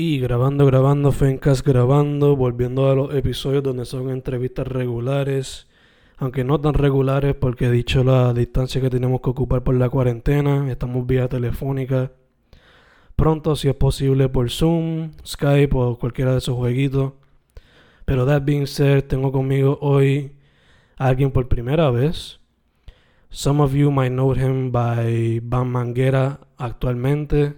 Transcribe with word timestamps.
Y 0.00 0.20
grabando, 0.20 0.64
grabando, 0.64 1.10
Fencast 1.10 1.66
grabando, 1.66 2.36
volviendo 2.36 2.88
a 2.88 2.94
los 2.94 3.12
episodios 3.16 3.64
donde 3.64 3.84
son 3.84 4.10
entrevistas 4.10 4.64
regulares, 4.64 5.66
aunque 6.18 6.44
no 6.44 6.60
tan 6.60 6.74
regulares 6.74 7.34
porque 7.34 7.68
dicho 7.68 8.04
la 8.04 8.32
distancia 8.32 8.80
que 8.80 8.90
tenemos 8.90 9.20
que 9.20 9.30
ocupar 9.30 9.64
por 9.64 9.74
la 9.74 9.88
cuarentena, 9.90 10.70
estamos 10.70 11.04
vía 11.04 11.26
telefónica. 11.26 12.12
Pronto, 13.16 13.56
si 13.56 13.68
es 13.68 13.74
posible, 13.74 14.28
por 14.28 14.50
Zoom, 14.50 15.10
Skype 15.26 15.76
o 15.76 15.98
cualquiera 15.98 16.30
de 16.30 16.38
esos 16.38 16.54
jueguitos. 16.54 17.14
Pero 18.04 18.24
that 18.24 18.42
being 18.44 18.68
said, 18.68 19.02
tengo 19.02 19.32
conmigo 19.32 19.80
hoy 19.80 20.36
a 20.96 21.08
alguien 21.08 21.32
por 21.32 21.48
primera 21.48 21.90
vez. 21.90 22.38
Some 23.30 23.60
of 23.60 23.72
you 23.72 23.90
might 23.90 24.12
know 24.12 24.32
him 24.32 24.70
by 24.70 25.40
Van 25.42 25.68
Manguera 25.68 26.38
actualmente, 26.56 27.54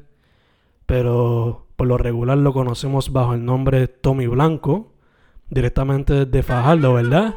pero 0.87 1.67
por 1.81 1.89
lo 1.89 1.97
regular 1.97 2.37
lo 2.37 2.53
conocemos 2.53 3.11
bajo 3.11 3.33
el 3.33 3.43
nombre 3.43 3.89
Tommy 3.89 4.27
Blanco, 4.27 4.93
directamente 5.49 6.27
desde 6.27 6.43
Fajardo, 6.43 6.93
¿verdad? 6.93 7.35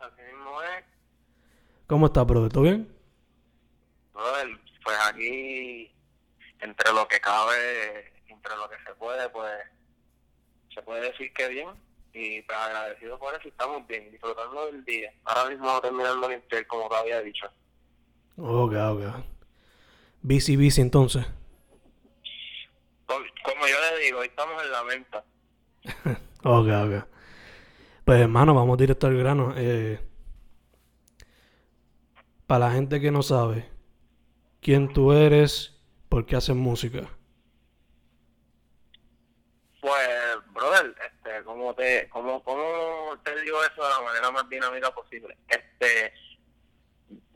así 0.00 0.22
mismo 0.22 0.62
es. 0.62 0.84
¿Cómo 1.86 2.06
estás, 2.06 2.26
brother? 2.26 2.50
¿Todo 2.50 2.62
bien? 2.62 2.90
Brother, 4.14 4.48
pues 4.82 4.96
aquí, 5.06 5.92
entre 6.60 6.92
lo 6.94 7.06
que 7.06 7.20
cabe, 7.20 8.14
entre 8.28 8.56
lo 8.56 8.66
que 8.70 8.76
se 8.86 8.94
puede, 8.94 9.28
pues, 9.28 9.52
se 10.74 10.80
puede 10.80 11.02
decir 11.02 11.30
que 11.34 11.48
bien. 11.48 11.68
Y 12.14 12.40
pues 12.40 12.58
agradecido 12.58 13.18
por 13.18 13.34
eso, 13.34 13.46
estamos 13.46 13.86
bien, 13.86 14.10
disfrutando 14.10 14.72
del 14.72 14.82
día. 14.86 15.12
Ahora 15.26 15.50
mismo 15.50 15.78
terminando 15.82 16.30
el 16.30 16.36
Intel, 16.36 16.66
como 16.66 16.88
te 16.88 16.96
había 16.96 17.20
dicho. 17.20 17.46
Ok, 18.38 18.72
ok. 18.72 19.22
Busy, 20.22 20.56
busy 20.56 20.80
entonces. 20.80 21.26
Como 23.44 23.66
yo 23.66 23.76
le 23.80 24.04
digo, 24.04 24.20
hoy 24.20 24.28
estamos 24.28 24.62
en 24.62 24.70
la 24.70 24.82
venta. 24.82 25.24
Ok, 26.42 26.68
ok. 26.68 27.06
Pues 28.06 28.18
hermano, 28.18 28.54
vamos 28.54 28.78
directo 28.78 29.06
al 29.06 29.18
grano. 29.18 29.52
Eh, 29.58 30.00
para 32.46 32.66
la 32.66 32.72
gente 32.72 32.98
que 32.98 33.10
no 33.10 33.22
sabe, 33.22 33.68
¿quién 34.62 34.90
tú 34.90 35.12
eres? 35.12 35.78
¿Por 36.08 36.24
qué 36.24 36.36
haces 36.36 36.56
música? 36.56 37.02
Pues, 39.82 40.08
brother, 40.54 40.94
este, 41.12 41.44
¿cómo 41.44 41.74
te, 41.74 42.08
cómo, 42.08 42.42
cómo 42.42 43.18
te 43.22 43.38
digo 43.42 43.62
eso 43.62 43.84
de 43.84 43.90
la 43.90 44.00
manera 44.00 44.30
más 44.30 44.48
dinámica 44.48 44.90
posible? 44.94 45.36
Este, 45.46 46.14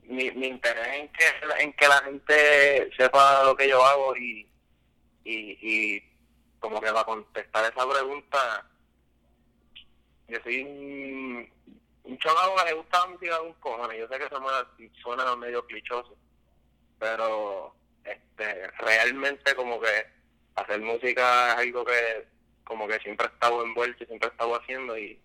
mi, 0.04 0.30
mi 0.30 0.46
interés 0.46 0.88
en 0.94 1.12
que, 1.12 1.24
en 1.62 1.72
que 1.74 1.88
la 1.88 1.98
gente 2.04 2.90
sepa 2.96 3.44
lo 3.44 3.54
que 3.54 3.68
yo 3.68 3.84
hago 3.84 4.16
y, 4.16 4.48
y, 5.24 5.58
y 5.60 6.02
como 6.60 6.80
que 6.80 6.92
para 6.92 7.04
contestar 7.04 7.64
esa 7.64 7.88
pregunta, 7.88 8.70
yo 10.28 10.38
soy 10.42 10.62
un, 10.62 11.50
un 12.04 12.18
chamaco 12.18 12.56
que 12.56 12.64
le 12.64 12.72
gusta 12.74 13.00
la 13.00 13.06
música 13.06 13.34
de 13.34 13.46
un 13.46 13.52
cojones. 13.54 13.98
Yo 13.98 14.08
sé 14.08 14.18
que 14.18 14.28
suena, 14.28 14.68
suena 15.02 15.36
medio 15.36 15.66
clichoso, 15.66 16.16
pero 16.98 17.74
este 18.04 18.68
realmente 18.78 19.54
como 19.54 19.80
que 19.80 20.06
hacer 20.56 20.80
música 20.80 21.52
es 21.52 21.58
algo 21.58 21.84
que 21.84 22.28
como 22.64 22.86
que 22.86 22.98
siempre 23.00 23.26
he 23.26 23.30
estado 23.30 23.62
envuelto 23.62 24.04
y 24.04 24.06
siempre 24.06 24.28
he 24.28 24.32
estado 24.32 24.54
haciendo 24.56 24.96
y 24.96 25.20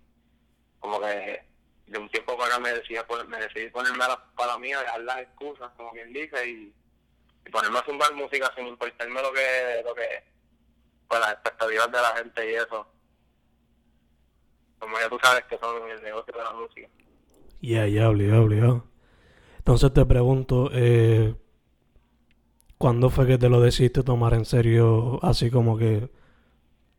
como 0.80 1.00
que 1.00 1.42
de 1.88 1.98
un 1.98 2.10
tiempo 2.10 2.38
para 2.38 2.56
acá 2.56 2.60
me 2.60 2.74
decía 2.74 3.06
me 3.28 3.40
decidí 3.40 3.70
ponerme 3.70 4.04
a 4.04 4.10
la 4.10 4.26
para 4.36 4.58
mí 4.58 4.72
a 4.74 4.82
dejar 4.82 5.02
las 5.02 5.20
excusas 5.20 5.72
como 5.76 5.92
quien 5.92 6.14
dice 6.14 6.50
y, 6.50 6.74
y 7.50 7.52
ponerme 7.52 7.80
a 7.80 7.84
zumbar 7.84 8.14
música 8.14 8.52
sin 8.56 8.68
importarme 8.68 9.22
lo 9.22 9.34
que 9.34 9.82
lo 9.84 9.96
que 9.96 10.24
pues 11.08 11.20
las 11.20 11.32
expectativas 11.34 11.92
de 11.92 12.02
la 12.02 12.16
gente 12.18 12.52
y 12.52 12.56
eso 12.56 12.88
como 14.78 15.00
ya 15.00 15.10
tú 15.10 15.18
sabes 15.22 15.44
que 15.46 15.58
son 15.58 15.90
el 15.90 16.02
negocio 16.04 16.34
de 16.38 16.44
la 16.44 16.52
música 16.54 16.88
Ya, 17.62 17.88
ya, 17.88 18.10
obligado, 18.10 18.44
obligado. 18.44 18.86
Entonces 19.58 19.94
te 19.94 20.06
pregunto, 20.06 20.70
eh, 20.74 21.36
¿cuándo 22.78 23.10
fue 23.10 23.28
que 23.28 23.38
te 23.38 23.50
lo 23.50 23.60
decidiste 23.62 24.04
tomar 24.04 24.34
en 24.34 24.46
serio, 24.46 25.20
así 25.24 25.52
como 25.52 25.78
que 25.78 26.10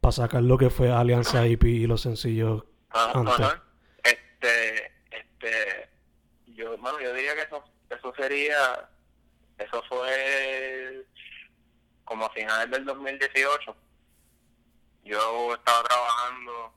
para 0.00 0.12
sacar 0.12 0.42
lo 0.42 0.58
que 0.58 0.70
fue 0.70 0.90
Alianza 0.92 1.46
IP 1.48 1.64
y 1.64 1.86
los 1.86 2.02
sencillos 2.02 2.64
Ajá, 2.90 3.12
antes? 3.18 3.40
ajá. 3.40 3.62
Este, 4.02 4.92
este, 5.10 5.88
yo, 6.48 6.76
mano, 6.78 7.00
yo 7.00 7.14
diría 7.14 7.34
que 7.34 7.42
eso, 7.42 7.62
eso 7.90 8.12
sería, 8.16 8.88
eso 9.60 9.82
fue 9.88 11.06
como 12.04 12.26
a 12.26 12.30
finales 12.30 12.70
del 12.70 12.84
2018. 12.84 13.76
Yo 15.04 15.54
estaba 15.54 15.82
trabajando, 15.82 16.72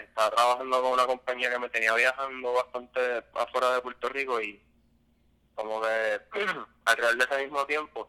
estaba 0.00 0.30
trabajando 0.30 0.82
con 0.82 0.92
una 0.92 1.06
compañía 1.06 1.50
que 1.50 1.58
me 1.58 1.68
tenía 1.70 1.94
viajando 1.94 2.52
bastante 2.52 3.24
afuera 3.34 3.74
de 3.74 3.80
Puerto 3.80 4.08
Rico 4.08 4.40
y 4.40 4.62
como 5.54 5.80
que 5.80 6.20
alrededor 6.84 7.16
de 7.16 7.24
ese 7.24 7.44
mismo 7.44 7.66
tiempo 7.66 8.08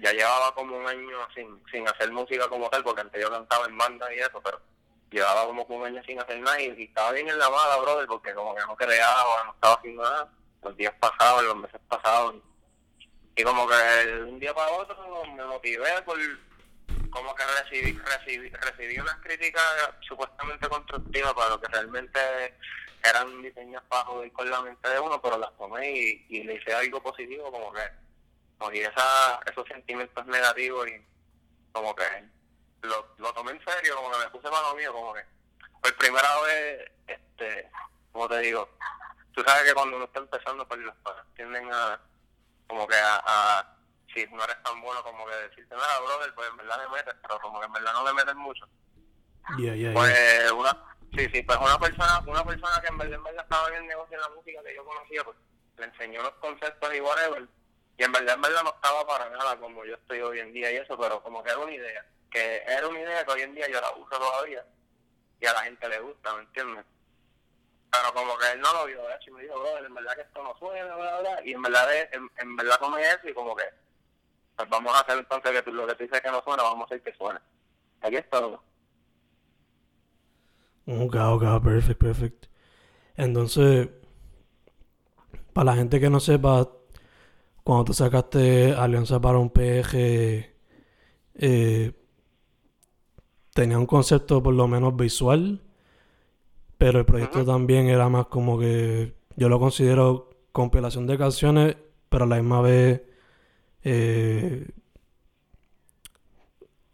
ya 0.00 0.12
llevaba 0.12 0.54
como 0.54 0.76
un 0.76 0.86
año 0.86 1.18
sin, 1.34 1.62
sin 1.70 1.86
hacer 1.88 2.10
música 2.10 2.48
como 2.48 2.68
tal, 2.68 2.82
porque 2.82 3.02
antes 3.02 3.22
yo 3.22 3.30
cantaba 3.30 3.66
en 3.66 3.78
banda 3.78 4.12
y 4.14 4.18
eso, 4.18 4.40
pero 4.42 4.60
llevaba 5.10 5.46
como 5.46 5.62
un 5.62 5.86
año 5.86 6.02
sin 6.04 6.20
hacer 6.20 6.40
nada 6.40 6.60
y, 6.60 6.82
estaba 6.82 7.12
bien 7.12 7.28
en 7.28 7.38
la 7.38 7.48
mala, 7.48 7.76
brother, 7.76 8.06
porque 8.06 8.34
como 8.34 8.54
que 8.54 8.62
no 8.62 8.76
creaba, 8.76 9.44
no 9.44 9.52
estaba 9.52 9.74
haciendo 9.74 10.02
nada, 10.02 10.32
los 10.62 10.76
días 10.76 10.94
pasados, 10.98 11.44
los 11.44 11.56
meses 11.56 11.80
pasados, 11.88 12.36
y 13.36 13.42
como 13.42 13.66
que 13.66 13.74
de 13.74 14.22
un 14.24 14.38
día 14.38 14.54
para 14.54 14.70
otro 14.72 15.24
me 15.34 15.44
motivé 15.44 16.02
por 16.02 16.18
como 17.10 17.34
que 17.34 17.44
recibí, 17.44 17.98
recibí, 17.98 18.48
recibí 18.50 18.98
unas 18.98 19.16
críticas 19.16 19.62
supuestamente 20.00 20.68
constructivas 20.68 21.32
para 21.34 21.50
lo 21.50 21.60
que 21.60 21.68
realmente 21.68 22.18
eran 23.04 23.42
diseños 23.42 23.82
para 23.88 24.04
joder 24.06 24.32
con 24.32 24.50
la 24.50 24.62
mente 24.62 24.88
de 24.88 24.98
uno, 24.98 25.20
pero 25.22 25.38
las 25.38 25.56
tomé 25.56 25.92
y, 25.92 26.26
y 26.28 26.42
le 26.42 26.54
hice 26.54 26.74
algo 26.74 27.00
positivo, 27.02 27.52
como 27.52 27.72
que 27.72 27.82
cogí 28.58 28.80
esa, 28.80 29.40
esos 29.46 29.66
sentimientos 29.68 30.26
negativos 30.26 30.88
y 30.88 31.04
como 31.70 31.94
que 31.94 32.04
lo, 32.82 33.14
lo 33.18 33.32
tomé 33.32 33.52
en 33.52 33.64
serio, 33.64 33.96
como 33.96 34.10
que 34.10 34.18
me 34.18 34.30
puse 34.30 34.50
mano 34.50 34.74
mío, 34.74 34.92
como 34.92 35.14
que 35.14 35.22
por 35.80 35.96
primera 35.96 36.40
vez, 36.40 36.90
este, 37.06 37.70
como 38.10 38.28
te 38.28 38.38
digo, 38.38 38.68
tú 39.34 39.42
sabes 39.46 39.64
que 39.64 39.74
cuando 39.74 39.96
uno 39.96 40.06
está 40.06 40.20
empezando, 40.20 40.66
pues 40.66 40.80
las 40.80 40.96
cosas 41.02 41.24
tienden 41.36 41.72
a, 41.72 42.00
como 42.66 42.86
que 42.86 42.96
a, 42.96 43.22
a 43.24 43.76
si 44.14 44.26
no 44.28 44.44
eres 44.44 44.62
tan 44.62 44.80
bueno 44.80 45.02
como 45.02 45.26
que 45.26 45.34
decirte 45.34 45.74
nada, 45.74 46.00
brother, 46.00 46.34
pues 46.34 46.48
en 46.48 46.56
verdad 46.56 46.82
le 46.82 46.88
metes, 46.96 47.14
pero 47.22 47.40
como 47.40 47.60
que 47.60 47.66
en 47.66 47.72
verdad 47.72 47.92
no 47.92 48.04
le 48.04 48.12
metes 48.14 48.34
mucho. 48.36 48.68
Ya. 49.58 49.92
Pues 49.92 50.52
una, 50.52 50.96
sí, 51.16 51.28
sí, 51.32 51.42
pues 51.42 51.58
una 51.58 51.78
persona, 51.78 52.22
una 52.26 52.44
persona 52.44 52.80
que 52.80 52.88
en 52.88 52.98
verdad, 52.98 53.14
en 53.14 53.24
verdad 53.24 53.44
estaba 53.44 53.68
en 53.68 53.74
el 53.74 53.86
negocio 53.86 54.16
de 54.16 54.22
la 54.22 54.34
música 54.34 54.62
que 54.62 54.74
yo 54.74 54.84
conocía, 54.84 55.24
pues 55.24 55.36
le 55.76 55.84
enseñó 55.84 56.22
los 56.22 56.34
conceptos 56.34 56.94
y 56.94 57.00
whatever, 57.00 57.46
y 57.98 58.02
en 58.02 58.12
verdad, 58.12 58.34
en 58.34 58.42
verdad 58.42 58.62
no 58.62 58.70
estaba 58.70 59.06
para 59.06 59.28
nada 59.30 59.56
como 59.58 59.84
yo 59.84 59.94
estoy 59.94 60.20
hoy 60.20 60.40
en 60.40 60.52
día 60.52 60.72
y 60.72 60.76
eso, 60.76 60.98
pero 60.98 61.22
como 61.22 61.42
que 61.42 61.50
era 61.50 61.58
una 61.58 61.72
idea, 61.72 62.06
que 62.30 62.62
era 62.66 62.88
una 62.88 63.00
idea 63.00 63.24
que 63.24 63.32
hoy 63.32 63.42
en 63.42 63.54
día 63.54 63.68
yo 63.68 63.80
la 63.80 63.90
uso 63.92 64.18
todavía 64.18 64.64
y 65.40 65.46
a 65.46 65.52
la 65.52 65.60
gente 65.62 65.88
le 65.88 66.00
gusta, 66.00 66.34
¿me 66.34 66.42
entiendes? 66.42 66.84
Pero 67.94 68.14
como 68.14 68.38
que 68.38 68.52
él 68.52 68.60
no 68.60 68.72
lo 68.74 68.86
vio, 68.86 69.02
de 69.06 69.14
hecho, 69.16 69.30
y 69.30 69.34
me 69.34 69.42
dijo, 69.42 69.54
brother, 69.60 69.84
en 69.86 69.94
verdad 69.94 70.16
que 70.16 70.22
esto 70.22 70.42
no 70.42 70.56
suena, 70.58 70.96
bla, 70.96 71.20
bla, 71.20 71.46
y 71.46 71.52
en 71.52 71.62
verdad, 71.62 71.88
de- 71.88 72.08
en, 72.12 72.30
en 72.38 72.56
verdad 72.56 72.78
tomé 72.80 73.02
eso 73.02 73.28
y 73.28 73.34
como 73.34 73.54
que, 73.56 73.64
pues 74.56 74.68
vamos 74.70 74.94
a 74.94 75.00
hacer 75.00 75.18
entonces 75.18 75.52
que 75.52 75.62
tú, 75.62 75.72
lo 75.72 75.86
que 75.86 75.94
tú 75.96 76.04
dices 76.04 76.20
que 76.22 76.30
no 76.30 76.42
suena, 76.42 76.62
vamos 76.64 76.82
a 76.82 76.86
hacer 76.86 77.02
que 77.02 77.14
suene. 77.16 77.40
Aquí 78.02 78.16
está, 78.16 78.40
¿no? 78.40 78.62
Ok, 80.86 81.14
ok, 81.16 81.62
perfect, 81.62 81.98
perfect. 82.00 82.46
Entonces, 83.16 83.88
para 85.52 85.66
la 85.66 85.76
gente 85.76 86.00
que 86.00 86.10
no 86.10 86.20
sepa, 86.20 86.68
cuando 87.64 87.86
tú 87.86 87.94
sacaste 87.94 88.74
Alianza 88.74 89.20
para 89.20 89.38
un 89.38 89.50
PG, 89.50 90.56
eh, 91.36 91.92
tenía 93.54 93.78
un 93.78 93.86
concepto 93.86 94.42
por 94.42 94.54
lo 94.54 94.68
menos 94.68 94.96
visual, 94.96 95.62
pero 96.84 96.98
el 96.98 97.06
proyecto 97.06 97.46
también 97.46 97.88
era 97.88 98.10
más 98.10 98.26
como 98.26 98.58
que 98.58 99.14
yo 99.36 99.48
lo 99.48 99.58
considero 99.58 100.28
compilación 100.52 101.06
de 101.06 101.16
canciones, 101.16 101.76
pero 102.10 102.24
a 102.24 102.26
la 102.26 102.36
misma 102.36 102.60
vez 102.60 103.00
eh, 103.84 104.68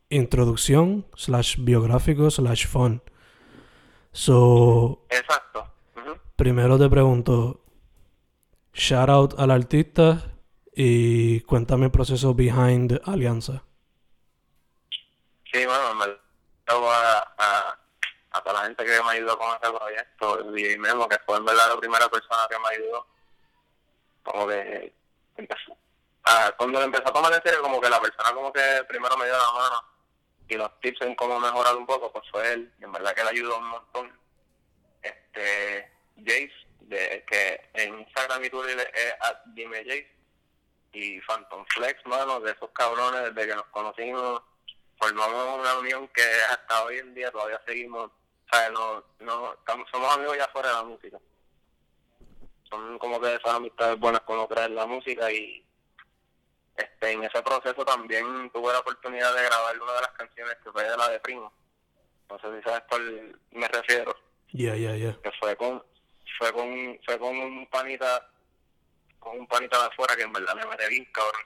introducción 0.08 1.08
slash 1.16 1.56
biográfico 1.58 2.31
slash 2.31 2.69
fun. 2.69 3.02
So, 4.12 5.06
Exacto. 5.10 5.75
Primero 6.37 6.78
te 6.78 6.88
pregunto, 6.88 7.64
shout 8.72 9.08
out 9.08 9.40
al 9.40 9.50
artista 9.50 10.37
y 10.72 11.40
cuéntame 11.40 11.87
el 11.87 11.90
proceso 11.90 12.32
behind 12.32 13.00
Alianza. 13.06 13.64
Sí, 15.52 15.66
bueno, 15.66 15.94
me 15.96 16.04
a, 16.72 17.34
a, 17.38 17.69
a 18.46 18.52
la 18.52 18.62
gente 18.62 18.84
que 18.84 19.02
me 19.02 19.10
ayudó 19.12 19.38
con 19.38 19.48
este 19.54 19.70
proyecto, 19.70 20.56
y 20.56 20.78
mismo 20.78 21.08
que 21.08 21.19
fue 21.26 21.37
en 21.37 21.44
verdad 21.44 21.69
la 21.69 21.81
primera 21.81 22.08
persona 22.08 22.46
que 22.48 22.58
me 22.58 22.69
ayudó. 22.69 23.06
Como 24.22 24.48
que 24.48 24.92
empezó, 25.37 25.76
ah, 26.25 26.52
cuando 26.56 26.78
lo 26.78 26.84
empezó 26.84 27.08
a 27.08 27.12
tomar 27.12 27.32
en 27.32 27.42
serio, 27.42 27.62
como 27.62 27.81
que 27.81 27.88
la 27.88 28.00
persona 28.00 28.32
como 28.32 28.52
que 28.52 28.84
primero 28.88 29.16
me 29.16 29.26
dio 29.26 29.37
la 29.37 29.52
mano 29.52 29.84
y 30.50 30.56
los 30.56 30.81
tips 30.81 31.02
en 31.02 31.14
cómo 31.14 31.38
mejorar 31.38 31.76
un 31.76 31.87
poco, 31.87 32.12
pues 32.12 32.25
fue 32.31 32.52
él, 32.52 32.72
y 32.81 32.84
en 32.84 32.92
verdad 32.92 33.14
que 33.14 33.22
le 33.25 33.31
ayudó 33.31 33.58
un 33.58 33.69
montón. 33.69 34.20
Este, 35.00 35.90
Jace, 36.19 36.52
de, 36.81 37.25
que 37.26 37.70
en 37.75 38.00
Instagram 38.00 38.44
y 38.44 38.50
Twitter 38.50 38.92
es 38.94 39.14
dime 39.54 39.84
Jace, 39.84 40.10
y 40.92 41.20
Phantom 41.20 41.64
Flex, 41.72 42.04
mano, 42.06 42.40
de 42.40 42.50
esos 42.50 42.70
cabrones, 42.70 43.32
desde 43.32 43.48
que 43.48 43.54
nos 43.54 43.66
conocimos, 43.66 44.42
formamos 44.98 45.60
una 45.60 45.78
unión 45.78 46.08
que 46.08 46.22
hasta 46.50 46.84
hoy 46.84 46.98
en 46.98 47.14
día 47.14 47.31
todavía 47.31 47.60
seguimos, 47.64 48.10
o 48.50 48.56
sea, 48.56 48.70
no, 48.70 49.05
no, 49.20 49.52
estamos, 49.55 49.88
somos 49.91 50.12
amigos 50.14 50.37
ya 50.37 50.49
fuera 50.49 50.70
de 50.70 50.75
la 50.75 50.82
música. 50.82 51.19
Son 52.69 52.99
como 52.99 53.20
que 53.20 53.35
esas 53.35 53.55
amistades 53.55 53.99
buenas 53.99 54.23
con 54.23 54.38
otras 54.38 54.67
en 54.67 54.75
la 54.75 54.87
música 54.87 55.31
y 55.31 55.64
este 56.76 57.12
en 57.12 57.25
ese 57.25 57.43
proceso 57.43 57.85
también 57.85 58.50
tuve 58.50 58.73
la 58.73 58.81
oportunidad 58.81 59.35
de 59.35 59.44
grabar 59.44 59.81
una 59.81 59.93
de 59.93 60.00
las 60.00 60.12
canciones 60.12 60.56
que 60.62 60.73
fue 60.73 60.82
de 60.82 60.97
la 60.97 61.08
de 61.08 61.20
Primo. 61.20 61.52
No 62.29 62.38
sé 62.38 62.56
si 62.56 62.62
sabes 62.62 62.82
cuál 62.88 63.38
me 63.52 63.69
refiero. 63.69 64.14
Ya, 64.52 64.75
ya, 64.75 64.97
ya. 64.97 65.17
Que 65.20 65.31
fue 65.38 65.56
con, 65.56 65.85
fue 66.38 66.52
con, 66.52 67.00
fue 67.05 67.19
con 67.19 67.37
un 67.37 67.67
panita 67.69 68.31
con 69.19 69.38
un 69.38 69.47
panita 69.47 69.79
de 69.79 69.87
afuera 69.87 70.17
que 70.17 70.23
en 70.23 70.32
verdad 70.32 70.55
me 70.55 70.67
mete 70.67 70.88
bien 70.88 71.05
cabrón. 71.12 71.43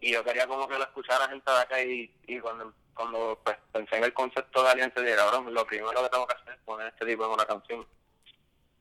Y 0.00 0.12
yo 0.12 0.24
quería 0.24 0.46
como 0.46 0.66
que 0.66 0.78
lo 0.78 0.84
escuchara 0.84 1.28
gente 1.28 1.50
de 1.50 1.58
acá 1.58 1.82
y, 1.82 2.12
y 2.26 2.40
cuando, 2.40 2.72
cuando 2.96 3.38
pues, 3.44 3.56
pensé 3.72 3.98
en 3.98 4.04
el 4.04 4.14
concepto 4.14 4.62
de 4.62 4.70
Alianza, 4.70 5.00
dije, 5.00 5.14
cabrón, 5.14 5.52
lo 5.52 5.66
primero 5.66 6.02
que 6.02 6.08
tengo 6.08 6.26
que 6.26 6.34
hacer 6.34 6.54
es 6.54 6.60
poner 6.64 6.88
este 6.88 7.04
tipo 7.04 7.26
en 7.26 7.30
una 7.30 7.44
canción. 7.44 7.86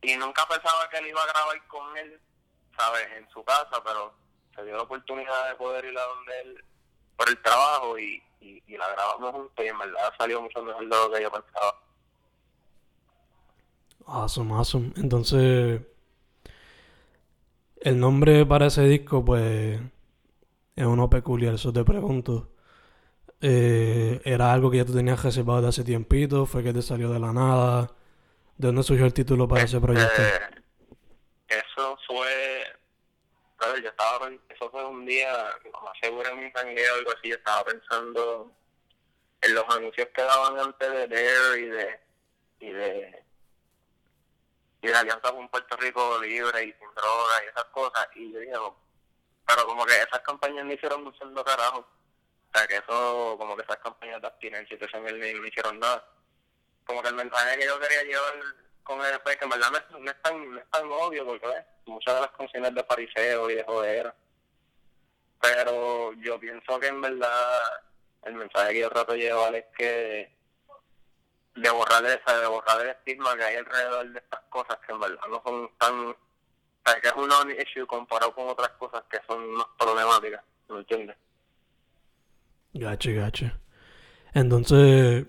Y 0.02 0.16
nunca 0.16 0.48
pensaba 0.48 0.90
que 0.90 0.98
él 0.98 1.08
iba 1.08 1.22
a 1.22 1.28
grabar 1.28 1.68
con 1.68 1.98
él, 1.98 2.20
¿sabes? 2.78 3.08
En 3.18 3.30
su 3.30 3.44
casa, 3.44 3.84
pero 3.84 4.14
se 4.56 4.64
dio 4.64 4.78
la 4.78 4.84
oportunidad 4.84 5.50
de 5.50 5.56
poder 5.56 5.86
ir 5.86 5.98
a 5.98 6.06
donde 6.06 6.42
él 6.42 6.64
por 7.18 7.28
el 7.30 7.42
trabajo 7.42 8.00
y, 8.00 8.24
y, 8.40 8.64
y 8.68 8.78
la 8.78 8.88
grabamos 8.90 9.32
juntos 9.32 9.66
y 9.66 9.68
en 9.68 9.78
verdad 9.78 10.14
salió 10.18 10.42
mucho 10.42 10.64
mejor 10.64 10.82
de 10.82 10.88
lo 10.88 11.12
que 11.12 11.22
yo 11.22 11.32
pensaba. 11.32 11.82
Awesome, 14.08 14.54
awesome. 14.54 14.94
Entonces, 14.98 15.82
el 17.82 18.00
nombre 18.00 18.46
para 18.46 18.68
ese 18.68 18.84
disco, 18.84 19.26
pues, 19.26 19.80
es 20.76 20.86
uno 20.86 21.10
peculiar, 21.10 21.56
eso 21.56 21.74
te 21.74 21.84
pregunto. 21.84 22.55
Eh, 23.48 24.22
¿Era 24.26 24.52
algo 24.52 24.72
que 24.72 24.78
ya 24.78 24.86
tú 24.86 24.96
tenías 24.96 25.22
reservado 25.22 25.62
de 25.62 25.68
hace 25.68 25.84
tiempito? 25.84 26.48
¿Fue 26.48 26.64
que 26.64 26.74
te 26.74 26.82
salió 26.82 27.12
de 27.12 27.20
la 27.20 27.32
nada? 27.32 27.92
¿De 28.58 28.68
dónde 28.68 28.82
surgió 28.82 29.06
el 29.06 29.14
título 29.14 29.48
para 29.48 29.62
ese 29.62 29.80
proyecto? 29.80 30.20
Este, 30.20 30.64
eso 31.60 31.96
fue, 32.08 32.64
claro, 33.58 33.78
yo 33.78 33.90
estaba, 33.90 34.32
eso 34.50 34.72
fue 34.72 34.84
un 34.84 35.06
día, 35.06 35.32
como 35.72 35.92
seguro 36.02 36.28
en 36.28 36.44
mi 36.44 36.52
tangueo 36.54 36.92
o 36.92 36.98
algo 36.98 37.12
así, 37.12 37.30
yo 37.30 37.36
estaba 37.36 37.64
pensando 37.66 38.52
en 39.42 39.54
los 39.54 39.66
anuncios 39.70 40.08
que 40.16 40.24
daban 40.24 40.60
antes 40.60 40.92
de 40.92 41.08
Dare 41.08 41.60
y 41.60 41.66
de, 41.66 42.00
y 42.62 42.70
de, 42.72 43.24
y 44.82 44.88
de 44.88 44.96
Alianza 44.96 45.32
con 45.32 45.48
Puerto 45.50 45.78
Rico 45.78 46.20
libre 46.20 46.64
y 46.64 46.74
sin 46.74 46.96
droga 46.96 47.44
y 47.46 47.50
esas 47.50 47.66
cosas, 47.66 48.08
y 48.16 48.34
yo 48.34 48.40
dije, 48.40 48.54
no, 48.54 48.76
pero 49.46 49.68
como 49.68 49.86
que 49.86 49.94
esas 49.94 50.22
campañas 50.22 50.66
no 50.66 50.74
hicieron 50.74 51.04
mucho 51.04 51.44
carajo, 51.44 51.88
sea 52.58 52.68
que 52.68 52.78
eso, 52.78 53.36
como 53.38 53.56
que 53.56 53.64
esas 53.64 53.78
campañas 53.78 54.22
de 54.22 54.28
abstinencia 54.28 54.76
y 54.76 54.78
todo 54.78 54.90
eso 54.90 55.00
no, 55.00 55.48
hicieron 55.48 55.80
nada 55.80 56.04
como 56.86 57.02
que 57.02 57.10
el 57.10 57.16
mensaje 57.16 57.58
que 57.58 57.66
yo 57.66 57.80
quería 57.80 58.04
llevar 58.04 58.34
con 58.84 59.04
el 59.04 59.16
EP, 59.16 59.24
que 59.24 59.44
en 59.44 59.50
verdad 59.50 59.72
no 59.72 59.78
es, 59.78 60.22
tan, 60.22 60.52
no 60.52 60.60
es 60.60 60.70
tan 60.70 60.92
obvio, 60.92 61.26
porque 61.26 61.48
¿ves? 61.48 61.66
muchas 61.86 62.14
de 62.16 62.22
las 62.22 62.32
canciones 62.32 62.76
de 62.76 62.84
fariseo 62.84 63.50
y 63.50 63.56
de 63.56 63.64
jodera. 63.64 64.16
Pero 65.42 66.14
yo 66.14 66.40
pienso 66.40 66.80
que 66.80 66.88
en 66.88 67.02
verdad 67.02 67.62
el 68.24 68.36
mensaje 68.36 68.74
que 68.74 68.80
yo 68.82 68.90
trato 68.90 69.14
de 69.14 69.20
llevar 69.20 69.56
es 69.56 69.66
que 69.78 70.36
de 71.56 71.70
borrar 71.70 72.06
esa, 72.06 72.40
de 72.40 72.48
borrar 72.48 72.82
el 72.82 72.90
estigma 72.90 73.36
que 73.36 73.44
hay 73.44 73.56
alrededor 73.56 74.10
de 74.10 74.20
estas 74.20 74.42
cosas 74.50 74.78
que 74.86 74.92
en 74.92 75.00
verdad 75.00 75.28
no 75.30 75.42
son 75.44 75.72
tan, 75.78 76.10
o 76.10 76.16
sea, 76.86 77.02
que 77.02 77.08
es 77.08 77.14
un 77.14 77.28
non-issue 77.28 77.88
comparado 77.88 78.34
con 78.36 78.50
otras 78.50 78.72
cosas 78.72 79.04
que 79.10 79.20
son 79.28 79.52
más 79.52 79.68
problemáticas, 79.78 80.44
¿me 80.68 80.80
entiendes? 80.80 81.16
Gache, 82.76 83.14
gache. 83.14 83.54
Entonces, 84.34 85.26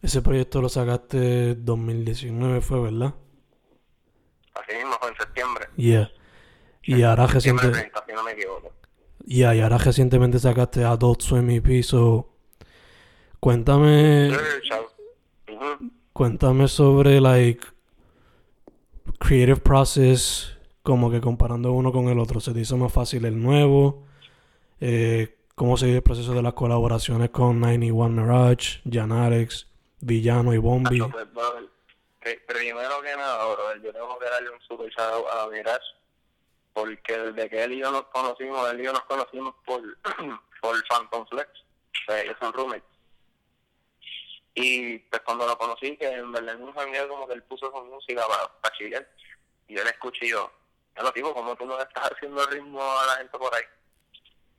ese 0.00 0.22
proyecto 0.22 0.62
lo 0.62 0.70
sacaste 0.70 1.54
2019 1.56 2.62
fue, 2.62 2.80
¿verdad? 2.80 3.14
Así 4.54 4.76
mismo 4.76 4.94
fue 4.98 5.10
en 5.10 5.16
septiembre. 5.16 5.66
Yeah. 5.76 6.10
Y 6.82 7.02
ahora 7.02 7.28
Septiembre 7.28 7.68
reciente... 7.68 7.90
30, 7.90 8.04
si 8.06 8.14
no 8.14 8.24
me. 8.24 8.34
Yeah, 9.26 9.54
y 9.54 9.60
ahora 9.60 9.76
recientemente 9.76 10.38
sacaste 10.38 10.84
Adult 10.84 11.20
Swim 11.20 11.50
EP, 11.50 11.82
so... 11.82 12.30
Cuéntame... 13.40 14.30
Cuéntame 16.14 16.68
sobre, 16.68 17.20
like... 17.20 17.66
Creative 19.18 19.60
process... 19.60 20.50
Como 20.82 21.10
que 21.10 21.20
comparando 21.20 21.72
uno 21.72 21.92
con 21.92 22.08
el 22.08 22.18
otro. 22.18 22.40
¿Se 22.40 22.52
te 22.52 22.60
hizo 22.60 22.76
más 22.78 22.92
fácil 22.92 23.24
el 23.24 23.42
nuevo? 23.42 24.06
Eh, 24.80 25.34
¿Cómo 25.54 25.76
se 25.76 25.94
el 25.94 26.02
proceso 26.02 26.32
de 26.32 26.42
las 26.42 26.54
colaboraciones 26.54 27.30
con 27.30 27.60
91 27.60 28.22
Mirage, 28.22 28.80
Jan 28.90 29.12
Alex, 29.12 29.68
Villano 30.00 30.52
y 30.52 30.58
Bombi? 30.58 30.98
Tacho, 30.98 31.12
pues, 31.32 32.38
primero 32.48 33.00
que 33.00 33.16
nada, 33.16 33.54
brother, 33.54 33.80
yo 33.80 33.92
tengo 33.92 34.18
que 34.18 34.24
darle 34.24 34.50
un 34.50 34.60
super 34.62 34.90
shout 34.90 35.24
a 35.30 35.46
Mirage, 35.46 35.84
porque 36.72 37.16
desde 37.16 37.48
que 37.48 37.62
él 37.62 37.74
y 37.74 37.78
yo 37.78 37.92
nos 37.92 38.06
conocimos, 38.06 38.68
él 38.72 38.80
y 38.80 38.84
yo 38.84 38.92
nos 38.92 39.04
conocimos 39.04 39.54
por, 39.64 39.80
por 40.60 40.88
Phantom 40.88 41.24
Flex, 41.28 41.48
o 41.48 42.04
sea, 42.06 42.22
ellos 42.22 42.36
son. 42.40 42.82
Y 44.56 44.98
pues 44.98 45.22
cuando 45.22 45.46
lo 45.46 45.56
conocí, 45.56 45.96
que 45.96 46.08
en 46.08 46.32
verdad 46.32 46.56
en 46.56 46.62
un 46.62 46.72
jangueo 46.72 47.08
como 47.08 47.28
que 47.28 47.34
él 47.34 47.44
puso 47.44 47.70
su 47.70 47.84
música 47.84 48.26
para, 48.26 48.48
para 48.60 48.74
y 49.68 49.74
yo 49.76 49.84
le 49.84 49.90
escuché 49.90 50.26
y 50.26 50.30
yo, 50.30 50.50
ya 50.96 51.04
lo 51.04 51.12
digo, 51.12 51.32
como 51.32 51.54
tú 51.54 51.64
no 51.64 51.80
estás 51.80 52.10
haciendo 52.12 52.44
ritmo 52.46 52.82
a 52.82 53.06
la 53.06 53.16
gente 53.18 53.38
por 53.38 53.54
ahí. 53.54 53.62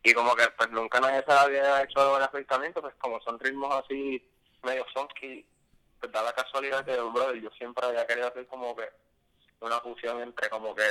Y 0.06 0.14
como 0.14 0.36
que 0.36 0.48
pues 0.56 0.70
nunca 0.70 1.00
nadie 1.00 1.24
se 1.26 1.34
había 1.34 1.82
hecho 1.82 2.18
el 2.18 2.24
acercamiento, 2.24 2.80
pues 2.80 2.94
como 3.00 3.20
son 3.22 3.40
ritmos 3.40 3.74
así 3.74 4.24
medio 4.62 4.86
funky, 4.94 5.44
pues 6.00 6.12
da 6.12 6.22
la 6.22 6.32
casualidad 6.32 6.86
que, 6.86 6.96
brother, 6.96 7.42
yo 7.42 7.50
siempre 7.58 7.88
había 7.88 8.06
querido 8.06 8.28
hacer 8.28 8.46
como 8.46 8.76
que 8.76 8.88
una 9.62 9.80
fusión 9.80 10.22
entre 10.22 10.48
como 10.48 10.76
que 10.76 10.84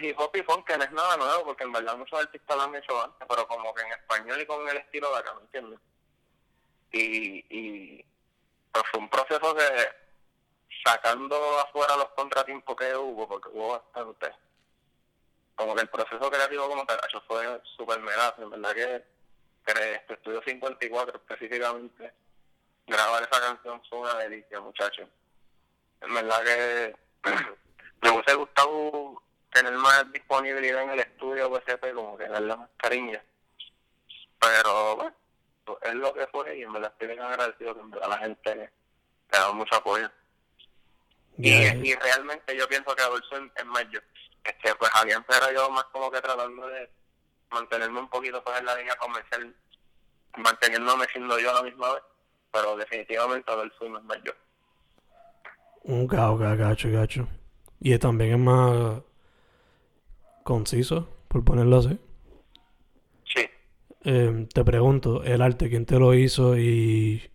hip 0.00 0.18
hop 0.18 0.34
y 0.34 0.42
funk, 0.42 0.66
que 0.66 0.78
no 0.78 0.84
es 0.84 0.92
nada 0.92 1.18
nuevo, 1.18 1.44
porque 1.44 1.64
en 1.64 1.72
verdad 1.72 1.98
muchos 1.98 2.18
artistas 2.18 2.56
lo 2.56 2.62
han 2.62 2.74
hecho 2.74 3.02
antes, 3.02 3.28
pero 3.28 3.46
como 3.46 3.74
que 3.74 3.82
en 3.82 3.92
español 3.92 4.40
y 4.40 4.46
con 4.46 4.66
el 4.66 4.76
estilo 4.78 5.12
de 5.12 5.18
acá, 5.18 5.34
¿me 5.34 5.42
entiendes? 5.42 5.78
Y, 6.92 7.44
y 7.50 8.06
pues 8.72 8.84
fue 8.90 9.00
un 9.00 9.10
proceso 9.10 9.54
que 9.54 9.66
sacando 10.82 11.36
afuera 11.60 11.94
los 11.98 12.08
contratiempos 12.10 12.74
que 12.74 12.96
hubo, 12.96 13.28
porque 13.28 13.50
hubo 13.50 13.72
bastante, 13.72 14.34
como 15.62 15.74
que 15.74 15.82
el 15.82 15.88
proceso 15.88 16.30
creativo 16.30 16.68
como 16.68 16.84
tal, 16.84 16.98
eso 17.08 17.22
fue 17.26 17.60
súper 17.76 18.00
mega, 18.00 18.34
en 18.38 18.50
verdad 18.50 18.74
que, 18.74 19.04
que 19.64 19.94
este 19.94 20.14
estudio 20.14 20.42
54 20.44 21.16
específicamente, 21.16 22.12
grabar 22.86 23.22
esa 23.22 23.40
canción 23.40 23.80
fue 23.88 24.00
una 24.00 24.14
delicia, 24.16 24.60
muchachos. 24.60 25.08
En 26.00 26.14
verdad 26.14 26.42
que 26.44 26.96
me 28.02 28.10
hubiese 28.10 28.34
gustado 28.34 29.22
tener 29.52 29.72
más 29.74 30.10
disponibilidad 30.12 30.82
en 30.82 30.90
el 30.90 31.00
estudio 31.00 31.54
PSP, 31.54 31.94
como 31.94 32.16
que 32.16 32.28
darle 32.28 32.56
más 32.56 32.68
cariño. 32.76 33.20
Pero 34.40 34.96
bueno, 34.96 35.14
pues, 35.64 35.78
es 35.82 35.94
lo 35.94 36.12
que 36.12 36.26
fue 36.26 36.58
y 36.58 36.62
en 36.62 36.72
verdad 36.72 36.90
estoy 36.92 37.08
bien 37.08 37.20
agradecido 37.20 37.74
que 37.74 37.82
verdad 37.84 38.08
la 38.08 38.18
gente 38.18 38.54
le 38.56 38.70
da 39.30 39.52
mucho 39.52 39.76
apoyo. 39.76 40.10
Y, 41.38 41.52
y 41.52 41.94
realmente 41.94 42.56
yo 42.56 42.68
pienso 42.68 42.94
que 42.94 43.02
Adolfo 43.02 43.36
es 43.36 43.42
es 43.56 43.64
más 43.64 43.84
yo. 44.44 44.50
Es 44.50 44.56
que 44.62 44.74
pues 44.78 44.90
Alianza 44.94 45.36
era 45.36 45.52
yo 45.52 45.70
más 45.70 45.84
como 45.92 46.10
que 46.10 46.20
tratando 46.20 46.66
de 46.68 46.90
mantenerme 47.50 48.00
un 48.00 48.08
poquito 48.08 48.42
pues 48.42 48.58
en 48.58 48.66
la 48.66 48.76
línea 48.76 48.96
comercial, 48.96 49.54
manteniéndome 50.36 51.06
siendo 51.12 51.38
yo 51.38 51.50
a 51.50 51.54
la 51.54 51.62
misma 51.62 51.92
vez, 51.94 52.02
pero 52.50 52.76
definitivamente 52.76 53.50
Adolfo 53.50 53.84
es 53.84 54.02
más 54.04 54.18
yo. 54.24 54.32
Ok, 55.84 56.14
ok, 56.14 56.40
gacho, 56.58 56.90
gacho. 56.90 57.28
Y 57.80 57.98
también 57.98 58.32
es 58.32 58.38
más 58.38 59.02
conciso, 60.44 61.08
por 61.28 61.44
ponerlo 61.44 61.78
así. 61.78 61.98
Sí. 63.34 63.48
Eh, 64.04 64.46
te 64.52 64.64
pregunto, 64.64 65.22
el 65.24 65.42
arte, 65.42 65.68
¿quién 65.68 65.86
te 65.86 65.98
lo 65.98 66.14
hizo 66.14 66.56
y 66.56 67.30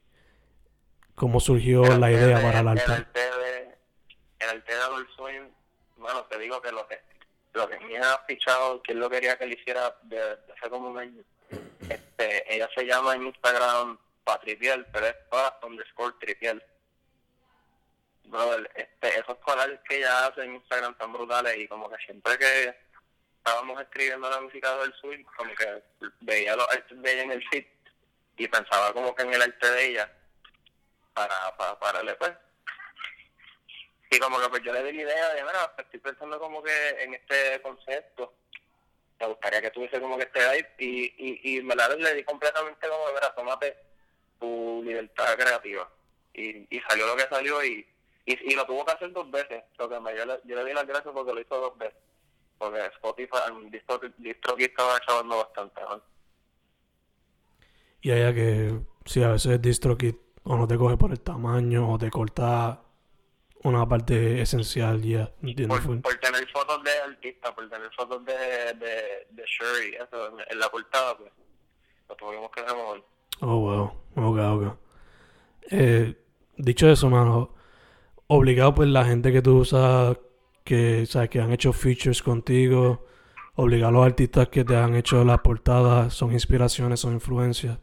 cómo 1.15 1.39
surgió 1.39 1.83
El 1.85 1.99
la 1.99 2.07
arte 2.07 2.17
idea 2.19 2.37
de- 2.37 2.43
para 2.43 2.59
el 2.59 2.67
El 2.67 2.77
arte? 2.79 2.91
arte 2.91 3.19
de, 3.19 3.77
el 4.39 4.49
arte 4.49 4.73
de 4.75 4.81
Adult 4.81 5.09
Bueno, 6.07 6.23
te 6.23 6.39
digo 6.39 6.61
que 6.61 6.71
lo 6.71 6.87
que 6.87 7.01
lo 7.51 7.67
que 7.67 7.77
me 7.81 7.97
ha 7.97 8.17
fichado, 8.19 8.81
que 8.81 8.93
él 8.93 8.99
lo 8.99 9.09
quería 9.09 9.37
que 9.37 9.45
le 9.45 9.55
hiciera 9.55 9.93
de, 10.03 10.37
hace 10.55 10.69
como 10.69 10.91
un 10.91 10.97
año. 10.97 11.21
Este, 11.89 12.55
ella 12.55 12.69
se 12.73 12.85
llama 12.85 13.15
en 13.15 13.27
Instagram 13.27 13.99
Patripiel, 14.23 14.85
pero 14.93 15.07
es 15.07 15.15
pa 15.29 15.59
underscore 15.63 16.15
tripiel. 16.21 16.63
Brother, 18.23 18.71
este, 18.75 19.19
esos 19.19 19.37
colores 19.39 19.81
que 19.81 19.97
ella 19.97 20.27
hace 20.27 20.43
en 20.43 20.55
Instagram 20.55 20.97
tan 20.97 21.11
brutales 21.11 21.57
y 21.57 21.67
como 21.67 21.89
que 21.89 21.97
siempre 22.05 22.37
que 22.37 22.73
estábamos 23.39 23.81
escribiendo 23.81 24.29
la 24.29 24.39
música 24.39 24.77
del 24.77 24.93
swing, 24.93 25.25
como 25.35 25.53
que 25.55 25.83
veía 26.21 26.55
los 26.55 26.69
artes 26.69 27.01
de 27.01 27.13
ella 27.13 27.23
en 27.23 27.31
el 27.33 27.49
feed 27.49 27.65
y 28.37 28.47
pensaba 28.47 28.93
como 28.93 29.13
que 29.13 29.23
en 29.23 29.33
el 29.33 29.41
arte 29.41 29.71
de 29.71 29.87
ella 29.87 30.13
para, 31.13 31.57
para, 31.57 31.77
para 31.77 31.99
el 31.99 32.07
EP. 32.07 32.46
Y 34.17 34.19
como 34.19 34.39
que 34.39 34.49
pues 34.49 34.63
yo 34.63 34.73
le 34.73 34.83
di 34.83 34.93
la 34.93 35.03
idea 35.03 35.33
de, 35.35 35.43
pues, 35.43 35.85
estoy 35.85 35.99
pensando 35.99 36.39
como 36.39 36.63
que 36.63 36.89
en 37.03 37.13
este 37.13 37.61
concepto, 37.61 38.33
me 39.19 39.27
gustaría 39.27 39.61
que 39.61 39.69
tuviese 39.69 40.01
como 40.01 40.17
que 40.17 40.23
este 40.23 40.39
ahí 40.39 40.65
y, 40.79 41.13
y, 41.17 41.57
y 41.57 41.61
me 41.61 41.75
la 41.75 41.87
le 41.89 42.15
di 42.15 42.23
completamente 42.23 42.87
como, 42.87 43.13
mira, 43.13 43.35
tómate 43.35 43.77
tu 44.39 44.81
libertad 44.83 45.35
creativa. 45.37 45.87
Y, 46.33 46.65
y 46.75 46.79
salió 46.89 47.05
lo 47.05 47.15
que 47.15 47.27
salió 47.29 47.63
y, 47.63 47.85
y, 48.25 48.55
lo 48.55 48.65
tuvo 48.65 48.83
que 48.85 48.93
hacer 48.93 49.11
dos 49.11 49.29
veces, 49.29 49.63
lo 49.77 49.87
que 49.87 49.99
me, 49.99 50.17
yo, 50.17 50.25
le, 50.25 50.39
yo 50.45 50.55
le 50.55 50.65
di 50.65 50.73
las 50.73 50.87
gracias 50.87 51.13
porque 51.13 51.33
lo 51.33 51.41
hizo 51.41 51.61
dos 51.61 51.77
veces. 51.77 51.99
Porque 52.57 52.87
Spotify, 52.87 53.37
DistroKid 54.17 54.65
estaba 54.65 54.99
chavando 55.01 55.37
bastante, 55.37 55.79
¿no? 55.81 56.01
Y 58.01 58.11
allá 58.11 58.33
que 58.33 58.79
si 59.05 59.21
a 59.21 59.29
veces 59.29 59.61
DistroKid 59.61 60.15
o 60.43 60.57
no 60.57 60.67
te 60.67 60.75
coge 60.75 60.97
por 60.97 61.11
el 61.11 61.21
tamaño 61.21 61.91
o 61.91 61.99
te 61.99 62.09
corta 62.09 62.81
una 63.63 63.87
parte 63.87 64.41
esencial 64.41 65.01
ya, 65.01 65.31
¿entiendes? 65.41 65.79
Por, 65.81 66.01
por, 66.01 66.15
tener 66.15 66.47
fotos 66.51 66.83
de 66.83 66.91
artistas, 66.91 67.51
por 67.51 67.69
tener 67.69 67.91
fotos 67.93 68.25
de, 68.25 68.33
de, 68.33 69.27
de 69.29 69.43
Sherry, 69.45 69.95
eso, 69.95 70.39
en, 70.49 70.59
la 70.59 70.69
portada, 70.69 71.17
pues, 71.17 71.31
lo 72.09 72.15
tuvimos 72.15 72.51
que 72.51 72.61
remover. 72.63 73.03
Oh, 73.41 73.59
wow, 73.59 73.83
ok, 74.15 74.39
ok. 74.39 74.77
Eh, 75.71 76.15
dicho 76.57 76.89
eso, 76.89 77.09
mano, 77.09 77.53
obligado 78.27 78.75
pues 78.75 78.89
la 78.89 79.05
gente 79.05 79.31
que 79.31 79.41
tú 79.41 79.59
usas, 79.59 80.17
que, 80.63 81.05
sabes, 81.05 81.29
que 81.29 81.41
han 81.41 81.51
hecho 81.51 81.73
features 81.73 82.21
contigo, 82.21 83.05
obligado 83.55 83.89
a 83.89 83.91
los 83.91 84.05
artistas 84.05 84.49
que 84.49 84.63
te 84.63 84.75
han 84.75 84.95
hecho 84.95 85.23
las 85.23 85.39
portadas, 85.39 86.13
son 86.13 86.31
inspiraciones, 86.31 86.99
son 86.99 87.13
influencias. 87.13 87.79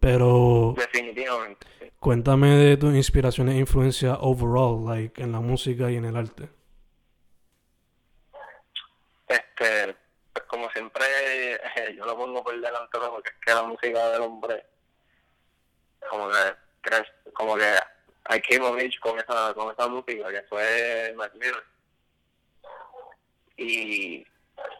Pero... 0.00 0.74
Definitivamente. 0.76 1.66
Cuéntame 1.98 2.50
de 2.56 2.76
tus 2.76 2.94
inspiraciones 2.94 3.56
e 3.56 3.58
influencias 3.58 4.16
overall, 4.20 4.84
like, 4.86 5.20
en 5.20 5.32
la 5.32 5.40
música 5.40 5.90
y 5.90 5.96
en 5.96 6.04
el 6.04 6.16
arte. 6.16 6.48
Este, 9.26 9.96
pues 10.32 10.44
como 10.46 10.70
siempre, 10.70 11.04
yo 11.96 12.04
lo 12.06 12.16
pongo 12.16 12.44
por 12.44 12.54
delante 12.54 12.98
porque 12.98 13.30
es 13.30 13.36
que 13.44 13.52
la 13.52 13.62
música 13.64 14.10
del 14.10 14.22
hombre, 14.22 14.64
como 16.08 16.28
que, 16.28 17.32
como 17.32 17.56
que 17.56 17.74
I 18.30 18.40
came 18.40 18.64
of 18.64 18.76
age 18.76 18.98
con 19.00 19.18
esa, 19.18 19.54
con 19.54 19.72
esa 19.72 19.88
música 19.88 20.28
que 20.28 20.42
fue 20.48 21.14
Mac 21.16 21.32
Y 23.56 24.24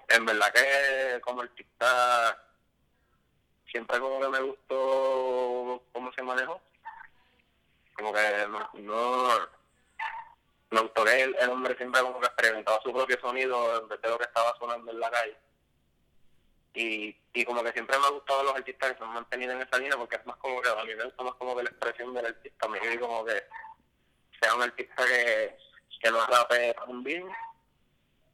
en 0.09 0.27
verdad 0.27 0.53
que 0.53 1.21
como 1.21 1.43
artista 1.43 2.48
siempre 3.71 3.99
como 4.01 4.21
que 4.21 4.29
me 4.29 4.41
gustó 4.41 5.83
cómo 5.93 6.13
se 6.13 6.23
manejó 6.23 6.61
como 7.99 8.13
que 8.13 8.47
no, 8.49 9.49
me 10.71 10.81
gustó 10.81 11.05
que 11.05 11.23
el, 11.23 11.51
hombre 11.51 11.77
siempre 11.77 12.01
como 12.01 12.21
que 12.21 12.27
experimentaba 12.27 12.81
su 12.83 12.93
propio 12.93 13.21
sonido 13.21 13.81
en 13.81 13.89
vez 13.89 14.01
de 14.01 14.09
lo 14.09 14.19
que 14.19 14.25
estaba 14.25 14.57
sonando 14.59 14.93
en 14.93 15.01
la 15.01 15.11
calle. 15.11 15.37
Y, 16.75 17.17
y 17.33 17.45
como 17.45 17.65
que 17.65 17.73
siempre 17.73 17.99
me 17.99 18.07
ha 18.07 18.11
gustado 18.11 18.45
los 18.45 18.55
artistas 18.55 18.93
que 18.93 18.99
se 18.99 19.05
han 19.05 19.15
mantenido 19.15 19.53
en 19.53 19.63
esa 19.63 19.79
línea 19.79 19.97
porque 19.97 20.17
es 20.17 20.27
más 20.27 20.37
como 20.37 20.61
que 20.61 20.69
a 20.69 20.85
mí 20.85 20.95
me 20.95 21.05
gusta 21.05 21.25
más 21.25 21.35
como 21.35 21.57
que 21.57 21.65
la 21.65 21.71
expresión 21.71 22.15
del 22.15 22.27
artista 22.27 22.69
me 22.69 22.95
y 22.95 22.99
como 22.99 23.25
que 23.25 23.43
sea 24.41 24.55
un 24.55 24.63
artista 24.63 25.05
que, 25.05 25.59
que 26.01 26.11
no 26.11 26.25
rape 26.27 26.77
un 26.87 27.03
bien. 27.03 27.29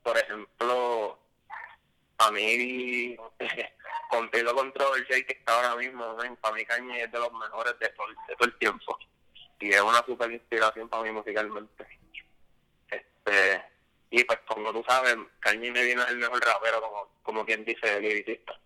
Por 0.03 0.19
ejemplo 0.19 1.19
a 2.19 2.31
mí 2.31 3.17
contigo 4.11 4.55
controversia 4.55 5.25
que 5.27 5.33
está 5.33 5.55
ahora 5.55 5.77
mismo 5.77 6.17
para 6.41 6.55
mí 6.55 6.65
Kanye 6.65 7.05
es 7.05 7.13
de 7.13 7.19
los 7.19 7.33
mejores 7.33 7.79
de 7.79 7.89
todo, 7.91 8.07
el 8.41 8.59
tiempo 8.59 8.99
y 9.61 9.71
es 9.71 9.81
una 9.81 10.05
super 10.05 10.31
inspiración 10.31 10.89
para 10.89 11.05
mí 11.05 11.11
musicalmente. 11.11 11.87
Este, 12.91 13.63
y 14.11 14.23
pues 14.25 14.39
como 14.47 14.73
tú 14.73 14.85
sabes, 14.87 15.17
Kanye 15.41 15.71
me 15.73 15.85
viene 15.85 16.03
el 16.09 16.19
mejor 16.19 16.45
rapero, 16.45 16.81
como, 16.83 17.09
como 17.23 17.47
quien 17.47 17.65
dice, 17.65 18.01
liricista. 18.01 18.61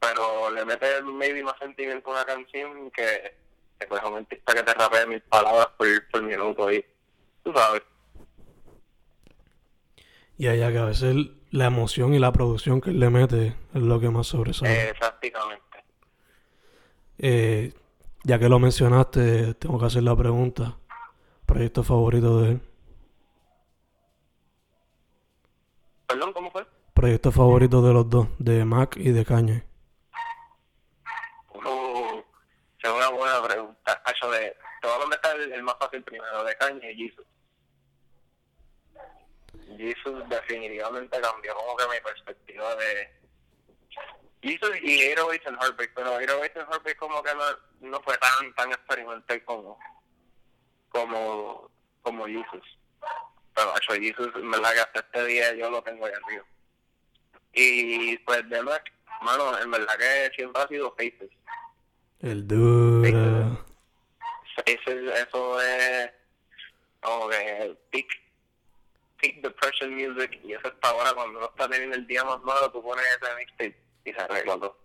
Pero 0.00 0.50
le 0.50 0.64
mete 0.64 1.02
maybe 1.02 1.42
más 1.42 1.58
sentimiento 1.58 2.08
a 2.08 2.12
una 2.12 2.24
canción 2.24 2.90
que, 2.92 3.36
pues 3.86 4.02
un 4.04 4.16
artista 4.16 4.54
que 4.54 4.62
te 4.62 4.74
rapea 4.74 5.06
mil 5.06 5.20
palabras 5.22 5.68
por, 5.76 6.08
por 6.08 6.22
minuto 6.22 6.72
y 6.72 6.84
tú 7.44 7.52
sabes. 7.52 7.82
Y 10.38 10.48
allá 10.48 10.70
que 10.70 10.78
a 10.78 10.84
veces 10.84 11.14
la 11.56 11.66
emoción 11.66 12.12
y 12.12 12.18
la 12.18 12.32
producción 12.32 12.82
que 12.82 12.90
él 12.90 13.00
le 13.00 13.08
mete 13.08 13.56
es 13.74 13.82
lo 13.82 13.98
que 13.98 14.10
más 14.10 14.26
sobresale. 14.26 14.90
Exactamente. 14.90 15.84
Eh, 17.18 17.72
ya 18.24 18.38
que 18.38 18.48
lo 18.48 18.58
mencionaste, 18.58 19.54
tengo 19.54 19.78
que 19.78 19.86
hacer 19.86 20.02
la 20.02 20.14
pregunta. 20.14 20.76
¿Proyecto 21.46 21.82
favorito 21.82 22.42
de 22.42 22.50
él? 22.50 22.60
Perdón, 26.06 26.32
¿cómo 26.34 26.50
fue? 26.50 26.66
¿Proyecto 26.92 27.32
favorito 27.32 27.80
de 27.80 27.92
los 27.94 28.10
dos? 28.10 28.28
De 28.38 28.64
Mac 28.66 28.96
y 28.96 29.10
de 29.12 29.24
Kanye. 29.24 29.64
Uh, 31.54 32.20
es 32.82 32.90
una 32.90 33.08
buena 33.08 33.42
pregunta. 33.42 34.02
Eso 34.14 34.30
de, 34.30 34.54
te 34.82 34.86
voy 34.86 34.96
a 34.96 35.00
contestar 35.00 35.40
el, 35.40 35.62
más 35.62 35.76
fácil 35.78 36.02
primero, 36.02 36.44
de 36.44 36.54
Kanye 36.56 36.92
y 36.92 37.08
Jesus. 37.08 37.26
Jesus 39.76 40.28
definitivamente 40.28 41.20
cambió 41.20 41.54
como 41.54 41.76
que 41.76 41.84
mi 41.88 42.00
perspectiva 42.00 42.74
de, 42.76 43.16
Jesus 44.46 44.76
y 44.80 45.12
808 45.12 45.48
and 45.48 45.58
Heartbreak, 45.60 45.92
pero 45.94 46.14
808 46.14 46.60
and 46.60 46.68
Heartbreak 46.70 46.98
como 46.98 47.22
que 47.22 47.34
no, 47.34 47.88
no 47.88 48.00
fue 48.02 48.16
tan 48.18 48.54
tan 48.54 48.70
experimental 48.70 49.44
como 49.44 49.78
como 50.90 51.70
como 52.02 52.26
Jesus. 52.26 52.62
Pero 53.54 53.74
hecho 53.76 53.94
Jesus, 53.94 54.30
en 54.36 54.50
verdad 54.50 54.72
que 54.74 54.80
hasta 54.80 55.00
este 55.00 55.26
día 55.26 55.54
yo 55.54 55.70
lo 55.70 55.82
tengo 55.82 56.06
ahí 56.06 56.12
arriba. 56.12 56.44
Y 57.54 58.18
pues 58.18 58.48
de 58.48 58.62
Mac, 58.62 58.84
mano, 59.22 59.58
en 59.58 59.70
verdad 59.70 59.96
que 59.98 60.30
siempre 60.36 60.62
ha 60.62 60.68
sido 60.68 60.92
Faces. 60.92 61.30
El 62.20 62.46
duro. 62.46 63.64
Faces, 64.56 64.78
eso 64.86 65.60
es 65.60 66.10
como 67.00 67.28
que 67.28 67.76
peak, 67.90 68.06
depression 69.42 69.94
music 69.94 70.38
y 70.44 70.52
eso 70.52 70.68
está 70.68 70.90
ahora 70.90 71.12
cuando 71.14 71.44
está 71.44 71.68
teniendo 71.68 71.96
el 71.96 72.06
día 72.06 72.24
más 72.24 72.42
malo, 72.42 72.70
tú 72.70 72.82
pones 72.82 73.04
ese 73.06 73.34
mixtape 73.36 73.76
y 74.04 74.12
se 74.12 74.20
arregló 74.20 74.58
todo. 74.58 74.78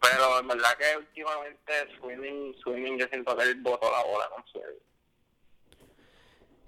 Pero 0.00 0.40
en 0.40 0.48
verdad 0.48 0.76
que 0.78 0.98
últimamente 0.98 1.72
Swimming, 1.98 2.54
Swimming 2.62 2.98
yo 2.98 3.06
siento 3.08 3.36
que 3.36 3.44
él 3.44 3.60
botó 3.62 3.90
la 3.90 4.02
bola 4.04 4.28
con 4.34 4.44
Swimming. 4.46 4.80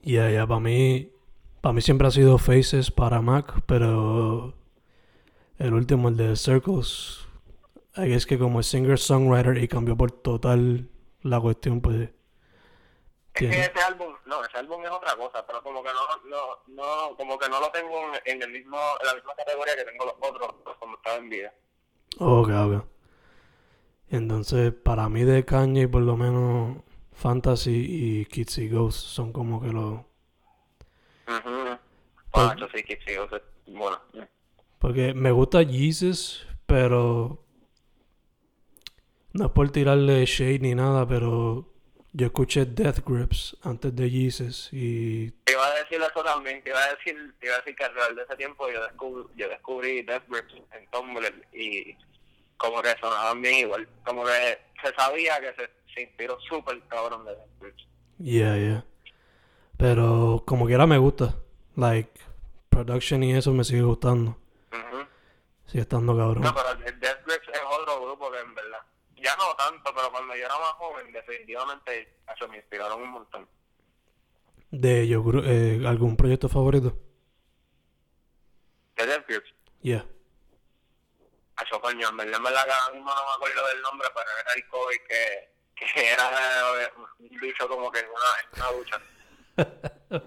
Ya, 0.02 0.30
ya, 0.30 0.46
para 0.46 0.60
mí, 0.60 1.12
para 1.60 1.72
mí 1.72 1.82
siempre 1.82 2.08
ha 2.08 2.10
sido 2.10 2.38
Faces 2.38 2.90
para 2.90 3.20
Mac, 3.20 3.62
pero 3.66 4.54
el 5.58 5.74
último, 5.74 6.08
el 6.08 6.16
de 6.16 6.36
Circles, 6.36 7.26
es 7.96 8.26
que 8.26 8.38
como 8.38 8.60
es 8.60 8.66
singer-songwriter 8.72 9.62
y 9.62 9.68
cambió 9.68 9.96
por 9.96 10.12
total 10.12 10.88
la 11.22 11.40
cuestión, 11.40 11.80
pues... 11.80 12.10
Es 13.46 13.50
que 13.50 13.60
ese 13.60 13.80
álbum, 13.86 14.14
no, 14.26 14.44
ese 14.44 14.58
álbum 14.58 14.84
es 14.84 14.90
otra 14.90 15.14
cosa, 15.14 15.46
pero 15.46 15.62
como 15.62 15.82
que 15.82 15.90
no, 15.90 16.28
no, 16.28 16.58
no 16.66 17.16
como 17.16 17.38
que 17.38 17.48
no 17.48 17.60
lo 17.60 17.70
tengo 17.70 18.10
en, 18.24 18.42
el 18.42 18.50
mismo, 18.50 18.78
en 19.00 19.06
la 19.06 19.14
misma 19.14 19.34
categoría 19.36 19.76
que 19.76 19.84
tengo 19.84 20.04
los 20.06 20.14
otros, 20.20 20.54
pues, 20.64 20.76
cuando 20.78 20.96
estaba 20.96 21.16
en 21.16 21.28
vida. 21.28 21.54
Ok, 22.18 22.48
ok. 22.48 22.84
Entonces, 24.10 24.72
para 24.72 25.08
mí 25.08 25.22
de 25.22 25.44
Kanye, 25.44 25.86
por 25.86 26.02
lo 26.02 26.16
menos 26.16 26.78
Fantasy 27.12 27.86
y 27.88 28.24
Kids 28.26 28.58
y 28.58 28.68
Ghosts 28.68 29.02
son 29.02 29.32
como 29.32 29.60
que 29.60 29.68
los... 29.68 30.00
Ah, 31.26 32.56
yo 32.58 32.66
sí, 32.74 32.82
Kids 32.82 33.06
y 33.06 33.16
Ghosts, 33.16 33.42
bueno. 33.66 34.00
Porque 34.78 35.14
me 35.14 35.30
gusta 35.30 35.64
Jesus, 35.64 36.46
pero... 36.66 37.44
No 39.32 39.46
es 39.46 39.52
por 39.52 39.70
tirarle 39.70 40.24
shade 40.24 40.60
ni 40.60 40.74
nada, 40.74 41.06
pero 41.06 41.77
yo 42.18 42.26
escuché 42.26 42.66
Death 42.66 43.04
Grips 43.06 43.56
antes 43.62 43.94
de 43.94 44.10
Jesus 44.10 44.70
y... 44.72 45.30
Te 45.44 45.52
iba 45.52 45.64
a 45.64 45.74
decir 45.74 46.02
eso 46.02 46.24
también, 46.24 46.60
te 46.64 46.70
iba 46.70 46.82
a 46.82 46.94
decir, 46.96 47.32
te 47.38 47.46
iba 47.46 47.54
a 47.54 47.58
decir 47.58 47.76
que 47.76 47.84
alrededor 47.84 48.16
de 48.16 48.22
ese 48.24 48.36
tiempo 48.36 48.68
yo 48.68 48.82
descubrí, 48.82 49.24
yo 49.36 49.48
descubrí 49.48 50.02
Death 50.02 50.24
Grips 50.26 50.54
en 50.72 50.90
Tumblr 50.90 51.46
y 51.52 51.96
como 52.56 52.82
que 52.82 52.96
sonaban 53.00 53.40
bien 53.40 53.54
igual. 53.54 53.88
Como 54.04 54.24
que 54.24 54.58
se 54.82 54.92
sabía 54.96 55.38
que 55.38 55.54
se, 55.54 55.70
se 55.94 56.02
inspiró 56.02 56.36
súper 56.40 56.80
cabrón 56.88 57.24
de 57.24 57.36
Death 57.36 57.60
Grips. 57.60 57.86
Yeah, 58.18 58.56
yeah. 58.56 58.84
Pero 59.76 60.42
como 60.44 60.66
quiera 60.66 60.88
me 60.88 60.98
gusta. 60.98 61.36
Like, 61.76 62.18
production 62.68 63.22
y 63.22 63.36
eso 63.36 63.52
me 63.52 63.62
sigue 63.62 63.82
gustando. 63.82 64.36
Sigue 65.66 65.82
estando 65.82 66.16
cabrón. 66.16 66.42
No, 66.42 66.52
pero 66.52 66.74
Death 66.74 67.24
Grips 67.24 67.48
es 67.52 67.60
otro 67.80 68.02
grupo 68.02 68.32
que 68.32 68.40
en 68.40 68.54
verdad 68.56 68.80
ya 69.28 69.36
no 69.36 69.54
tanto, 69.56 69.94
pero 69.94 70.10
cuando 70.10 70.34
yo 70.34 70.44
era 70.44 70.58
más 70.58 70.72
joven, 70.72 71.12
definitivamente 71.12 72.16
eso 72.34 72.48
me 72.48 72.56
inspiraron 72.56 73.02
un 73.02 73.10
montón. 73.10 73.48
¿De 74.70 75.02
ellos, 75.02 75.22
eh, 75.44 75.82
algún 75.86 76.16
proyecto 76.16 76.48
favorito? 76.48 76.96
¿De 78.96 79.04
Grips? 79.04 79.54
Yeah. 79.82 80.04
a 81.56 81.80
coño, 81.80 82.08
en 82.08 82.16
verdad, 82.16 82.36
en 82.36 82.42
verdad 82.42 82.66
no 82.94 83.04
me 83.04 83.10
acuerdo 83.10 83.66
del 83.68 83.82
nombre, 83.82 84.08
pero 84.14 84.26
era 84.40 84.52
el 84.56 84.68
COVID 84.68 85.00
que, 85.08 85.50
que 85.74 86.10
era 86.10 86.30
un 87.18 87.40
bicho 87.40 87.68
como 87.68 87.90
que 87.90 88.00
en 88.00 88.06
una, 88.08 88.30
en 88.42 88.48
una 88.56 88.72
ducha. 88.72 88.96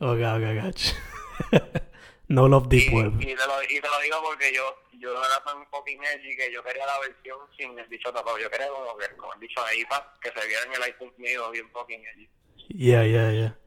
ok, 0.00 0.20
ok, 0.36 0.64
gotcha. 0.64 1.82
no 2.28 2.48
love 2.48 2.68
deep 2.68 2.90
y, 2.90 2.94
web. 2.94 3.12
Y 3.20 3.26
te, 3.26 3.46
lo, 3.46 3.62
y 3.62 3.80
te 3.80 3.88
lo 3.88 4.00
digo 4.00 4.22
porque 4.24 4.52
yo, 4.54 4.76
yo 5.02 5.10
era 5.10 5.42
tan 5.44 5.66
fucking 5.66 6.00
edgy 6.04 6.36
que 6.36 6.52
yo 6.52 6.62
quería 6.62 6.86
la 6.86 7.00
versión 7.00 7.38
sin 7.58 7.76
el 7.76 7.86
bicho 7.88 8.12
tapado. 8.12 8.38
Yo 8.38 8.48
quería 8.48 8.68
como 8.68 8.96
que 8.96 9.08
con 9.16 9.30
el 9.34 9.40
bicho 9.40 9.60
ahí 9.64 9.84
para 9.86 10.14
que 10.22 10.30
se 10.30 10.46
viera 10.46 10.62
en 10.64 10.80
el 10.80 10.88
iTunes 10.88 11.18
mío 11.18 11.50
bien 11.50 11.68
fucking 11.70 12.04
edgy. 12.06 12.28
Yeah, 12.68 13.04
yeah, 13.04 13.32
yeah. 13.32 13.58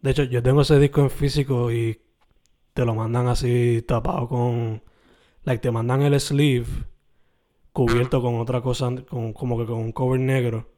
De 0.00 0.10
hecho, 0.10 0.24
yo 0.24 0.42
tengo 0.42 0.62
ese 0.62 0.78
disco 0.78 1.00
en 1.00 1.10
físico 1.10 1.72
y 1.72 2.02
te 2.74 2.84
lo 2.84 2.94
mandan 2.94 3.28
así 3.28 3.82
tapado 3.82 4.28
con... 4.28 4.82
Like, 5.44 5.62
te 5.62 5.70
mandan 5.70 6.02
el 6.02 6.20
sleeve 6.20 6.68
cubierto 7.72 8.20
con 8.20 8.38
otra 8.38 8.60
cosa, 8.60 8.90
con, 9.08 9.32
como 9.32 9.58
que 9.58 9.64
con 9.64 9.78
un 9.78 9.92
cover 9.92 10.20
negro. 10.20 10.70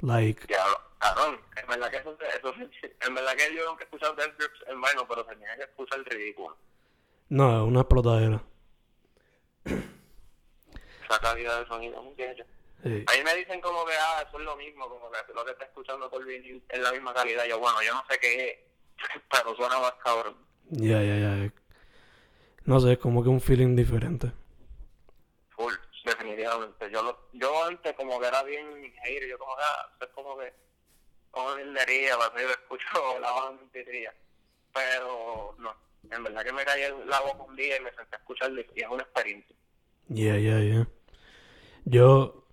Like... 0.00 0.46
Ya, 0.48 0.64
cabrón, 0.98 1.40
en 1.56 1.66
verdad 1.68 1.90
que 1.90 1.98
eso, 1.98 2.18
eso, 2.20 2.54
en 3.06 3.14
verdad 3.14 3.36
que 3.36 3.54
yo 3.54 3.66
nunca 3.66 3.82
he 3.82 3.84
escuchado 3.84 4.14
Death 4.14 4.36
Grips 4.36 4.64
en 4.66 4.80
vaino, 4.80 5.06
pero 5.06 5.24
tenía 5.24 5.54
que 5.56 5.62
escuchar 5.62 6.00
el 6.00 6.04
ridículo. 6.06 6.56
No, 7.30 7.62
es 7.62 7.68
una 7.68 7.80
explotadera. 7.80 8.42
Esa 9.64 11.18
calidad 11.20 11.60
de 11.60 11.66
sonido, 11.66 12.02
muchacho. 12.02 12.44
Sí. 12.82 13.04
Ahí 13.06 13.22
me 13.22 13.36
dicen 13.36 13.60
como 13.60 13.84
que, 13.84 13.92
ah, 13.92 14.24
eso 14.26 14.38
es 14.38 14.44
lo 14.44 14.56
mismo, 14.56 14.88
como 14.88 15.08
que 15.10 15.32
lo 15.32 15.44
que 15.44 15.52
está 15.52 15.64
escuchando 15.64 16.10
por 16.10 16.24
vinil 16.24 16.62
es 16.68 16.80
la 16.80 16.90
misma 16.90 17.14
calidad. 17.14 17.44
Yo, 17.46 17.60
bueno, 17.60 17.80
yo 17.82 17.94
no 17.94 18.04
sé 18.10 18.18
qué 18.18 18.48
es, 18.48 18.58
pero 19.30 19.54
suena 19.54 19.78
más 19.78 19.94
cabrón. 20.02 20.36
Ya, 20.70 21.00
ya, 21.02 21.16
ya. 21.16 21.52
No 22.64 22.80
sé, 22.80 22.92
es 22.92 22.98
como 22.98 23.22
que 23.22 23.28
un 23.28 23.40
feeling 23.40 23.76
diferente. 23.76 24.32
Full, 25.50 25.74
definitivamente. 26.04 26.90
Yo 26.90 27.02
lo, 27.02 27.28
yo 27.32 27.64
antes 27.64 27.94
como 27.94 28.18
que 28.18 28.26
era 28.26 28.42
bien 28.42 28.92
hater, 29.04 29.28
yo 29.28 29.38
como 29.38 29.54
que, 29.54 29.62
ah, 29.62 29.90
es 30.00 30.08
como 30.08 30.36
que, 30.36 30.52
como 31.30 31.54
mierdería, 31.54 32.18
para 32.18 32.42
yo 32.42 32.50
escucho 32.50 33.18
la 33.20 33.30
bandería. 33.30 34.12
Pero, 34.72 35.54
no, 35.58 35.89
en 36.10 36.22
verdad 36.24 36.44
que 36.44 36.52
me 36.52 36.64
caí 36.64 36.82
la 37.06 37.20
boca 37.20 37.42
un 37.44 37.56
día 37.56 37.76
y 37.76 37.80
me 37.80 37.92
senté 37.92 38.16
a 38.16 38.18
escucharlo 38.18 38.60
y 38.60 38.80
es 38.82 38.88
una 38.88 39.02
experiencia. 39.02 39.56
Ya, 40.08 40.36
ya, 40.38 40.58
ya. 40.60 40.88
Yo 41.84 42.44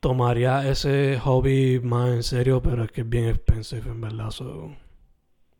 tomaría 0.00 0.68
ese 0.68 1.18
hobby 1.20 1.80
más 1.80 2.08
en 2.10 2.22
serio, 2.22 2.62
pero 2.62 2.84
es 2.84 2.92
que 2.92 3.00
es 3.02 3.08
bien 3.08 3.28
expensive, 3.28 3.88
en 3.90 4.00
verdad. 4.00 4.30
So, 4.30 4.74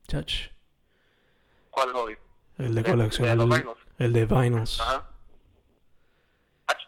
chach. 0.08 0.48
¿Cuál 1.70 1.92
hobby? 1.92 2.16
El 2.58 2.74
de 2.74 2.82
¿De- 2.82 2.90
coleccionar. 2.90 3.38
el-? 3.38 4.04
El 4.06 4.12
de 4.12 4.26
vinyls. 4.26 4.80
Ajá. 4.80 5.10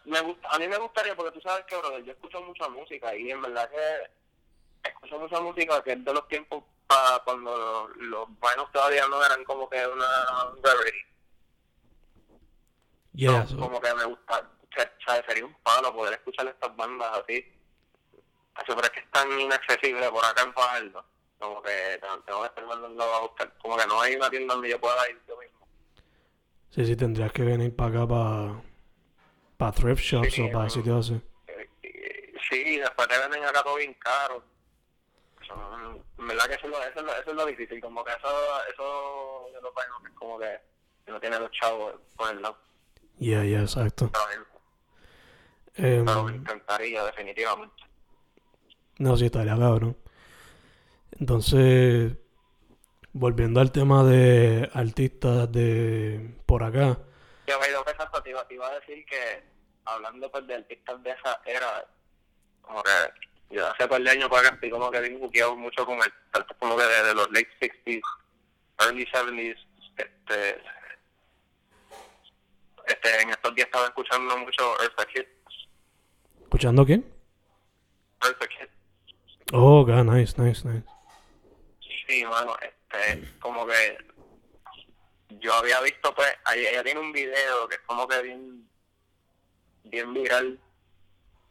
Me 0.05 0.21
gusta, 0.21 0.47
a 0.49 0.57
mí 0.57 0.67
me 0.67 0.77
gustaría, 0.77 1.15
porque 1.15 1.31
tú 1.31 1.41
sabes 1.41 1.65
que, 1.65 1.77
brother, 1.77 2.03
yo 2.03 2.11
escucho 2.13 2.41
mucha 2.41 2.67
música 2.69 3.15
y 3.15 3.29
en 3.29 3.41
verdad 3.43 3.69
que 3.69 4.89
escucho 4.89 5.19
mucha 5.19 5.39
música 5.39 5.83
que 5.83 5.91
es 5.93 6.03
de 6.03 6.13
los 6.13 6.27
tiempos 6.27 6.63
para 6.89 7.19
cuando 7.19 7.87
los, 7.97 8.27
vinyls 8.27 8.71
todavía 8.73 9.07
no 9.07 9.23
eran 9.23 9.43
como 9.43 9.69
que 9.69 9.85
una 9.85 10.07
rarity. 10.63 10.97
Yeah, 13.13 13.31
No, 13.43 13.47
so- 13.47 13.57
Como 13.59 13.79
que 13.79 13.93
me 13.93 14.05
gusta, 14.05 14.49
¿sabes? 15.05 15.23
sería 15.27 15.45
un 15.45 15.53
palo 15.63 15.93
poder 15.93 16.13
escuchar 16.13 16.47
estas 16.47 16.75
bandas 16.75 17.19
así. 17.19 17.45
Así, 18.55 18.65
pero 18.67 18.81
es 18.81 18.89
que 18.89 18.99
es 19.01 19.11
tan 19.11 19.39
inaccesible 19.39 20.09
por 20.09 20.25
acá 20.25 20.41
en 20.43 20.53
Fajardo. 20.53 21.05
Como 21.37 21.61
que 21.61 21.99
tengo 22.25 22.41
que 22.41 22.47
estar 22.47 22.65
mandando 22.65 23.03
a 23.03 23.21
buscar. 23.21 23.53
Como 23.59 23.77
que 23.77 23.87
no 23.87 24.01
hay 24.01 24.15
una 24.15 24.29
tienda 24.29 24.53
donde 24.55 24.69
yo 24.69 24.79
pueda 24.81 25.09
ir 25.09 25.21
yo 25.27 25.37
mismo. 25.37 25.67
sí, 26.71 26.85
sí, 26.85 26.95
tendrías 26.95 27.31
que 27.31 27.43
venir 27.43 27.75
para 27.75 27.89
acá, 27.99 28.07
para 28.07 28.61
para 29.57 29.71
thrift 29.73 30.01
shops 30.01 30.33
Sí, 30.33 30.41
o 30.41 30.51
para 30.51 30.69
sitios 30.69 31.05
así. 31.11 31.21
Eh, 31.47 31.69
eh, 31.83 32.33
Sí, 32.49 32.77
después 32.77 33.07
te 33.07 33.17
venden 33.17 33.43
acá 33.45 33.61
todo 33.63 33.75
bien 33.75 33.93
caro. 33.95 34.43
Eso, 35.49 36.03
en 36.17 36.27
verdad 36.27 36.45
que 36.47 36.53
eso 36.53 36.65
es, 36.67 36.71
lo, 36.71 36.83
eso, 36.83 36.99
es 36.99 37.05
lo, 37.05 37.11
eso 37.13 37.29
es 37.29 37.35
lo 37.35 37.45
difícil, 37.45 37.81
como 37.81 38.03
que 38.03 38.11
eso, 38.11 38.27
eso 38.71 39.45
de 39.53 39.61
los 39.61 39.71
es 40.05 40.13
como 40.15 40.37
que 40.37 40.59
no 41.07 41.19
tiene 41.19 41.39
los 41.39 41.51
chavos 41.51 41.95
por 42.15 42.29
el 42.29 42.41
lado. 42.41 42.57
Yeah, 43.17 43.43
yeah, 43.43 43.61
exacto. 43.61 44.11
Pero, 45.73 46.05
pero 46.05 46.23
me 46.23 46.35
encantaría, 46.35 47.03
definitivamente. 47.03 47.83
no, 48.99 49.17
sí, 49.17 49.25
estaría 49.25 49.57
cabrón. 49.57 49.97
Entonces, 51.19 52.13
volviendo 53.13 53.59
al 53.59 53.71
tema 53.71 54.03
de 54.03 54.69
artistas 54.73 55.51
de 55.51 56.37
por 56.45 56.63
acá. 56.63 56.97
Yo 57.47 57.59
me 57.59 57.69
iba, 57.69 57.83
te 58.47 58.53
iba 58.53 58.67
a 58.67 58.79
decir 58.79 59.05
que 59.05 59.43
hablando 59.85 60.31
pues 60.31 60.45
de 60.47 60.55
artistas 60.55 61.01
de 61.03 61.09
esa 61.09 61.41
era, 61.45 61.85
como 62.61 62.83
que 62.83 62.91
yo 63.49 63.67
hace 63.67 63.87
par 63.87 64.01
de 64.01 64.09
años 64.11 64.29
para 64.29 64.41
acá 64.47 64.55
estoy 64.55 64.69
como 64.69 64.91
que 64.91 64.99
bien 65.01 65.19
buqueado 65.19 65.55
mucho 65.55 65.85
con 65.85 65.97
el 65.97 66.13
tanto 66.31 66.55
como 66.59 66.77
que 66.77 66.83
de, 66.83 67.03
de 67.03 67.13
los 67.15 67.27
late 67.31 67.49
60s, 67.59 68.01
early 68.79 69.05
70s, 69.07 69.57
este, 69.97 70.61
este, 72.87 73.21
en 73.21 73.29
estos 73.31 73.55
días 73.55 73.65
estaba 73.67 73.85
escuchando 73.87 74.37
mucho 74.37 74.81
Eartha 74.81 75.05
Kitt, 75.05 75.27
¿Escuchando 76.43 76.85
quién? 76.85 77.05
Eartha 78.23 78.47
Kitt, 78.47 78.69
Oh, 79.51 79.83
God, 79.83 80.03
nice, 80.05 80.39
nice, 80.41 80.67
nice. 80.67 80.83
sí, 82.07 82.23
mano, 82.25 82.55
este, 82.61 83.27
como 83.39 83.65
que 83.65 83.97
yo 85.39 85.53
había 85.53 85.81
visto 85.81 86.13
pues, 86.13 86.29
ella, 86.55 86.69
ella 86.69 86.83
tiene 86.83 86.99
un 86.99 87.11
video 87.11 87.67
que 87.67 87.75
es 87.75 87.81
como 87.87 88.07
que 88.07 88.21
bien, 88.21 88.67
bien 89.85 90.13
viral, 90.13 90.59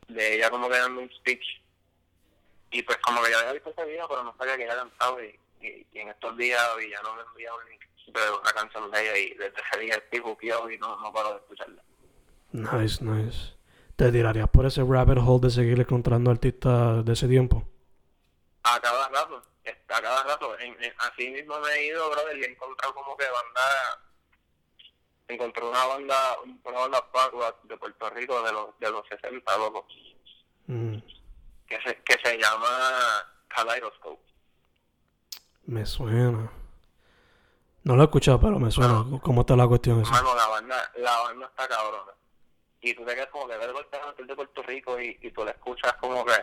de 0.08 0.34
ella 0.36 0.48
como 0.50 0.68
que 0.68 0.78
dando 0.78 1.00
un 1.02 1.10
speech, 1.10 1.44
y 2.70 2.82
pues 2.82 2.98
como 2.98 3.22
que 3.22 3.30
yo 3.30 3.38
había 3.38 3.52
visto 3.52 3.70
ese 3.70 3.84
video, 3.84 4.08
pero 4.08 4.22
no 4.24 4.34
sabía 4.36 4.56
que 4.56 4.64
ella 4.64 4.76
cantaba, 4.76 5.22
y, 5.22 5.38
y, 5.60 5.86
y 5.92 5.98
en 6.00 6.08
estos 6.08 6.36
días 6.36 6.60
ya 6.90 7.02
no 7.02 7.14
me 7.16 7.22
link 7.70 7.82
de 8.06 8.30
una 8.30 8.52
canción 8.52 8.90
de 8.90 9.00
ella, 9.02 9.18
y 9.18 9.34
desde 9.34 9.60
ese 9.60 9.80
día 9.80 9.94
estoy 9.94 10.20
buqueado 10.20 10.70
y 10.70 10.78
no, 10.78 10.98
no 11.00 11.12
paro 11.12 11.30
de 11.30 11.36
escucharla. 11.36 11.82
Nice, 12.52 13.04
nice. 13.04 13.54
¿Te 13.96 14.10
tirarías 14.12 14.48
por 14.48 14.64
ese 14.64 14.82
rabbit 14.82 15.18
hole 15.18 15.40
de 15.42 15.50
seguir 15.50 15.80
encontrando 15.80 16.30
artistas 16.30 17.04
de 17.04 17.12
ese 17.12 17.28
tiempo? 17.28 17.68
a 18.64 18.78
cada 18.80 19.08
rato, 19.08 19.42
a 19.88 20.00
cada 20.02 20.22
rato, 20.24 20.58
en, 20.58 20.82
en- 20.82 20.92
así 20.98 21.30
mismo 21.30 21.58
me 21.60 21.70
he 21.72 21.86
ido, 21.86 22.10
brother, 22.10 22.36
y 22.36 22.44
he 22.44 22.50
encontrado 22.50 22.94
como 22.94 23.16
que 23.16 23.24
banda, 23.24 24.02
encontré 25.28 25.64
una 25.64 25.84
banda, 25.86 26.36
una 26.64 26.78
banda 26.80 27.04
de 27.64 27.76
Puerto 27.78 28.10
Rico 28.10 28.42
de 28.42 28.52
los, 28.52 28.78
de 28.78 28.90
los 28.90 29.06
60, 29.08 29.56
loco, 29.58 29.86
Mm, 30.66 30.98
que 31.68 31.80
se, 31.82 31.96
que 32.02 32.16
se 32.24 32.38
llama 32.38 32.68
Kaleidoscope. 33.48 34.22
me 35.66 35.84
suena. 35.86 36.50
No 37.84 37.96
lo 37.96 38.02
he 38.02 38.04
escuchado, 38.04 38.40
pero 38.40 38.58
me 38.58 38.70
suena. 38.70 39.04
¿Cómo 39.22 39.42
está 39.42 39.56
la 39.56 39.66
cuestión 39.66 40.02
esa? 40.02 40.10
Mano, 40.10 40.34
la 40.34 40.46
banda, 40.48 40.92
la 40.96 41.16
banda 41.20 41.46
está 41.46 41.68
cabrona. 41.68 42.12
Y 42.80 42.94
tú 42.94 43.04
te 43.04 43.14
quedas 43.14 43.28
como 43.28 43.48
que 43.48 43.56
ves 43.56 43.68
el 44.18 44.26
de 44.26 44.36
Puerto 44.36 44.62
Rico 44.62 45.00
y, 45.00 45.18
y 45.22 45.30
tú 45.30 45.44
le 45.44 45.50
escuchas 45.52 45.94
como 45.94 46.24
que 46.24 46.34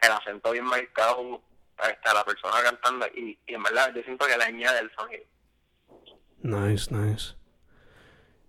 el 0.00 0.12
acento 0.12 0.50
bien 0.52 0.64
marcado 0.64 1.40
a 1.78 2.14
la 2.14 2.24
persona 2.24 2.62
cantando 2.62 3.06
y, 3.14 3.38
y 3.46 3.54
en 3.54 3.62
verdad 3.62 3.92
yo 3.94 4.02
siento 4.02 4.26
que 4.26 4.36
le 4.36 4.44
añade 4.44 4.80
el 4.80 4.94
sonido. 4.94 5.24
Nice, 6.42 6.92
nice. 6.94 7.34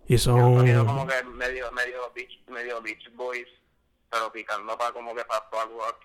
Y 0.06 0.14
Un 0.14 0.18
sonido 0.18 0.84
como 0.84 1.00
son... 1.00 1.08
que 1.08 1.24
medio, 1.24 1.72
medio 1.72 2.12
beach, 2.14 2.46
medio 2.48 2.80
beach 2.82 3.10
boys, 3.14 3.48
pero 4.10 4.30
picando 4.30 4.76
para 4.76 4.92
como 4.92 5.14
que 5.14 5.24
para 5.24 5.40
rock. 5.64 5.96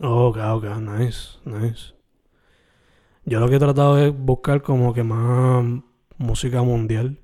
Oh, 0.00 0.26
ok, 0.28 0.36
ok, 0.36 0.64
nice, 0.80 1.38
nice. 1.44 1.94
Yo 3.24 3.40
lo 3.40 3.48
que 3.48 3.56
he 3.56 3.58
tratado 3.58 3.98
es 3.98 4.16
buscar 4.16 4.62
como 4.62 4.92
que 4.92 5.02
más 5.02 5.64
música 6.18 6.62
mundial. 6.62 7.18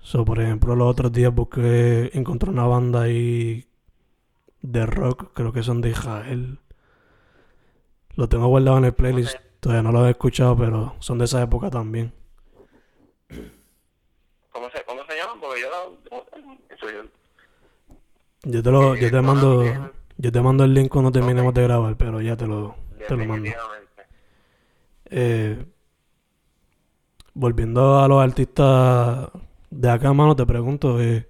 So, 0.00 0.24
por 0.24 0.40
ejemplo, 0.40 0.76
los 0.76 0.88
otros 0.88 1.12
días 1.12 1.34
busqué, 1.34 2.10
encontré 2.14 2.50
una 2.50 2.66
banda 2.66 3.02
ahí 3.02 3.66
de 4.62 4.86
rock, 4.86 5.32
creo 5.34 5.52
que 5.52 5.62
son 5.62 5.80
de 5.80 5.90
Israel. 5.90 6.58
Lo 8.14 8.28
tengo 8.28 8.46
guardado 8.48 8.78
en 8.78 8.84
el 8.84 8.94
playlist, 8.94 9.36
todavía 9.60 9.82
no 9.82 9.92
lo 9.92 10.06
he 10.06 10.10
escuchado, 10.10 10.56
pero 10.56 10.94
son 10.98 11.18
de 11.18 11.24
esa 11.24 11.42
época 11.42 11.70
también. 11.70 12.12
¿Cómo 14.52 14.70
se, 14.70 14.84
cómo 14.84 15.04
se 15.06 15.16
llaman? 15.16 15.40
Porque 15.40 15.60
yo. 15.60 15.98
Eso 16.70 16.90
yo... 16.90 17.02
Yo 18.44 18.62
te 18.62 18.70
lo, 18.70 18.94
Sí, 18.94 19.02
yo 19.02 19.10
te 19.10 19.20
mando, 19.20 19.60
bien. 19.60 19.97
Yo 20.18 20.32
te 20.32 20.42
mando 20.42 20.64
el 20.64 20.74
link 20.74 20.88
cuando 20.90 21.12
terminemos 21.12 21.54
de 21.54 21.62
grabar, 21.62 21.96
pero 21.96 22.20
ya 22.20 22.36
te 22.36 22.46
lo, 22.46 22.74
te 23.06 23.16
lo 23.16 23.24
mando. 23.24 23.50
Eh, 25.06 25.64
volviendo 27.34 28.00
a 28.00 28.08
los 28.08 28.22
artistas 28.22 29.30
de 29.70 29.90
acá, 29.90 30.12
mano, 30.12 30.34
te 30.34 30.44
pregunto, 30.44 31.00
eh, 31.00 31.28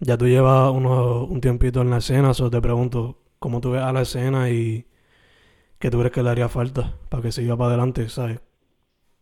ya 0.00 0.18
tú 0.18 0.26
llevas 0.26 0.72
uno, 0.72 1.24
un 1.24 1.40
tiempito 1.40 1.82
en 1.82 1.90
la 1.90 1.98
escena, 1.98 2.34
so 2.34 2.50
te 2.50 2.60
pregunto, 2.60 3.16
¿cómo 3.38 3.60
tú 3.60 3.70
ves 3.70 3.82
a 3.82 3.92
la 3.92 4.02
escena 4.02 4.50
y 4.50 4.86
qué 5.78 5.88
tú 5.88 5.98
crees 5.98 6.12
que 6.12 6.24
le 6.24 6.30
haría 6.30 6.48
falta 6.48 6.96
para 7.08 7.22
que 7.22 7.30
siga 7.30 7.56
para 7.56 7.68
adelante, 7.68 8.08
¿sabes? 8.08 8.40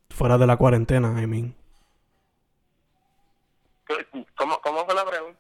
Fuera 0.09 0.38
de 0.38 0.46
la 0.46 0.57
cuarentena, 0.57 1.20
I 1.22 1.27
mean. 1.27 1.55
¿Cómo, 4.35 4.61
¿Cómo 4.62 4.85
fue 4.87 4.94
la 4.94 5.05
pregunta? 5.05 5.38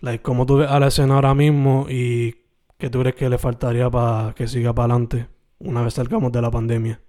Like, 0.00 0.22
¿Cómo 0.22 0.44
tú 0.44 0.58
ves 0.58 0.70
a 0.70 0.78
la 0.78 0.88
escena 0.88 1.14
ahora 1.14 1.34
mismo 1.34 1.86
y 1.88 2.44
qué 2.78 2.90
tú 2.90 3.00
crees 3.00 3.14
que 3.14 3.30
le 3.30 3.38
faltaría 3.38 3.88
para 3.88 4.34
que 4.34 4.46
siga 4.46 4.74
para 4.74 4.92
adelante 4.92 5.26
una 5.58 5.82
vez 5.82 5.94
salgamos 5.94 6.30
de 6.32 6.42
la 6.42 6.50
pandemia? 6.50 7.00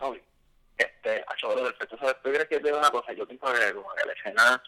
Uy, 0.00 0.22
este, 0.76 1.10
del 1.10 1.88
¿Tú 1.88 1.96
sabes? 1.96 2.16
¿Tú 2.22 2.30
crees 2.30 2.48
que 2.48 2.60
te 2.60 2.72
una 2.72 2.90
cosa? 2.90 3.12
Yo 3.14 3.26
pienso 3.26 3.46
que 3.46 3.74
como 3.74 3.88
que 3.94 4.06
la 4.06 4.12
escena, 4.12 4.62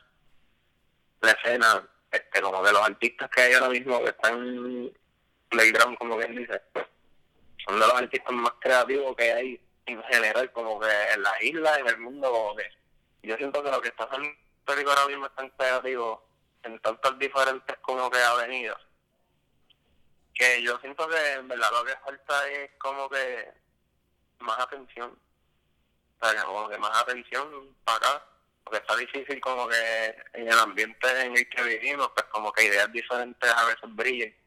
la 1.21 1.31
escena, 1.33 1.89
este, 2.11 2.41
como 2.41 2.63
de 2.63 2.73
los 2.73 2.83
artistas 2.83 3.29
que 3.31 3.43
hay 3.43 3.53
ahora 3.53 3.69
mismo 3.69 3.99
que 4.03 4.09
están 4.09 4.91
playground, 5.51 5.99
como 5.99 6.17
bien 6.17 6.35
dice, 6.35 6.63
son 7.67 7.79
de 7.79 7.87
los 7.87 7.95
artistas 7.95 8.33
más 8.35 8.53
creativos 8.59 9.15
que 9.17 9.33
hay 9.33 9.61
en 9.85 10.03
general, 10.05 10.51
como 10.53 10.81
que 10.81 10.89
en 11.15 11.23
las 11.23 11.43
islas, 11.43 11.79
en 11.79 11.89
el 11.89 11.99
mundo, 11.99 12.31
como 12.33 12.57
que 12.57 12.65
yo 13.23 13.37
siento 13.37 13.63
que 13.63 13.71
lo 13.71 13.83
que 13.83 13.89
está 13.89 14.05
haciendo 14.05 14.91
ahora 14.91 15.07
mismo 15.07 15.27
es 15.27 15.35
tan 15.35 15.51
creativo 15.51 16.32
en 16.65 16.79
tantas 16.81 17.19
diferentes 17.19 17.77
como 17.79 18.11
que 18.11 18.19
avenidas 18.19 18.79
que 20.35 20.63
yo 20.63 20.79
siento 20.79 21.09
que 21.09 21.33
en 21.33 21.49
verdad 21.49 21.71
lo 21.73 21.85
que 21.85 21.97
falta 21.97 22.49
es 22.49 22.71
como 22.79 23.09
que 23.09 23.53
más 24.41 24.59
atención 24.61 25.17
o 26.21 26.27
sea, 26.27 26.45
como 26.45 26.69
que 26.69 26.79
más 26.79 27.03
atención 27.03 27.77
para 27.85 27.99
acá 27.99 28.27
porque 28.65 28.79
está 28.79 28.97
difícil 28.97 29.41
como 29.41 29.69
que 29.69 30.17
en 30.35 30.49
el 30.49 30.59
ambiente 30.59 31.21
en 31.21 31.37
el 31.37 31.49
que 31.49 31.63
vivimos 31.63 32.11
pues 32.15 32.27
como 32.27 32.53
que 32.53 32.65
ideas 32.65 32.91
diferentes 32.93 33.51
a 33.51 33.65
veces 33.67 33.95
brillen 33.95 34.43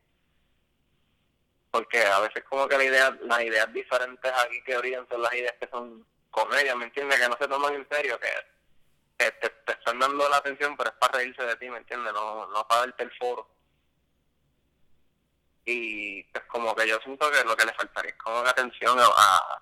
porque 1.76 2.06
a 2.06 2.20
veces 2.22 2.42
como 2.46 2.70
que 2.70 2.78
la 2.78 2.84
idea, 2.86 3.18
las 3.24 3.42
ideas 3.42 3.74
diferentes 3.74 4.32
aquí 4.32 4.64
que 4.64 4.78
brillan 4.78 5.06
son 5.10 5.22
las 5.22 5.34
ideas 5.34 5.56
que 5.60 5.68
son 5.68 6.06
comedias, 6.32 6.76
¿me 6.76 6.86
entiendes? 6.86 7.20
Que 7.20 7.28
no 7.28 7.38
se 7.38 7.48
toman 7.50 7.74
en 7.74 7.88
serio, 7.90 8.18
que, 8.20 8.30
te, 9.18 9.32
te, 9.32 9.72
están 9.72 10.00
dando 10.00 10.28
la 10.30 10.38
atención, 10.38 10.76
pero 10.78 10.90
es 10.90 10.96
para 10.98 11.18
reírse 11.18 11.44
de 11.44 11.56
ti, 11.58 11.70
¿me 11.70 11.78
entiendes? 11.78 12.14
No, 12.14 12.48
no 12.48 12.68
para 12.68 12.82
darte 12.82 13.04
el 13.04 13.12
foro. 13.18 13.48
Y 15.66 16.24
pues 16.26 16.44
como 16.46 16.76
que 16.76 16.88
yo 16.88 17.00
siento 17.00 17.30
que 17.32 17.44
lo 17.44 17.56
que 17.56 17.66
le 17.66 17.74
faltaría 17.74 18.12
es 18.12 18.18
como 18.18 18.38
atención 18.38 18.98
a, 19.00 19.62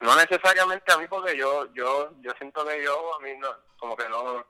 no 0.00 0.16
necesariamente 0.16 0.92
a 0.92 0.98
mí 0.98 1.06
porque 1.08 1.36
yo 1.36 1.72
yo 1.72 2.10
yo 2.20 2.32
siento 2.38 2.66
que 2.66 2.82
yo 2.82 3.14
a 3.14 3.20
mí 3.20 3.36
no 3.36 3.48
como 3.78 3.96
que 3.96 4.08
no 4.08 4.44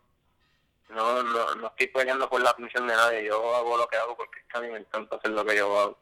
no, 0.89 1.23
no, 1.23 1.55
no 1.57 1.67
estoy 1.67 1.89
peleando 1.89 2.31
por 2.31 2.41
la 2.41 2.51
atención 2.51 2.87
de 2.87 2.97
nadie 2.97 3.25
yo 3.27 3.55
hago 3.55 3.77
lo 3.77 3.87
que 3.89 3.97
hago 3.97 4.17
porque 4.17 4.41
es 4.41 4.47
que 4.47 4.59
a 4.59 4.61
mí 4.63 4.69
me 4.69 4.79
encanta 4.79 5.17
hacer 5.17 5.33
lo 5.33 5.45
que 5.45 5.57
yo 5.57 5.79
hago 5.79 5.99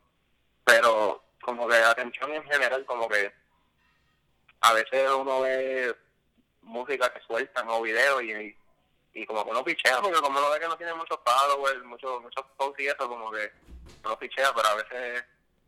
pero 0.64 1.22
como 1.40 1.66
que 1.66 1.76
atención 1.76 2.30
en 2.32 2.44
general, 2.44 2.84
como 2.84 3.08
que 3.08 3.32
a 4.60 4.72
veces 4.74 5.10
uno 5.10 5.40
ve 5.40 5.96
música 6.68 7.12
que 7.12 7.20
sueltan 7.20 7.68
o 7.68 7.82
videos 7.82 8.22
y, 8.22 8.56
y, 9.14 9.26
como 9.26 9.44
que 9.44 9.50
uno 9.50 9.64
pichea, 9.64 10.00
porque 10.00 10.20
como 10.20 10.38
uno 10.38 10.50
ve 10.50 10.60
que 10.60 10.68
no 10.68 10.76
tiene 10.76 10.94
muchos 10.94 11.18
followers, 11.24 11.84
muchos 11.84 12.22
muchos 12.22 12.44
posts 12.56 12.80
y 12.80 12.86
eso, 12.86 13.08
como 13.08 13.30
que 13.30 13.50
uno 14.04 14.18
pichea, 14.18 14.52
pero 14.54 14.68
a 14.68 14.74
veces 14.76 15.24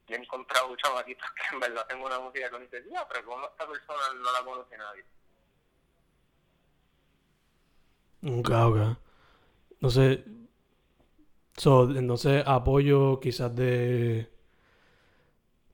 yo 0.06 0.16
he 0.16 0.18
encontrado 0.18 0.76
chamaquitos 0.76 1.28
que 1.34 1.54
en 1.54 1.60
verdad 1.60 1.86
tengo 1.88 2.06
una 2.06 2.18
música 2.20 2.48
que 2.48 2.56
uno 2.56 2.64
dice, 2.64 2.84
ya, 2.90 3.06
pero 3.08 3.24
como 3.24 3.46
esta 3.46 3.66
persona 3.66 4.02
no 4.14 4.32
la 4.32 4.44
conoce 4.44 4.76
nadie. 4.76 5.04
Ok, 8.22 8.50
ok. 8.50 8.96
Entonces, 9.72 10.20
so, 11.56 11.90
entonces 11.90 12.44
apoyo 12.46 13.18
quizás 13.18 13.54
de 13.56 14.30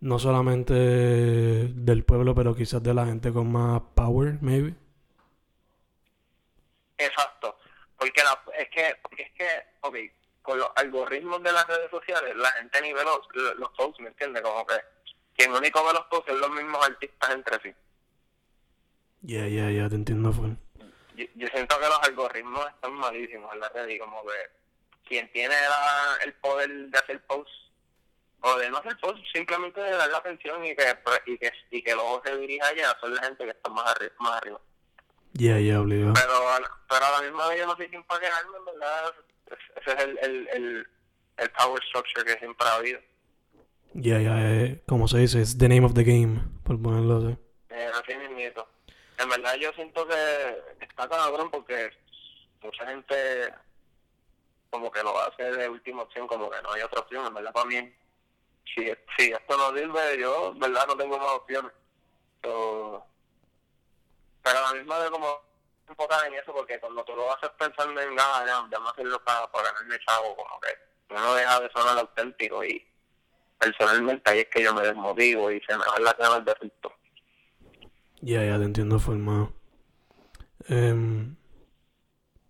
no 0.01 0.19
solamente 0.19 0.75
del 0.75 2.05
pueblo, 2.05 2.35
pero 2.35 2.55
quizás 2.55 2.83
de 2.83 2.95
la 2.95 3.07
gente 3.07 3.33
con 3.33 3.51
más 3.51 3.83
power, 3.95 4.39
maybe. 4.41 4.75
Exacto, 6.99 7.59
porque 7.99 8.23
la, 8.23 8.43
es 8.59 8.69
que, 8.71 8.97
porque 9.03 9.23
es 9.23 9.33
que, 9.33 9.67
ok, 9.81 9.97
con 10.43 10.59
los 10.59 10.71
algoritmos 10.77 11.43
de 11.43 11.53
las 11.53 11.67
redes 11.67 11.91
sociales, 11.91 12.37
la 12.37 12.51
gente 12.53 12.81
nivel 12.81 13.05
los, 13.05 13.57
los 13.59 13.71
posts, 13.71 14.01
¿me 14.01 14.09
entiendes? 14.09 14.43
Como 14.43 14.67
que 14.67 14.75
quien 15.37 15.53
único 15.53 15.85
ve 15.85 15.93
los 15.93 16.07
posts 16.07 16.33
es 16.33 16.39
los 16.39 16.51
mismos 16.51 16.85
artistas 16.85 17.31
entre 17.31 17.61
sí. 17.61 17.75
Ya, 19.23 19.47
ya, 19.49 19.71
ya, 19.71 19.89
te 19.89 19.97
entiendo, 19.97 20.33
fue. 20.33 20.49
Yo, 21.17 21.25
yo, 21.35 21.49
siento 21.49 21.79
que 21.79 21.87
los 21.87 22.03
algoritmos 22.03 22.67
están 22.69 22.93
malísimos 22.93 23.53
en 23.53 23.61
la 23.61 23.69
red 23.71 23.89
y 23.89 23.99
como 23.99 24.23
que 24.23 24.51
quien 25.09 25.31
tiene 25.33 25.55
la, 25.55 26.19
el 26.25 26.33
poder 26.35 26.71
de 26.71 26.99
hacer 26.99 27.25
posts 27.27 27.53
o 28.41 28.59
de 28.59 28.71
no 28.71 28.79
hacer 28.79 28.97
post, 28.99 29.19
simplemente 29.33 29.81
de 29.81 29.91
dar 29.91 30.11
la 30.11 30.19
atención 30.19 30.65
y 30.65 30.77
que, 30.77 30.99
y 31.27 31.39
que, 31.39 31.53
y 31.71 31.83
que 31.83 31.95
ojo 31.95 32.23
se 32.25 32.37
dirija 32.37 32.67
allá, 32.69 32.97
son 33.01 33.15
la 33.15 33.23
gente 33.23 33.45
que 33.45 33.51
está 33.51 33.71
más 33.71 33.87
arriba. 33.87 34.13
Más 34.21 34.33
arriba. 34.35 34.61
Ya, 35.39 35.59
ya, 35.59 35.81
obligado. 35.81 36.15
Pero, 36.15 36.33
pero 36.89 37.05
a 37.05 37.11
la 37.11 37.23
misma 37.23 37.49
vez 37.49 37.61
yo 37.61 37.67
no 37.67 37.77
sé 37.77 37.89
quién 37.89 38.03
para 38.05 38.21
quejarme, 38.21 38.57
en 38.59 38.65
verdad. 38.65 39.15
Ese 39.77 39.93
es 39.93 40.05
el, 40.05 40.19
el, 40.19 40.49
el, 40.49 40.89
el 41.37 41.51
power 41.51 41.83
structure 41.85 42.25
que 42.25 42.39
siempre 42.39 42.67
ha 42.67 42.75
habido. 42.75 43.01
Ya, 43.95 44.19
ya, 44.21 44.35
eh, 44.51 44.83
como 44.87 45.09
se 45.09 45.19
dice, 45.19 45.41
es 45.41 45.57
the 45.59 45.69
name 45.69 45.87
of 45.87 45.95
the 45.95 46.05
game, 46.05 46.41
por 46.65 46.81
ponerlo 46.81 47.19
así. 47.19 47.39
Eh, 47.71 47.91
así 47.95 48.15
mismo. 48.17 48.67
En 49.19 49.29
verdad 49.29 49.55
yo 49.57 49.73
siento 49.73 50.07
que 50.07 50.63
está 50.81 51.09
cabrón 51.09 51.51
porque 51.51 51.91
mucha 52.63 52.87
gente 52.87 53.55
como 54.71 54.91
que 54.91 55.03
lo 55.03 55.19
hace 55.21 55.43
de 55.43 55.69
última 55.69 56.03
opción, 56.03 56.27
como 56.27 56.51
que 56.51 56.61
no 56.63 56.73
hay 56.73 56.83
otra 56.83 57.01
opción, 57.01 57.27
en 57.27 57.35
verdad 57.35 57.53
para 57.53 57.67
mí 57.67 57.95
si, 58.75 58.85
si 59.17 59.33
esto 59.33 59.57
no 59.57 59.77
sirve, 59.77 60.21
yo, 60.21 60.53
verdad, 60.55 60.87
no 60.87 60.97
tengo 60.97 61.19
más 61.19 61.33
opciones. 61.33 61.73
Pero 64.47 64.61
a 64.61 64.73
la 64.73 64.79
misma 64.79 64.99
vez 65.01 65.11
como 65.11 65.41
enfocar 65.89 66.25
en 66.29 66.35
eso, 66.35 66.53
porque 66.53 66.79
cuando 66.79 67.05
tú 67.05 67.17
lo 67.17 67.35
haces 67.35 67.51
pensando 67.59 68.01
en 68.01 68.15
nada, 68.15 68.47
ya, 68.47 68.69
ya 68.71 68.79
no 68.79 68.89
hacerlo 68.89 69.21
para, 69.25 69.51
para 69.51 69.73
ganarme 69.73 69.99
chavo, 70.07 70.37
como 70.37 70.61
que 70.61 71.15
uno 71.15 71.35
deja 71.35 71.61
de 71.61 71.71
sonar 71.71 71.99
auténtico 71.99 72.65
y 72.65 72.87
personalmente 73.59 74.31
ahí 74.31 74.41
es 74.41 74.47
que 74.47 74.63
yo 74.63 74.73
me 74.73 74.83
desmotivo 74.83 75.51
y 75.51 75.61
se 75.63 75.77
me 75.77 75.85
van 75.85 76.05
las 76.05 76.17
ganas 76.17 76.45
de 76.45 76.55
rito. 76.55 76.93
Ya, 78.21 78.45
ya 78.45 78.57
te 78.57 78.65
entiendo 78.65 79.01
formado. 79.01 79.53
Um, 80.69 81.35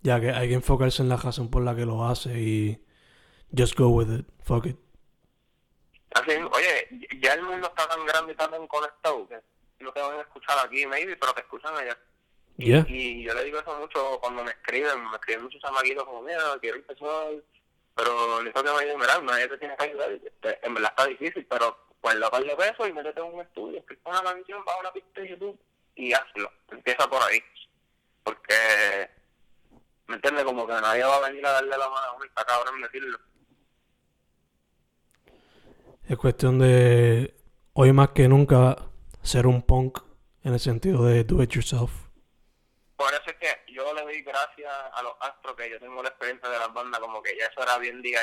ya 0.03 0.21
que 0.21 0.33
hay 0.33 0.49
que 0.49 0.55
enfocarse 0.55 1.01
en 1.01 1.09
la 1.09 1.17
razón 1.17 1.51
por 1.51 1.63
la 1.63 1.75
que 1.75 1.87
lo 1.87 2.07
hace 2.07 2.39
y 2.39 2.85
just 3.57 3.75
go 3.75 3.89
with 3.89 4.09
it, 4.11 4.27
fuck 4.45 4.67
it. 4.67 4.77
Así, 6.13 6.33
oye, 6.33 7.09
ya 7.23 7.33
el 7.35 7.43
mundo 7.43 7.69
está 7.69 7.89
tan 7.89 8.05
grande 8.05 8.35
y 8.35 8.37
tan 8.37 8.67
conectado 8.67 9.27
que 9.29 9.41
no 9.81 9.93
te 9.93 10.01
van 10.01 10.19
a 10.19 10.23
escuchar 10.23 10.59
aquí, 10.65 10.87
maybe, 10.87 11.17
pero 11.17 11.33
te 11.33 11.41
escuchan 11.41 11.75
allá. 11.77 11.97
Y, 12.59 13.23
yo 13.23 13.35
le 13.35 13.45
digo 13.45 13.59
eso 13.59 13.79
mucho 13.79 14.19
cuando 14.21 14.43
me 14.43 14.51
escriben, 14.51 15.05
me 15.11 15.17
escriben 15.17 15.45
muchos 15.45 15.63
amaguitos 15.65 16.05
como, 16.05 16.23
mira, 16.23 16.59
quiero 16.61 16.79
empezar, 16.79 17.35
pero 17.95 18.43
le 18.43 18.51
digo 18.51 18.63
que 18.63 18.71
me 18.71 18.79
ayuden, 18.79 18.99
mira, 18.99 19.21
nadie 19.21 19.49
te 19.49 19.59
tiene 19.59 19.77
que 19.77 19.85
ayudar, 19.85 20.11
en 20.63 20.75
verdad 20.75 20.91
está 20.97 21.07
difícil, 21.07 21.47
pero 21.47 21.77
pues 22.01 22.15
la 22.17 22.31
par 22.31 22.43
de 22.43 22.57
pesos 22.57 22.89
y 22.89 22.93
métete 22.93 23.21
en 23.21 23.27
un 23.27 23.41
estudio, 23.43 23.79
escribe 23.79 24.01
una 24.07 24.23
canción, 24.23 24.65
va 24.67 24.73
a 24.73 24.81
una 24.81 24.93
pista 24.93 25.21
de 25.21 25.29
YouTube 25.29 25.59
y 25.97 26.13
hazlo, 26.15 26.51
empieza 26.71 27.09
por 27.09 27.23
ahí, 27.23 27.43
porque, 28.25 28.55
¿me 30.07 30.17
entiendes? 30.17 30.45
Como 30.45 30.67
que 30.67 30.73
nadie 30.73 31.05
va 31.05 31.17
a 31.17 31.29
venir 31.29 31.45
a 31.45 31.53
darle 31.53 31.77
la 31.77 31.89
mano 31.91 32.07
a 32.07 32.13
uno 32.13 32.25
y 32.25 32.29
está 32.29 32.45
cabrón 32.45 32.81
decirlo. 32.81 33.19
Es 36.09 36.17
cuestión 36.17 36.59
de 36.59 37.35
hoy 37.73 37.93
más 37.93 38.11
que 38.11 38.29
nunca 38.29 38.77
ser 39.27 39.47
un 39.47 39.63
punk 39.63 39.99
en 40.43 40.55
el 40.55 40.61
sentido 40.61 41.05
de 41.05 41.25
do 41.25 41.43
it 41.43 41.51
yourself. 41.51 41.91
Por 42.97 43.13
eso 43.13 43.25
es 43.27 43.37
que 43.37 43.73
yo 43.73 43.93
le 43.95 44.03
doy 44.03 44.23
gracias 44.23 44.73
a 44.93 45.03
los 45.03 45.13
astros 45.21 45.55
que 45.57 45.71
yo 45.71 45.79
tengo 45.79 46.03
la 46.03 46.09
experiencia 46.09 46.49
de 46.49 46.59
las 46.59 46.73
bandas, 46.73 47.01
como 47.01 47.23
que 47.23 47.37
ya 47.37 47.47
eso 47.47 47.63
era 47.63 47.77
bien 47.79 48.01
DIY, 48.01 48.17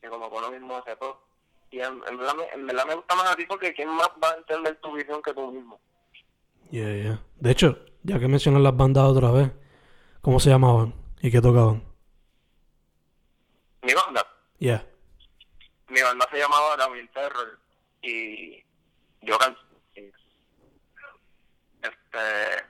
que 0.00 0.08
como 0.08 0.28
con 0.28 0.42
lo 0.42 0.50
mismo 0.50 0.76
hace 0.76 0.96
todo. 0.96 1.22
Y 1.70 1.80
en, 1.80 2.00
verdad, 2.00 2.34
en, 2.52 2.66
verdad, 2.66 2.86
me 2.86 2.94
gusta 2.94 3.14
más 3.14 3.32
a 3.32 3.36
ti 3.36 3.46
porque 3.46 3.72
¿quién 3.72 3.88
más 3.88 4.10
va 4.22 4.30
a 4.30 4.36
entender 4.36 4.76
tu 4.80 4.92
visión 4.92 5.22
que 5.22 5.32
tú 5.32 5.50
mismo? 5.50 5.80
Yeah, 6.70 6.92
yeah. 6.94 7.20
De 7.36 7.50
hecho, 7.50 7.78
ya 8.02 8.18
que 8.18 8.28
mencionas 8.28 8.62
las 8.62 8.76
bandas 8.76 9.04
otra 9.04 9.30
vez, 9.30 9.50
¿cómo 10.20 10.38
se 10.38 10.50
llamaban 10.50 10.94
y 11.20 11.30
qué 11.30 11.40
tocaban? 11.40 11.82
¿Mi 13.82 13.94
banda? 13.94 14.26
Yeah 14.58 14.86
mi 15.94 16.02
banda 16.02 16.26
se 16.30 16.38
llamaba 16.38 16.76
La 16.76 16.88
Terror 17.12 17.58
y 18.02 18.62
yo 19.22 19.38
este 22.14 22.64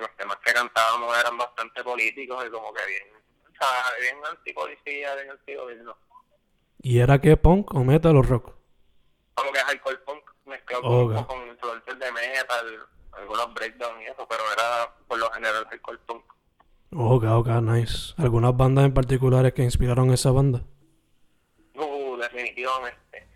los 0.00 0.16
temas 0.16 0.36
que 0.38 0.52
cantábamos 0.52 1.16
eran 1.18 1.36
bastante 1.36 1.84
políticos 1.84 2.44
y 2.46 2.50
como 2.50 2.72
que 2.72 2.86
bien 2.86 3.02
o 3.44 3.54
sea, 3.58 3.68
bien 4.00 4.16
antipolicía 4.24 5.14
bien 5.14 5.30
antigobierno 5.30 5.96
¿y 6.80 6.98
era 6.98 7.20
qué 7.20 7.36
punk 7.36 7.74
o 7.74 7.84
metal 7.84 8.16
o 8.16 8.22
rock? 8.22 8.54
como 9.34 9.52
que 9.52 9.58
hardcore 9.58 9.98
punk 9.98 10.22
mezclado 10.46 10.82
okay. 10.82 11.24
con, 11.24 11.46
influencias 11.48 11.98
de 11.98 12.12
metal 12.12 12.88
algunos 13.12 13.54
breakdowns 13.54 14.02
y 14.02 14.06
eso 14.06 14.26
pero 14.28 14.42
era 14.52 14.94
por 15.06 15.18
lo 15.18 15.30
general 15.32 15.66
hardcore 15.66 15.98
punk 16.06 16.24
Ok, 16.94 17.24
ok, 17.24 17.48
nice. 17.62 18.12
¿Algunas 18.18 18.54
bandas 18.54 18.84
en 18.84 18.92
particulares 18.92 19.54
que 19.54 19.62
inspiraron 19.62 20.12
esa 20.12 20.30
banda? 20.30 20.62
definitivamente. 22.32 23.26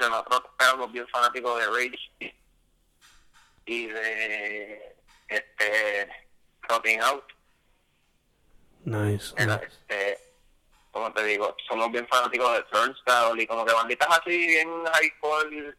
nosotros 0.00 0.42
éramos 0.60 0.92
bien 0.92 1.06
fanáticos 1.08 1.58
de 1.58 1.66
Rage 1.66 2.41
y 3.66 3.86
de 3.86 4.96
este 5.28 6.08
Rotting 6.62 7.00
Out. 7.00 7.24
Nice. 8.84 9.34
Era, 9.36 9.56
nice. 9.56 9.66
este, 9.66 10.18
como 10.90 11.12
te 11.12 11.24
digo, 11.24 11.56
somos 11.68 11.90
bien 11.90 12.06
fanáticos 12.08 12.52
de 12.52 12.62
Turnstile 12.64 13.42
y 13.42 13.46
como 13.46 13.64
que 13.64 13.72
banditas 13.72 14.08
así 14.10 14.36
bien 14.36 14.68
hardcore, 14.84 15.74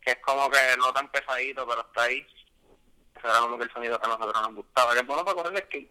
que 0.00 0.10
es 0.10 0.18
como 0.18 0.50
que 0.50 0.58
no 0.78 0.92
tan 0.92 1.10
pesadito, 1.10 1.66
pero 1.66 1.80
está 1.82 2.02
ahí. 2.04 2.26
Ese 3.16 3.26
era 3.26 3.40
como 3.40 3.58
que 3.58 3.64
el 3.64 3.72
sonido 3.72 4.00
que 4.00 4.06
a 4.06 4.08
nosotros 4.08 4.42
nos 4.42 4.54
gustaba, 4.54 4.92
que 4.94 5.00
es 5.00 5.06
bueno 5.06 5.24
para 5.24 5.36
correr 5.36 5.54
el 5.54 5.62
skate. 5.62 5.90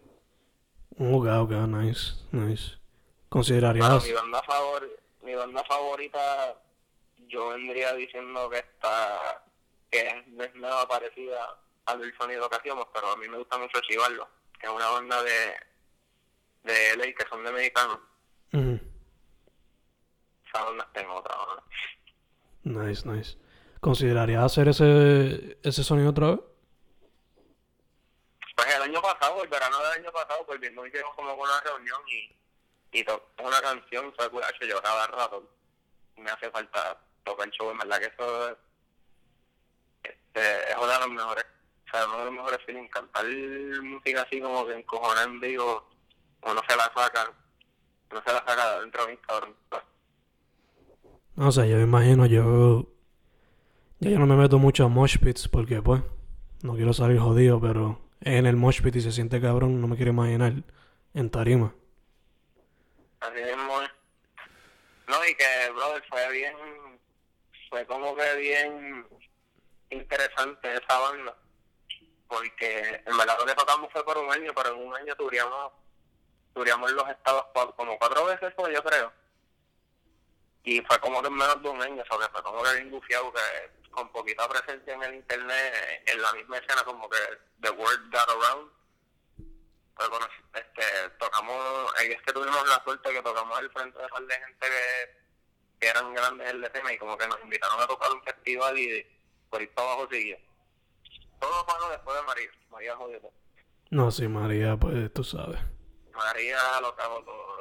Ok, 1.00 1.26
ok, 1.26 1.52
nice, 1.68 2.14
nice. 2.32 2.72
Bueno, 2.72 2.80
¿Considerarías? 3.30 4.04
mi 4.04 4.12
banda 4.12 4.44
favor, 4.44 5.00
mi 5.22 5.34
banda 5.34 5.64
favorita, 5.64 6.56
yo 7.28 7.50
vendría 7.50 7.94
diciendo 7.94 8.50
que 8.50 8.58
está, 8.58 9.42
que 9.92 10.24
no 10.28 10.44
es 10.44 10.56
nada 10.56 10.88
parecida 10.88 11.60
al 11.86 12.18
sonido 12.18 12.50
que 12.50 12.56
hacíamos, 12.56 12.88
pero 12.94 13.12
a 13.12 13.18
mí 13.18 13.28
me 13.28 13.38
gusta 13.38 13.58
mucho 13.58 13.82
Chivarlo, 13.82 14.28
que 14.60 14.68
es 14.68 14.72
una 14.72 14.90
banda 14.90 15.22
de, 15.22 15.56
de 16.64 16.96
LA 16.96 17.14
que 17.14 17.28
son 17.30 17.44
de 17.44 17.52
mexicanos. 17.52 18.00
Ujú. 18.54 18.80
Esa 20.48 20.64
banda 20.64 20.90
en 20.94 21.10
otra 21.10 21.36
banda. 21.36 21.64
Nice, 22.64 23.08
nice. 23.08 23.38
¿Considerarías 23.82 24.44
hacer 24.44 24.70
ese, 24.70 25.58
ese 25.64 25.84
sonido 25.84 26.12
otra 26.12 26.28
vez? 26.32 26.40
Pues 28.56 28.76
el 28.76 28.82
año 28.84 29.02
pasado, 29.02 29.44
el 29.44 29.50
verano 29.50 29.80
del 29.80 30.04
año 30.04 30.12
pasado, 30.12 30.46
pues 30.46 30.60
bien, 30.60 30.74
hicimos 30.74 31.16
como 31.16 31.36
con 31.36 31.50
una 31.50 31.62
reunión 31.62 32.00
y, 32.08 33.00
y 33.00 33.04
tocó 33.04 33.44
una 33.44 33.60
canción, 33.60 34.14
fue 34.16 34.30
curacho, 34.30 34.82
cada 34.82 35.08
rato 35.08 35.50
me 36.18 36.30
hace 36.30 36.50
falta 36.52 36.98
tocar 37.24 37.48
el 37.48 37.52
show, 37.54 37.72
en 37.72 37.80
verdad 37.80 38.00
que 38.00 38.06
eso 38.06 38.58
es, 40.34 40.41
este, 40.41 40.72
es 40.72 40.78
una 40.78 40.94
de 40.94 41.00
las 41.00 41.10
mejores, 41.10 41.46
o 41.88 41.91
sea, 41.91 42.06
uno 42.08 42.17
de 42.20 42.26
los 42.26 42.34
mejores 42.34 42.60
feelings, 42.65 42.91
cantar 42.91 43.26
música 43.84 44.22
así 44.22 44.39
como 44.39 44.65
que 44.65 44.74
encojonar 44.74 45.28
en 45.28 45.39
vivo, 45.39 45.89
uno 46.44 46.62
se 46.67 46.76
la 46.76 46.91
saca, 46.96 47.32
uno 48.12 48.22
se 48.26 48.34
la 48.34 48.39
saca 48.39 48.76
de 48.76 48.82
dentro 48.82 49.06
de 49.06 49.12
mí, 49.12 49.17
cabrón. 49.28 49.56
No, 51.36 51.48
o 51.48 51.52
sea, 51.52 51.65
yo 51.65 51.78
me 51.78 51.84
imagino, 51.84 52.26
yo... 52.26 52.88
Ya 54.00 54.10
yo 54.10 54.17
no 54.17 54.26
me 54.26 54.36
meto 54.36 54.58
mucho 54.58 54.86
a 54.86 54.88
mosh 54.88 55.20
pits 55.20 55.48
porque, 55.48 55.80
pues, 55.82 56.02
no 56.63 56.74
quiero 56.74 56.91
salir 56.91 57.20
jodido, 57.20 57.62
pero 57.62 58.02
en 58.22 58.48
el 58.48 58.56
mosh 58.56 58.82
pit 58.82 58.96
y 58.96 59.02
se 59.02 59.12
siente 59.12 59.39
cabrón, 59.39 59.80
no 59.80 59.88
me 59.88 59.96
quiero 59.96 60.12
imaginar 60.12 60.54
en 61.13 61.30
tarima. 61.30 61.76
Así 63.20 63.44
mismo. 63.44 63.80
No, 65.08 65.26
y 65.28 65.36
que, 65.36 65.72
brother, 65.76 66.04
fue 66.10 66.32
bien, 66.32 66.56
fue 67.70 67.86
como 67.86 68.15
que 68.15 68.36
bien 68.38 69.06
interesante 69.92 70.74
esa 70.74 71.00
banda, 71.00 71.36
porque 72.28 73.04
en 73.06 73.18
verdad 73.18 73.38
que 73.46 73.56
tocamos 73.56 73.92
fue 73.92 74.04
por 74.04 74.18
un 74.18 74.32
año, 74.32 74.52
pero 74.56 74.74
en 74.76 74.88
un 74.88 74.96
año 74.96 75.16
turíamos, 75.16 75.74
turíamos 76.54 76.92
los 76.92 77.10
estados 77.10 77.46
como 77.76 77.98
cuatro 77.98 78.26
veces, 78.26 78.54
pues, 78.56 78.74
yo 78.74 78.84
creo. 78.84 79.12
Y 80.64 80.82
fue 80.82 81.00
como 81.00 81.22
que 81.22 81.28
en 81.28 81.34
menos 81.34 81.62
de 81.62 81.70
un 81.70 81.82
año, 81.82 82.04
que 82.04 82.10
fue 82.10 82.44
como 82.44 82.64
que 82.64 82.74
bien 82.74 82.92
gufiado, 82.92 83.34
que 83.34 83.90
con 83.92 84.12
poquita 84.12 84.48
presencia 84.48 84.94
en 84.94 85.04
el 85.04 85.16
internet, 85.16 86.04
en 86.06 86.22
la 86.22 86.34
misma 86.34 86.58
escena, 86.58 86.84
como 86.84 87.10
que 87.10 87.18
The 87.62 87.70
Word 87.72 88.10
Got 88.12 88.30
Around, 88.30 88.72
pues 89.96 90.10
bueno, 90.10 90.28
este, 90.54 91.10
tocamos, 91.20 91.94
ahí 91.98 92.12
es 92.12 92.22
que 92.24 92.34
tuvimos 92.34 92.68
la 92.68 92.84
suerte 92.84 93.12
que 93.12 93.22
tocamos 93.22 93.58
al 93.58 93.72
frente 93.72 94.02
de 94.02 94.08
par 94.08 94.24
de 94.24 94.34
gente 94.34 94.68
que, 94.68 95.22
eran 95.88 96.14
grandes 96.14 96.54
la 96.56 96.68
escena 96.68 96.94
y 96.94 96.98
como 97.00 97.18
que 97.18 97.28
nos 97.28 97.42
invitaron 97.42 97.82
a 97.82 97.88
tocar 97.88 98.12
un 98.12 98.24
festival 98.24 98.78
y 98.78 99.04
por 99.52 99.62
ahí 99.62 99.68
para 99.68 99.92
abajo 99.92 100.08
siguió. 100.10 100.38
Todo 101.40 101.66
bueno 101.66 101.90
después 101.90 102.18
de 102.18 102.24
María, 102.24 102.50
María 102.72 102.96
jodió 102.96 103.20
todo. 103.20 103.34
No, 103.92 104.10
sí, 104.10 104.28
María, 104.28 104.78
pues, 104.78 105.14
tú 105.14 105.24
sabes. 105.24 105.60
María 106.16 106.58
lo 106.82 106.96
cagó 106.96 107.24
todo. 107.24 107.58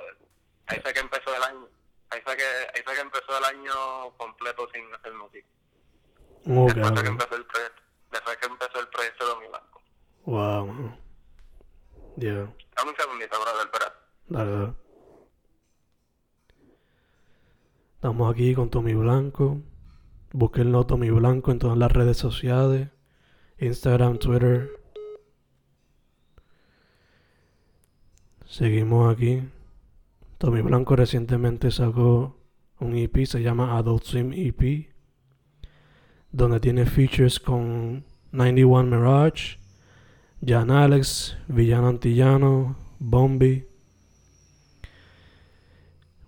Ahí 0.66 0.80
fue 0.80 0.92
que 0.94 1.00
empezó 1.00 1.34
el 1.34 1.42
año, 1.42 1.68
ahí 2.10 2.20
fue 2.22 2.36
que, 2.36 2.44
ahí 2.44 2.82
fue 2.84 2.94
que 2.94 3.00
empezó 3.00 3.36
el 3.36 3.44
año 3.44 4.16
completo 4.16 4.68
sin 4.72 4.94
hacer 4.94 5.12
música. 5.14 5.48
Ok, 6.46 6.72
Después 6.74 6.94
de 6.94 7.02
que 7.02 7.08
empezó 7.08 7.34
el 7.34 7.46
proyecto, 7.46 7.82
después 8.12 8.36
que 8.36 8.46
empezó 8.46 8.80
el 8.80 8.88
proyecto 8.88 9.34
de 9.34 9.40
mi 9.40 9.52
banco. 9.52 9.82
Wow, 10.24 10.66
man. 10.66 11.00
Yeah. 12.16 12.54
Dame 12.76 12.90
un 12.90 12.96
segundito, 12.96 13.40
brother, 13.40 13.66
espera. 13.66 13.94
Dale, 14.28 14.50
dale. 14.50 14.72
Estamos 17.96 18.32
aquí 18.32 18.54
con 18.54 18.70
Tommy 18.70 18.94
Blanco. 18.94 19.60
Búsquenlo 20.32 20.86
Tommy 20.86 21.10
Blanco 21.10 21.50
en 21.50 21.58
todas 21.58 21.76
las 21.76 21.90
redes 21.90 22.16
sociales. 22.16 22.88
Instagram, 23.58 24.18
Twitter. 24.18 24.70
Seguimos 28.46 29.12
aquí. 29.12 29.42
Tommy 30.38 30.62
Blanco 30.62 30.94
recientemente 30.94 31.72
sacó 31.72 32.36
un 32.78 32.96
EP, 32.96 33.26
se 33.26 33.42
llama 33.42 33.76
Adult 33.76 34.04
Swim 34.04 34.32
EP. 34.32 34.88
Donde 36.30 36.60
tiene 36.60 36.86
features 36.86 37.40
con 37.40 38.04
91 38.30 38.84
Mirage, 38.84 39.58
Jan 40.46 40.70
Alex, 40.70 41.36
Villano 41.48 41.88
Antillano, 41.88 42.76
Bombi. 43.00 43.66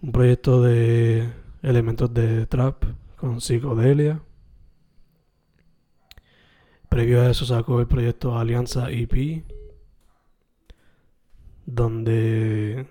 Un 0.03 0.11
proyecto 0.11 0.61
de 0.61 1.31
elementos 1.62 2.12
de 2.12 2.47
trap 2.47 2.85
con 3.22 3.40
psicodelia. 3.40 4.20
Previo 6.88 7.22
a 7.22 7.30
eso 7.30 7.44
sacó 7.44 7.78
el 7.78 7.87
proyecto 7.87 8.37
Alianza 8.37 8.90
EP. 8.90 9.44
Donde, 11.64 12.88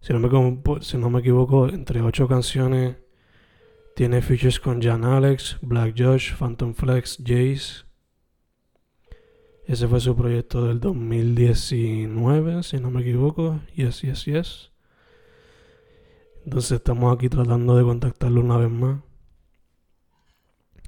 si 0.00 0.12
no 0.12 0.20
me, 0.20 0.28
compo- 0.28 0.80
si 0.80 0.96
no 0.98 1.10
me 1.10 1.18
equivoco, 1.18 1.68
entre 1.68 2.00
ocho 2.00 2.28
canciones 2.28 2.96
tiene 3.96 4.22
features 4.22 4.60
con 4.60 4.80
Jan 4.80 5.04
Alex, 5.04 5.58
Black 5.62 5.96
Josh, 5.98 6.34
Phantom 6.36 6.72
Flex, 6.72 7.18
Jace. 7.18 7.84
Ese 9.66 9.88
fue 9.88 9.98
su 9.98 10.14
proyecto 10.14 10.64
del 10.64 10.78
2019, 10.78 12.62
si 12.62 12.78
no 12.78 12.92
me 12.92 13.00
equivoco. 13.00 13.58
Yes, 13.74 14.02
yes, 14.02 14.24
yes. 14.26 14.70
Entonces 16.44 16.70
estamos 16.70 17.12
aquí 17.12 17.28
tratando 17.28 17.76
de 17.76 17.82
contactarlo 17.82 18.40
una 18.42 18.56
vez 18.58 18.70
más. 18.70 19.07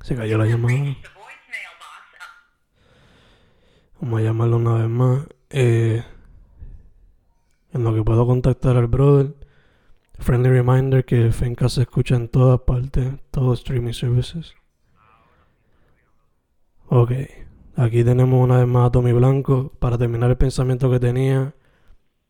Se 0.03 0.17
cayó 0.17 0.39
la 0.39 0.47
llamada. 0.47 0.97
Vamos 4.01 4.21
a 4.21 4.23
llamarlo 4.23 4.57
una 4.57 4.75
vez 4.75 4.89
más. 4.89 5.27
Eh, 5.51 6.03
en 7.73 7.85
lo 7.85 7.95
que 7.95 8.03
puedo 8.03 8.27
contactar 8.27 8.77
al 8.77 8.87
brother. 8.87 9.35
Friendly 10.19 10.51
reminder 10.51 11.05
que 11.05 11.33
Fenka 11.33 11.69
se 11.69 11.83
escucha 11.83 12.15
en 12.15 12.29
todas 12.29 12.61
partes, 12.61 13.15
todos 13.31 13.61
streaming 13.61 13.93
services. 13.93 14.55
Ok, 16.89 17.13
aquí 17.77 18.05
tenemos 18.05 18.43
una 18.43 18.59
vez 18.59 18.67
más 18.67 18.89
a 18.89 18.93
Tommy 18.93 19.13
Blanco. 19.13 19.73
Para 19.79 19.97
terminar 19.97 20.31
el 20.31 20.37
pensamiento 20.37 20.91
que 20.91 21.01
tenía, 21.01 21.55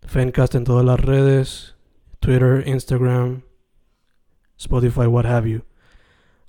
Fencast 0.02 0.54
en 0.54 0.64
todas 0.64 0.84
las 0.84 1.00
redes, 1.00 1.76
Twitter, 2.20 2.62
Instagram, 2.66 3.42
Spotify, 4.56 5.06
what 5.06 5.26
have 5.26 5.48
you. 5.48 5.69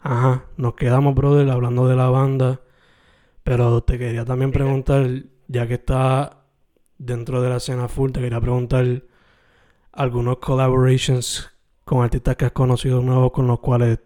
Ajá, 0.03 0.45
nos 0.57 0.73
quedamos, 0.75 1.13
brother, 1.13 1.49
hablando 1.49 1.87
de 1.87 1.95
la 1.95 2.09
banda. 2.09 2.61
Pero 3.43 3.83
te 3.83 3.99
quería 3.99 4.25
también 4.25 4.51
preguntar, 4.51 5.05
ya 5.47 5.67
que 5.67 5.75
está 5.75 6.43
dentro 6.97 7.41
de 7.41 7.49
la 7.49 7.57
escena 7.57 7.87
full, 7.87 8.11
te 8.11 8.19
quería 8.19 8.41
preguntar 8.41 9.03
algunos 9.91 10.37
collaborations 10.37 11.51
con 11.85 12.03
artistas 12.03 12.35
que 12.35 12.45
has 12.45 12.51
conocido 12.51 13.01
nuevos 13.01 13.31
con 13.31 13.47
los 13.47 13.59
cuales 13.59 13.99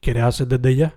quieres 0.00 0.24
hacer 0.24 0.48
desde 0.48 0.76
ya. 0.76 0.94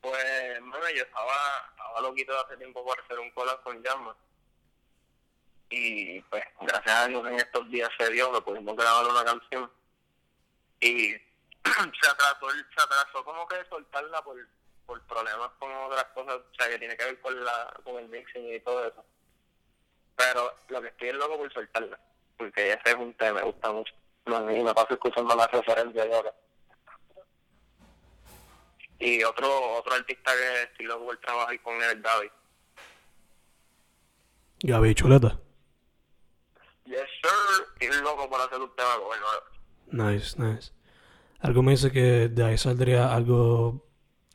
Pues, 0.00 0.60
bueno, 0.60 0.86
yo 0.96 1.02
estaba, 1.02 1.34
estaba 1.70 2.00
loquito 2.02 2.32
de 2.32 2.38
hace 2.40 2.56
tiempo 2.56 2.84
por 2.84 2.98
hacer 3.00 3.18
un 3.18 3.30
collab 3.30 3.62
con 3.62 3.82
Llama. 3.82 4.16
Y 5.70 6.20
pues, 6.22 6.42
gracias 6.60 6.96
a 6.96 7.06
Dios 7.06 7.26
en 7.26 7.34
estos 7.36 7.70
días 7.70 7.88
se 7.96 8.10
dio 8.10 8.32
que 8.32 8.40
pudimos 8.42 8.76
grabar 8.76 9.06
una 9.06 9.24
canción. 9.24 9.70
Y 10.80 11.14
se 11.64 12.10
atrasó, 12.10 12.50
se 12.50 12.82
atrasó 12.82 13.24
como 13.24 13.46
que 13.48 13.56
soltarla 13.68 14.22
por, 14.22 14.36
por 14.86 15.00
problemas 15.02 15.50
con 15.58 15.72
otras 15.72 16.04
cosas, 16.14 16.36
o 16.36 16.54
sea, 16.56 16.68
que 16.68 16.78
tiene 16.78 16.96
que 16.96 17.04
ver 17.04 17.20
con, 17.20 17.44
la, 17.44 17.74
con 17.84 17.96
el 17.96 18.08
mixing 18.08 18.54
y 18.54 18.60
todo 18.60 18.86
eso. 18.86 19.04
Pero 20.16 20.54
lo 20.68 20.82
que 20.82 20.88
estoy 20.88 21.08
es 21.08 21.14
loco 21.14 21.38
por 21.38 21.52
soltarla, 21.52 21.98
porque 22.36 22.72
ese 22.72 22.90
es 22.90 22.94
un 22.94 23.14
tema, 23.14 23.40
me 23.40 23.46
gusta 23.46 23.72
mucho. 23.72 23.94
Y 24.26 24.62
me 24.62 24.74
paso 24.74 24.94
escuchando 24.94 25.34
las 25.34 25.50
referencias 25.50 26.06
de 26.06 26.14
ahora. 26.14 26.34
Y 28.98 29.24
otro 29.24 29.78
otro 29.78 29.94
artista 29.94 30.30
que 30.32 30.62
estoy 30.64 30.86
loco 30.86 31.06
por 31.06 31.16
trabajar 31.18 31.60
con 31.62 31.82
él 31.82 32.02
David. 32.02 32.30
Gaby 34.62 34.94
Chuleta. 34.94 35.38
Yes, 36.84 36.98
sir. 37.22 37.66
Estoy 37.80 38.02
loco 38.02 38.28
por 38.28 38.40
hacer 38.40 38.60
un 38.60 38.74
tema 38.76 38.94
con 38.98 39.16
él. 39.16 39.24
Nice, 39.86 40.36
nice. 40.38 40.70
Algo 41.40 41.62
me 41.62 41.72
dice 41.72 41.90
que 41.90 42.28
de 42.28 42.44
ahí 42.44 42.58
saldría 42.58 43.14
algo, 43.14 43.86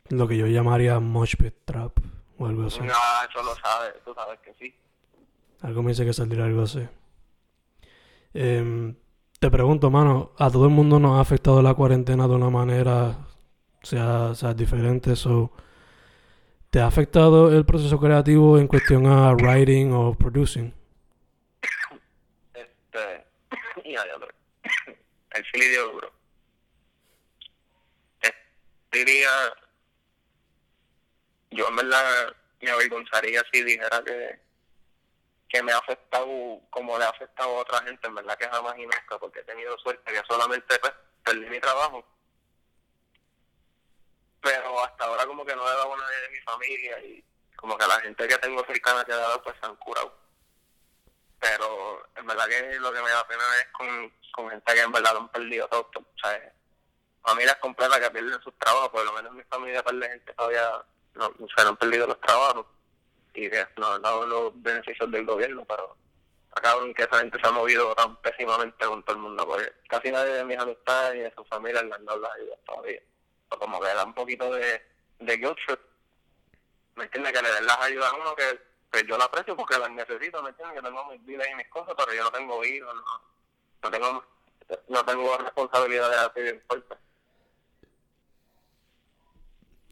lo 0.08 0.28
que 0.28 0.36
yo 0.36 0.46
llamaría 0.46 0.98
mosh 0.98 1.36
pit 1.36 1.54
trap 1.64 1.98
o 2.38 2.46
algo 2.46 2.66
así. 2.66 2.80
No, 2.80 2.86
eso 2.86 3.42
lo 3.42 3.54
sabes, 3.56 3.94
tú 4.04 4.12
sabes 4.14 4.38
que 4.40 4.54
sí. 4.54 4.74
Algo 5.62 5.82
me 5.82 5.92
dice 5.92 6.04
que 6.04 6.12
saldría 6.12 6.44
algo 6.44 6.62
así. 6.62 6.86
Em, 8.34 8.94
te 9.38 9.50
pregunto, 9.50 9.90
mano, 9.90 10.32
a 10.38 10.50
todo 10.50 10.64
el 10.66 10.72
mundo 10.72 10.98
nos 10.98 11.18
ha 11.18 11.20
afectado 11.20 11.62
la 11.62 11.74
cuarentena 11.74 12.26
de 12.26 12.34
una 12.34 12.50
manera, 12.50 13.26
sea, 13.82 14.34
sea 14.34 14.52
diferente. 14.52 15.14
So, 15.16 15.52
¿Te 16.70 16.80
ha 16.80 16.86
afectado 16.86 17.56
el 17.56 17.64
proceso 17.64 17.98
creativo 17.98 18.58
en 18.58 18.66
cuestión 18.66 19.06
a 19.06 19.32
writing 19.32 19.92
o 19.92 20.12
producing? 20.12 20.74
Este, 22.52 23.24
ya, 23.90 24.02
el 25.34 25.44
filidio 25.46 25.92
duro. 25.92 26.15
Diría, 28.96 29.28
yo 31.50 31.68
en 31.68 31.76
verdad 31.76 32.34
me 32.62 32.70
avergonzaría 32.70 33.42
si 33.52 33.62
dijera 33.62 34.02
que, 34.02 34.40
que 35.50 35.62
me 35.62 35.72
ha 35.72 35.76
afectado 35.76 36.26
como 36.70 36.96
le 36.98 37.04
ha 37.04 37.10
afectado 37.10 37.58
a 37.58 37.60
otra 37.60 37.82
gente, 37.82 38.06
en 38.06 38.14
verdad 38.14 38.38
que 38.38 38.48
jamás 38.48 38.74
y 38.78 38.86
nunca, 38.86 39.18
porque 39.20 39.40
he 39.40 39.44
tenido 39.44 39.76
suerte 39.80 40.10
que 40.10 40.22
solamente 40.26 40.78
pues, 40.78 40.94
perdí 41.22 41.44
mi 41.44 41.60
trabajo. 41.60 42.06
Pero 44.40 44.82
hasta 44.82 45.04
ahora 45.04 45.26
como 45.26 45.44
que 45.44 45.54
no 45.54 45.70
he 45.70 45.76
dado 45.76 45.92
a 45.92 45.98
nadie 45.98 46.20
de 46.22 46.30
mi 46.30 46.40
familia 46.40 46.98
y 47.00 47.24
como 47.54 47.76
que 47.76 47.86
la 47.86 48.00
gente 48.00 48.26
que 48.26 48.38
tengo 48.38 48.64
cercana 48.64 49.04
que 49.04 49.12
he 49.12 49.16
dado 49.16 49.42
pues 49.42 49.56
se 49.60 49.66
han 49.66 49.76
curado. 49.76 50.18
Pero 51.38 52.08
en 52.16 52.26
verdad 52.26 52.48
que 52.48 52.78
lo 52.80 52.90
que 52.94 53.02
me 53.02 53.10
da 53.10 53.28
pena 53.28 53.44
es 53.60 53.66
con, 53.72 54.10
con 54.32 54.48
gente 54.48 54.72
que 54.72 54.80
en 54.80 54.92
verdad 54.92 55.12
lo 55.12 55.18
han 55.18 55.28
perdido 55.28 55.68
todo. 55.68 55.90
Sea, 56.22 56.55
familias 57.26 57.56
completas 57.56 57.98
que 57.98 58.10
pierden 58.10 58.40
sus 58.40 58.54
trabajos, 58.58 58.90
por 58.90 59.04
lo 59.04 59.12
menos 59.12 59.32
mi 59.32 59.42
familia 59.44 59.82
pierde 59.82 60.08
gente 60.08 60.32
todavía 60.34 60.84
no, 61.14 61.34
se 61.54 61.66
han 61.66 61.76
perdido 61.76 62.06
los 62.06 62.20
trabajos 62.20 62.66
y 63.34 63.50
que 63.50 63.66
no 63.76 63.88
han 63.88 64.02
dado 64.02 64.26
los 64.26 64.62
beneficios 64.62 65.10
del 65.10 65.26
gobierno, 65.26 65.64
pero 65.68 65.96
acá 66.52 66.74
que 66.94 67.02
esa 67.02 67.18
gente 67.18 67.38
se 67.40 67.46
ha 67.46 67.50
movido 67.50 67.94
tan 67.96 68.16
pésimamente 68.16 68.86
con 68.86 69.02
todo 69.02 69.16
el 69.16 69.22
mundo, 69.22 69.46
porque 69.46 69.72
casi 69.88 70.10
nadie 70.10 70.34
de 70.34 70.44
mis 70.44 70.58
amistades 70.58 71.16
y 71.16 71.18
de 71.18 71.34
sus 71.34 71.46
familias 71.48 71.84
le 71.84 71.94
han 71.94 72.04
dado 72.04 72.20
las 72.20 72.32
ayudas 72.34 72.58
todavía. 72.64 73.00
O 73.48 73.58
como 73.58 73.80
que 73.80 73.88
da 73.88 74.04
un 74.04 74.14
poquito 74.14 74.52
de, 74.52 74.82
de 75.18 75.36
guilt 75.36 75.58
¿me 76.94 77.04
entiendes? 77.04 77.32
Que 77.32 77.42
le 77.42 77.52
den 77.52 77.66
las 77.66 77.78
ayudas 77.80 78.12
a 78.12 78.16
uno 78.16 78.34
que, 78.36 79.06
yo 79.06 79.18
la 79.18 79.24
aprecio 79.24 79.54
porque 79.54 79.78
las 79.78 79.90
necesito, 79.90 80.42
¿me 80.42 80.50
entiendes? 80.50 80.80
Que 80.80 80.86
tengo 80.86 81.04
mis 81.06 81.24
vidas 81.26 81.46
y 81.50 81.54
mis 81.56 81.68
cosas, 81.68 81.94
pero 81.98 82.14
yo 82.14 82.24
no 82.24 82.30
tengo 82.30 82.64
hijos, 82.64 82.94
no, 82.94 83.22
no 83.82 83.90
tengo 83.90 84.24
no 84.88 85.04
tengo 85.04 85.38
responsabilidades 85.38 86.18
así 86.18 86.40
bien 86.40 86.62
fuertes. 86.66 86.98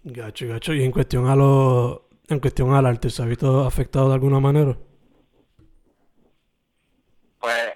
Gacho, 0.05 0.47
gacho. 0.49 0.75
Y 0.75 0.85
en 0.85 0.93
cuestión 0.93 1.27
a 1.27 1.35
lo, 1.35 2.09
en 2.29 2.39
cuestión 2.39 2.75
al 2.75 2.85
arte, 2.85 3.09
¿se 3.09 3.23
ha 3.23 3.27
visto 3.27 3.65
afectado 3.65 4.09
de 4.09 4.15
alguna 4.15 4.39
manera? 4.39 4.77
Pues, 7.41 7.73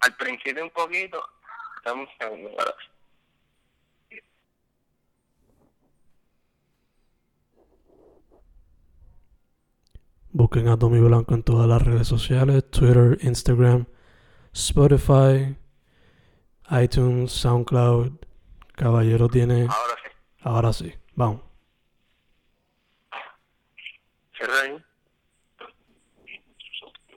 al 0.00 0.16
principio 0.16 0.64
un 0.64 0.70
poquito. 0.70 1.18
Un 1.86 2.06
segundo, 2.18 2.50
Busquen 10.32 10.68
a 10.68 10.78
Tommy 10.78 11.00
Blanco 11.00 11.34
en 11.34 11.42
todas 11.42 11.66
las 11.68 11.80
redes 11.80 12.08
sociales, 12.08 12.70
Twitter, 12.70 13.16
Instagram, 13.22 13.86
Spotify, 14.52 15.56
iTunes, 16.70 17.32
SoundCloud. 17.32 18.12
Caballero 18.74 19.28
tiene... 19.28 19.68
Ahora 20.46 20.72
sí. 20.72 20.94
Vamos. 21.16 21.42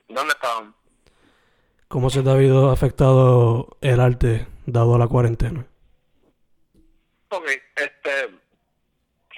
¿Dónde 0.08 0.32
estaban? 0.32 0.74
¿Cómo 1.86 2.10
se 2.10 2.24
te 2.24 2.28
ha 2.28 2.32
habido 2.32 2.72
afectado 2.72 3.76
el 3.80 4.00
arte 4.00 4.48
dado 4.66 4.96
a 4.96 4.98
la 4.98 5.06
cuarentena? 5.06 5.64
Ok, 7.28 7.46
este, 7.76 8.26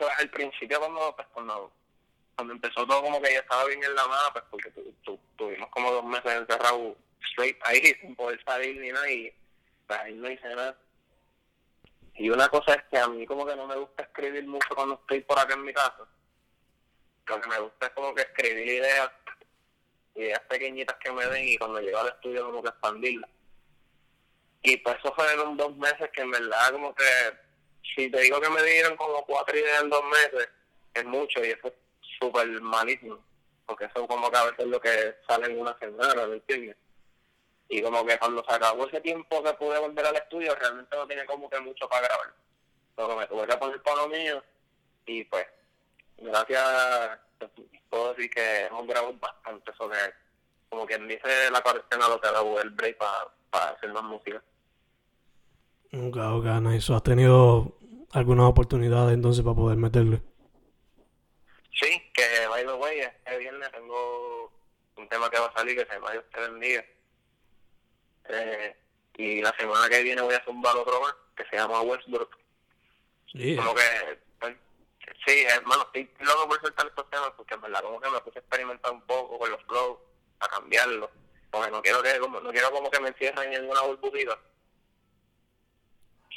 o 0.01 0.09
al 0.19 0.31
principio 0.31 0.79
cuando, 0.81 1.15
pues, 1.15 1.29
cuando, 1.35 1.71
cuando 2.35 2.55
empezó 2.55 2.87
todo 2.87 3.03
como 3.03 3.21
que 3.21 3.35
ya 3.35 3.41
estaba 3.41 3.67
bien 3.67 3.85
en 3.85 3.95
la 3.95 4.07
mano, 4.07 4.29
pues 4.33 4.45
porque 4.51 4.71
tuvimos 5.37 5.69
como 5.69 5.93
dos 5.93 6.05
meses 6.05 6.33
encerrados 6.33 6.97
straight 7.33 7.59
ahí 7.65 7.81
sin 8.01 8.17
poder 8.17 8.43
salir 8.45 8.81
ni 8.81 8.89
nada 8.89 9.11
y 9.11 9.31
pues, 9.87 10.01
ahí 10.01 10.15
no 10.15 10.31
hice 10.31 10.49
nada. 10.49 10.79
Y 12.15 12.31
una 12.31 12.49
cosa 12.49 12.75
es 12.75 12.83
que 12.91 12.99
a 12.99 13.09
mí 13.09 13.27
como 13.27 13.47
que 13.47 13.57
no 13.57 13.67
me 13.67 13.77
gusta 13.77 14.03
escribir 14.03 14.47
mucho 14.47 14.69
cuando 14.75 14.95
estoy 14.95 15.21
por 15.23 15.39
acá 15.39 15.55
en 15.55 15.65
mi 15.65 15.73
casa. 15.73 16.07
Lo 17.27 17.41
que 17.41 17.49
me 17.49 17.59
gusta 17.59 17.87
es 17.87 17.93
como 17.93 18.15
que 18.15 18.23
escribir 18.23 18.67
ideas, 18.67 19.11
ideas 20.15 20.41
pequeñitas 20.49 20.97
que 20.99 21.11
me 21.11 21.27
den 21.27 21.49
y 21.49 21.57
cuando 21.57 21.81
llego 21.81 21.99
al 21.99 22.09
estudio 22.09 22.45
como 22.47 22.63
que 22.63 22.69
expandirlas. 22.69 23.31
Y 24.63 24.77
pues 24.77 24.97
eso 24.99 25.13
fueron 25.15 25.57
dos 25.57 25.77
meses 25.77 26.11
que 26.13 26.21
en 26.21 26.31
verdad 26.31 26.73
como 26.73 26.95
que, 26.95 27.05
si 27.95 28.11
te 28.11 28.21
digo 28.21 28.41
que 28.41 28.51
me 28.51 28.63
dieron 28.63 28.97
como 28.97 29.25
cuatro 29.25 29.57
ideas 29.57 29.83
en 29.83 29.91
dos 29.91 30.05
meses, 30.05 30.49
es 30.95 31.05
mucho 31.05 31.45
y 31.45 31.51
eso 31.51 31.69
es 31.69 31.75
súper 32.21 32.49
malísimo. 32.61 33.25
Porque 33.67 33.87
eso 33.87 34.07
como 34.07 34.31
que 34.31 34.37
a 34.37 34.45
veces 34.45 34.61
es 34.61 34.67
lo 34.67 34.81
que 34.81 35.17
sale 35.27 35.47
en 35.47 35.61
una 35.61 35.77
semana, 35.79 36.27
¿me 36.27 36.35
entiendes? 36.35 36.77
Y 37.69 37.83
como 37.83 38.05
que 38.05 38.19
cuando 38.19 38.45
se 38.45 38.55
acabó 38.55 38.87
ese 38.87 39.01
tiempo 39.01 39.43
que 39.43 39.53
pude 39.55 39.79
volver 39.79 40.07
al 40.07 40.17
estudio 40.17 40.55
realmente 40.55 40.97
no 40.97 41.07
tiene 41.07 41.25
como 41.25 41.49
que 41.49 41.61
mucho 41.61 41.89
para 41.89 42.07
grabar. 42.07 42.35
Pero 42.95 43.17
me 43.17 43.27
tuve 43.27 43.47
que 43.47 43.57
poner 43.57 43.83
por 43.83 43.97
lo 43.97 44.09
mío 44.09 44.43
y 45.07 45.25
pues 45.25 45.47
gracias 46.19 47.19
puedo 47.89 48.15
decir 48.15 48.31
que 48.31 48.67
hemos 48.67 48.87
grabado 48.87 49.15
bastante 49.19 49.73
sobre 49.75 49.99
como 50.69 50.87
quien 50.87 51.09
dice 51.09 51.51
la 51.51 51.61
cuarentena 51.61 52.09
lo 52.09 52.21
que 52.21 52.29
da 52.29 52.43
el 52.63 52.71
break 52.71 52.99
para 53.51 53.69
hacer 53.71 53.93
más 53.93 54.05
música. 54.05 54.43
Ok 55.93 56.17
ok 56.17 56.45
nice. 56.63 56.93
Has 56.93 57.03
tenido 57.03 57.77
algunas 58.13 58.47
oportunidades 58.47 59.15
entonces 59.15 59.43
para 59.43 59.57
poder 59.57 59.79
meterle 59.79 60.23
sí 61.73 62.03
que 62.13 62.47
by 62.49 62.65
the 62.65 62.75
way 62.75 63.01
este 63.01 63.39
viernes 63.39 63.71
tengo 63.73 64.53
un 64.97 65.09
tema 65.09 65.31
que 65.31 65.39
va 65.39 65.47
a 65.47 65.53
salir 65.53 65.77
que 65.77 65.87
se 65.87 65.95
llama 65.95 66.13
Dios 66.13 66.25
te 66.33 66.41
bendiga 66.41 66.85
eh, 68.29 68.77
y 69.17 69.41
la 69.43 69.55
semana 69.59 69.89
que 69.89 70.03
viene 70.03 70.23
voy 70.23 70.35
a 70.35 70.45
zumbar 70.45 70.77
otro 70.77 71.01
más 71.01 71.15
que 71.37 71.45
se 71.47 71.57
llama 71.57 71.83
Westbrook. 71.83 72.37
Como 73.57 73.75
que, 73.75 74.19
pues, 74.39 74.57
sí, 75.27 75.45
hermano, 75.49 75.83
estoy 75.83 76.11
loco 76.21 76.49
por 76.49 76.61
soltar 76.61 76.87
estos 76.87 77.09
temas 77.11 77.31
porque 77.37 77.55
en 77.55 77.61
verdad 77.63 77.83
como 77.83 78.01
que 78.01 78.11
me 78.11 78.21
puse 78.21 78.39
a 78.39 78.43
experimentar 78.43 78.93
un 78.93 79.03
poco 79.03 79.39
con 79.39 79.51
los 79.51 79.63
flows, 79.65 79.99
a 80.41 80.49
cambiarlos. 80.49 81.11
Porque 81.51 81.71
no 81.71 81.83
quiero 81.83 82.03
que, 82.03 82.19
como, 82.19 82.41
no 82.41 82.51
quiero 82.51 82.71
como 82.71 82.91
que 82.91 83.01
me 83.01 83.09
encierren 83.09 83.53
en 83.53 83.69
una 83.69 83.83
burbujita. 83.83 84.39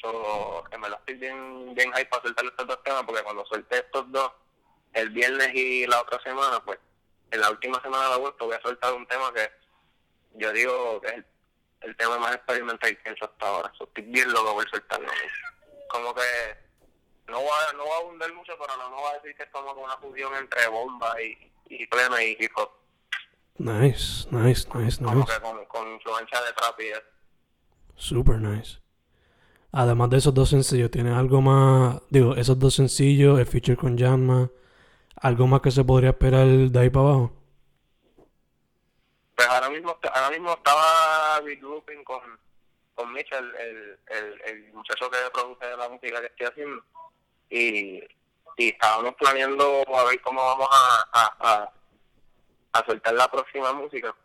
So, 0.01 0.63
en 0.71 0.81
verdad 0.81 0.99
estoy 0.99 1.15
bien, 1.15 1.73
bien 1.73 1.91
hype 1.93 2.05
para 2.07 2.23
soltar 2.23 2.45
estos 2.45 2.67
dos 2.67 2.83
temas 2.83 3.03
porque 3.03 3.23
cuando 3.23 3.45
suelte 3.45 3.77
estos 3.77 4.11
dos, 4.11 4.31
el 4.93 5.09
viernes 5.09 5.53
y 5.53 5.87
la 5.87 6.01
otra 6.01 6.21
semana, 6.21 6.63
pues, 6.63 6.79
en 7.31 7.41
la 7.41 7.49
última 7.49 7.81
semana 7.81 8.07
de 8.07 8.13
agosto 8.13 8.45
voy 8.45 8.55
a 8.55 8.61
soltar 8.61 8.93
un 8.93 9.07
tema 9.07 9.33
que 9.33 9.49
yo 10.33 10.51
digo 10.51 11.01
que 11.01 11.07
es 11.07 11.13
el 11.15 11.25
el 11.85 11.95
tema 11.95 12.17
más 12.19 12.35
experimental 12.35 12.97
que 12.97 13.09
he 13.09 13.13
hecho 13.13 13.25
hasta 13.25 13.47
ahora. 13.47 13.71
estoy 13.79 14.03
bien 14.03 14.31
loco 14.31 14.55
por 14.55 14.69
soltarlo. 14.69 15.07
Como 15.89 16.13
que 16.15 16.21
no 17.27 17.39
voy 17.39 17.49
a, 17.69 17.73
no 17.73 17.83
voy 17.83 17.93
a 17.93 17.97
abundar 17.97 18.33
mucho, 18.33 18.53
pero 18.59 18.75
no, 18.77 18.89
no 18.89 18.95
voy 18.97 19.11
a 19.11 19.13
decir 19.15 19.35
que 19.35 19.43
es 19.43 19.49
como 19.49 19.71
una 19.71 19.97
fusión 19.97 20.33
entre 20.35 20.67
bomba 20.67 21.15
y, 21.21 21.51
y 21.69 21.85
plena 21.87 22.23
y 22.23 22.37
hip 22.39 22.51
hop. 22.55 22.69
Nice, 23.57 24.27
nice, 24.31 24.67
nice, 24.73 24.97
como 25.03 25.15
nice. 25.15 25.33
Que 25.33 25.41
con, 25.41 25.65
con 25.65 25.91
influencia 25.93 26.41
de 26.41 26.53
trap 26.53 26.79
y 26.81 26.87
eso. 26.87 27.01
Super 27.95 28.39
nice. 28.39 28.79
Además 29.71 30.09
de 30.09 30.17
esos 30.17 30.33
dos 30.33 30.49
sencillos, 30.49 30.91
¿tienes 30.91 31.15
algo 31.15 31.41
más? 31.41 32.01
Digo, 32.09 32.35
esos 32.35 32.57
dos 32.57 32.75
sencillos, 32.75 33.39
el 33.39 33.45
feature 33.45 33.77
con 33.77 33.97
Janma, 33.97 34.49
¿algo 35.17 35.47
más 35.47 35.61
que 35.61 35.71
se 35.71 35.83
podría 35.83 36.11
esperar 36.11 36.47
de 36.47 36.79
ahí 36.79 36.89
para 36.89 37.07
abajo? 37.07 37.33
Ahora 39.55 39.69
mismo 39.69 39.97
ahora 40.13 40.29
mismo 40.29 40.53
estaba 40.53 41.39
regrouping 41.41 42.03
con 42.03 42.39
con 42.95 43.11
Mitchell 43.11 43.53
el, 43.59 43.99
el, 44.45 44.73
muchacho 44.73 45.09
que 45.11 45.17
produce 45.33 45.77
la 45.77 45.89
música 45.89 46.21
que 46.21 46.27
estoy 46.27 46.47
haciendo. 46.47 46.83
Y, 47.49 48.03
estábamos 48.57 49.15
planeando 49.15 49.83
a 49.93 50.03
ver 50.05 50.21
cómo 50.21 50.41
vamos 50.41 50.69
a, 50.71 51.05
a, 51.11 51.73
a, 52.71 52.85
soltar 52.85 53.13
la 53.13 53.29
próxima 53.29 53.73
música. 53.73 54.15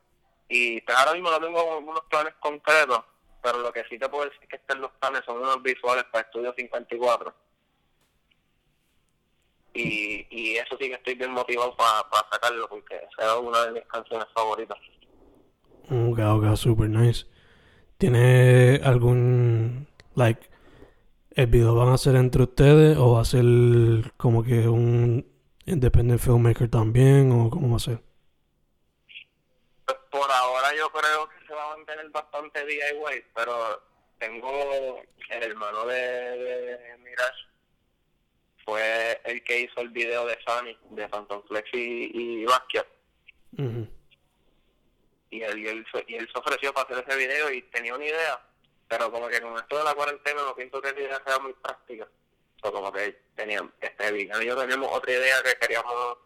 Y 0.49 0.81
pues 0.83 0.97
ahora 0.97 1.15
mismo 1.15 1.31
no 1.31 1.41
tengo 1.41 1.79
unos 1.79 2.05
planes 2.05 2.35
concretos 2.39 3.03
pero 3.43 3.59
lo 3.59 3.73
que 3.73 3.85
sí 3.89 3.99
te 3.99 4.09
puedo 4.09 4.29
decir 4.29 4.47
que 4.49 4.57
estén 4.57 4.81
los 4.81 4.91
planes 4.93 5.23
son 5.25 5.39
unos 5.39 5.63
visuales 5.63 6.05
para 6.13 6.25
Estudio 6.25 6.53
54 6.55 7.35
y, 9.73 10.27
y 10.31 10.57
eso 10.57 10.77
sí 10.79 10.89
que 10.89 10.95
estoy 10.95 11.15
bien 11.15 11.31
motivado 11.31 11.75
para 11.77 12.29
sacarlo 12.31 12.69
porque 12.69 12.97
es 12.97 13.35
una 13.41 13.67
de 13.67 13.73
mis 13.73 13.87
canciones 13.87 14.27
favoritas 14.35 14.77
un 15.91 16.21
ok, 16.21 16.57
super 16.57 16.89
nice. 16.89 17.27
¿Tiene 17.99 18.81
algún, 18.83 19.89
like, 20.15 20.49
el 21.33 21.47
video 21.47 21.75
van 21.75 21.93
a 21.93 21.99
ser 21.99 22.17
entre 22.17 22.45
ustedes 22.45 22.97
o 22.97 23.13
va 23.15 23.23
a 23.23 23.25
ser 23.25 23.45
como 24.17 24.43
que 24.43 24.69
un 24.69 25.27
independent 25.67 26.21
filmmaker 26.21 26.69
también 26.71 27.31
o 27.33 27.51
cómo 27.51 27.71
va 27.71 27.77
a 27.77 27.81
ser? 27.81 28.11
yo 30.77 30.91
creo 30.93 31.29
que 31.29 31.47
se 31.47 31.53
va 31.53 31.73
a 31.73 31.77
mantener 31.77 32.09
bastante 32.11 32.65
DIY, 32.65 33.25
pero 33.35 33.83
tengo 34.19 35.03
el 35.29 35.43
hermano 35.43 35.85
de, 35.87 35.97
de 35.97 36.99
Mirage, 36.99 37.47
fue 38.65 39.21
el 39.25 39.43
que 39.45 39.61
hizo 39.61 39.81
el 39.81 39.91
video 39.91 40.27
de 40.27 40.39
Sunny, 40.47 40.77
de 40.91 41.09
Phantom 41.09 41.43
Flex 41.49 41.69
y, 41.73 42.11
y 42.15 42.45
Basquiat. 42.45 42.87
Y 45.31 45.43
él, 45.43 45.59
y, 45.59 45.69
él, 45.69 45.87
se- 45.93 46.05
y 46.09 46.17
él 46.17 46.29
se 46.33 46.39
ofreció 46.39 46.73
para 46.73 46.89
hacer 46.95 47.05
ese 47.09 47.19
video 47.19 47.51
y 47.53 47.63
tenía 47.63 47.95
una 47.95 48.05
idea, 48.05 48.41
pero 48.89 49.11
como 49.11 49.29
que 49.29 49.41
con 49.41 49.57
esto 49.57 49.79
de 49.79 49.85
la 49.85 49.95
cuarentena 49.95 50.43
no 50.43 50.55
pienso 50.55 50.81
que 50.83 50.93
la 50.93 51.01
idea 51.01 51.23
sea 51.27 51.39
muy 51.39 51.53
práctica. 51.55 52.07
O 52.63 52.73
como 52.73 52.93
que 52.93 53.13
teníamos, 53.37 53.73
este 53.81 54.13
Vigan 54.13 54.43
y 54.43 54.47
yo 54.47 54.57
teníamos 54.57 54.89
otra 54.93 55.13
idea 55.13 55.43
que 55.43 55.57
queríamos 55.59 56.19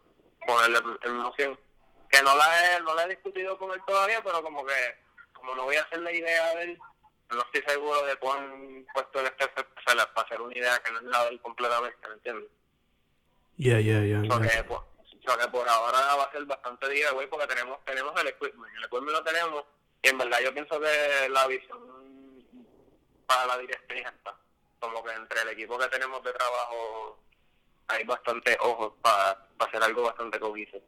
ponerle 0.45 0.79
en- 0.79 1.09
en 1.09 1.17
moción, 1.17 1.59
que 2.09 2.21
no 2.23 2.35
la 2.35 2.75
he, 2.77 2.81
no 2.81 2.93
la 2.93 3.03
he 3.05 3.09
discutido 3.09 3.57
con 3.57 3.71
él 3.71 3.81
todavía, 3.87 4.21
pero 4.23 4.41
como 4.43 4.65
que, 4.65 4.73
como 5.33 5.55
no 5.55 5.63
voy 5.63 5.75
a 5.77 5.83
hacer 5.83 5.99
la 5.99 6.11
idea 6.11 6.55
de 6.55 6.63
él, 6.63 6.79
no 7.29 7.41
estoy 7.41 7.61
seguro 7.67 8.05
de 8.05 8.15
cuán 8.17 8.85
puesto 8.93 9.19
él 9.21 9.27
esté 9.27 9.47
para 9.47 10.03
hacer 10.15 10.41
una 10.41 10.55
idea 10.57 10.77
que 10.79 10.91
no 10.91 10.97
es 10.99 11.03
la 11.05 11.23
de 11.25 11.29
él 11.31 11.41
completamente, 11.41 12.07
¿me 12.07 12.13
entiendes? 12.15 12.49
Yeah, 13.57 13.79
yeah, 13.79 14.01
yeah. 14.03 14.21
So 15.25 15.37
que, 15.37 15.47
por 15.47 15.67
ahora 15.67 16.15
va 16.15 16.23
a 16.23 16.31
ser 16.31 16.45
bastante 16.45 16.89
día, 16.89 17.11
güey, 17.11 17.27
porque 17.27 17.47
tenemos 17.47 17.83
tenemos 17.83 18.13
el 18.21 18.27
equipment. 18.27 18.73
El 18.77 18.83
equipment 18.83 19.17
lo 19.17 19.23
tenemos. 19.23 19.63
Y 20.03 20.09
en 20.09 20.17
verdad 20.17 20.39
yo 20.43 20.53
pienso 20.53 20.79
que 20.79 21.29
la 21.29 21.47
visión 21.47 21.79
para 23.25 23.47
la 23.47 23.57
directriz 23.57 24.05
está. 24.05 24.35
Como 24.79 25.03
que 25.03 25.13
entre 25.13 25.41
el 25.41 25.49
equipo 25.49 25.79
que 25.79 25.87
tenemos 25.87 26.23
de 26.23 26.31
trabajo 26.33 27.19
hay 27.87 28.03
bastante 28.03 28.57
ojos 28.61 28.93
para 29.01 29.47
hacer 29.59 29.81
algo 29.81 30.03
bastante 30.03 30.39
cohesivo. 30.39 30.83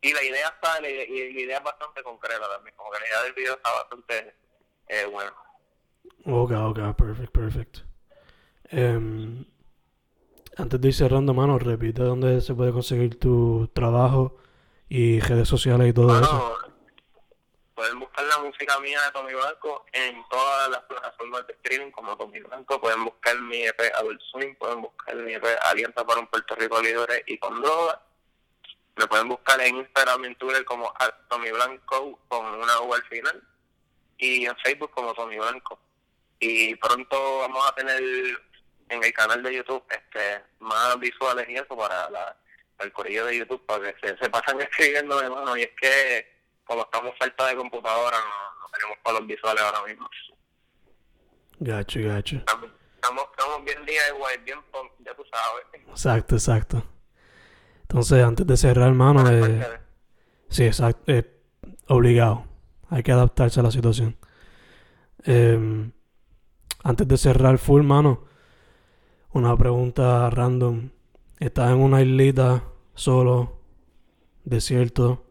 Y 0.00 0.12
la 0.12 0.22
idea 0.22 0.48
está, 0.48 0.80
la 0.80 0.88
y 0.88 1.34
la 1.34 1.40
idea 1.40 1.58
es 1.58 1.64
bastante 1.64 2.02
concreta 2.02 2.48
también. 2.48 2.74
Como 2.76 2.90
que 2.90 3.00
la 3.00 3.06
idea 3.06 3.22
del 3.22 3.32
video 3.34 3.54
está 3.54 3.72
bastante 3.72 4.34
eh, 4.88 5.04
buena. 5.04 5.34
Ok, 6.24 6.50
ok, 6.52 6.96
perfect, 6.96 7.32
perfect. 7.32 7.78
Em, 8.70 9.44
antes 10.56 10.80
de 10.80 10.88
ir 10.88 10.94
cerrando, 10.94 11.34
mano, 11.34 11.58
repite 11.58 12.02
dónde 12.02 12.40
se 12.40 12.54
puede 12.54 12.72
conseguir 12.72 13.18
tu 13.18 13.68
trabajo 13.72 14.36
y 14.88 15.20
redes 15.20 15.48
sociales 15.48 15.88
y 15.88 15.92
todo 15.92 16.20
eso. 16.20 16.30
Bueno, 16.30 16.72
pueden 17.74 17.98
buscar 17.98 18.24
la 18.26 18.38
música 18.38 18.78
mía 18.80 19.00
de 19.02 19.12
Tommy 19.12 19.32
Blanco 19.32 19.84
en 19.92 20.22
todas 20.28 20.68
las 20.70 20.82
plataformas 20.82 21.46
de 21.46 21.54
streaming 21.54 21.90
como 21.90 22.16
Tommy 22.16 22.40
Blanco. 22.40 22.80
Pueden 22.80 23.04
buscar 23.04 23.40
mi 23.40 23.62
EP 23.62 23.80
Adult 23.96 24.20
Swing, 24.30 24.54
pueden 24.56 24.82
buscar 24.82 25.16
mi 25.16 25.34
EP 25.34 25.44
Alianza 25.64 26.04
para 26.04 26.20
un 26.20 26.26
Puerto 26.26 26.54
Rico 26.54 26.80
libre 26.80 27.24
y 27.26 27.38
con 27.38 27.60
droga. 27.60 28.02
Me 28.96 29.06
pueden 29.06 29.28
buscar 29.28 29.60
en 29.62 29.76
Instagram 29.76 30.24
y 30.24 30.26
en 30.28 30.34
Twitter 30.36 30.64
como 30.64 30.92
Tommy 31.28 31.50
Blanco 31.50 32.20
con 32.28 32.46
una 32.46 32.80
U 32.82 32.92
al 32.92 33.02
final. 33.04 33.42
Y 34.18 34.44
en 34.44 34.56
Facebook 34.58 34.90
como 34.90 35.14
Tommy 35.14 35.38
Blanco. 35.38 35.78
Y 36.38 36.74
pronto 36.76 37.38
vamos 37.38 37.66
a 37.66 37.74
tener 37.74 38.02
en 38.92 39.02
el 39.04 39.12
canal 39.12 39.42
de 39.42 39.54
YouTube 39.54 39.82
este 39.90 40.42
más 40.60 40.98
visuales 41.00 41.48
y 41.48 41.54
eso 41.54 41.76
para 41.76 42.08
la, 42.10 42.36
el 42.80 42.92
corillo 42.92 43.26
de 43.26 43.38
YouTube 43.38 43.64
para 43.66 43.92
que 43.92 44.08
se, 44.08 44.16
se 44.18 44.30
pasan 44.30 44.60
escribiendo 44.60 45.20
de 45.20 45.30
mano 45.30 45.56
y 45.56 45.62
es 45.62 45.70
que 45.80 46.26
como 46.64 46.82
estamos 46.82 47.12
falta 47.18 47.46
de 47.48 47.56
computadora 47.56 48.16
no, 48.18 48.60
no 48.60 48.68
tenemos 48.72 48.98
para 49.02 49.18
los 49.18 49.26
visuales 49.28 49.62
ahora 49.62 49.82
mismo 49.86 50.08
Gacho, 51.58 52.00
gacho. 52.02 52.36
estamos, 52.36 52.70
estamos, 53.30 53.64
bien 53.64 53.84
DIY 53.86 54.44
bien 54.44 54.58
punk, 54.72 54.90
ya 55.00 55.14
tú 55.14 55.24
sabes 55.30 55.64
Exacto, 55.88 56.34
exacto. 56.34 56.84
Entonces, 57.82 58.24
antes 58.24 58.46
de 58.46 58.56
cerrar, 58.56 58.90
mano, 58.92 59.22
Para 59.22 59.36
eh, 59.36 59.48
de- 59.48 59.78
sí, 60.48 60.64
exacto, 60.64 61.02
eh, 61.12 61.30
obligado. 61.88 62.46
Hay 62.88 63.02
que 63.02 63.12
adaptarse 63.12 63.60
a 63.60 63.62
la 63.62 63.70
situación. 63.70 64.16
Em, 65.24 65.92
antes 66.82 67.06
de 67.06 67.16
cerrar 67.18 67.58
full, 67.58 67.82
mano, 67.82 68.26
una 69.32 69.56
pregunta 69.56 70.28
random. 70.30 70.90
Estás 71.38 71.70
en 71.70 71.78
una 71.78 72.02
islita 72.02 72.64
solo, 72.94 73.60
desierto, 74.44 75.24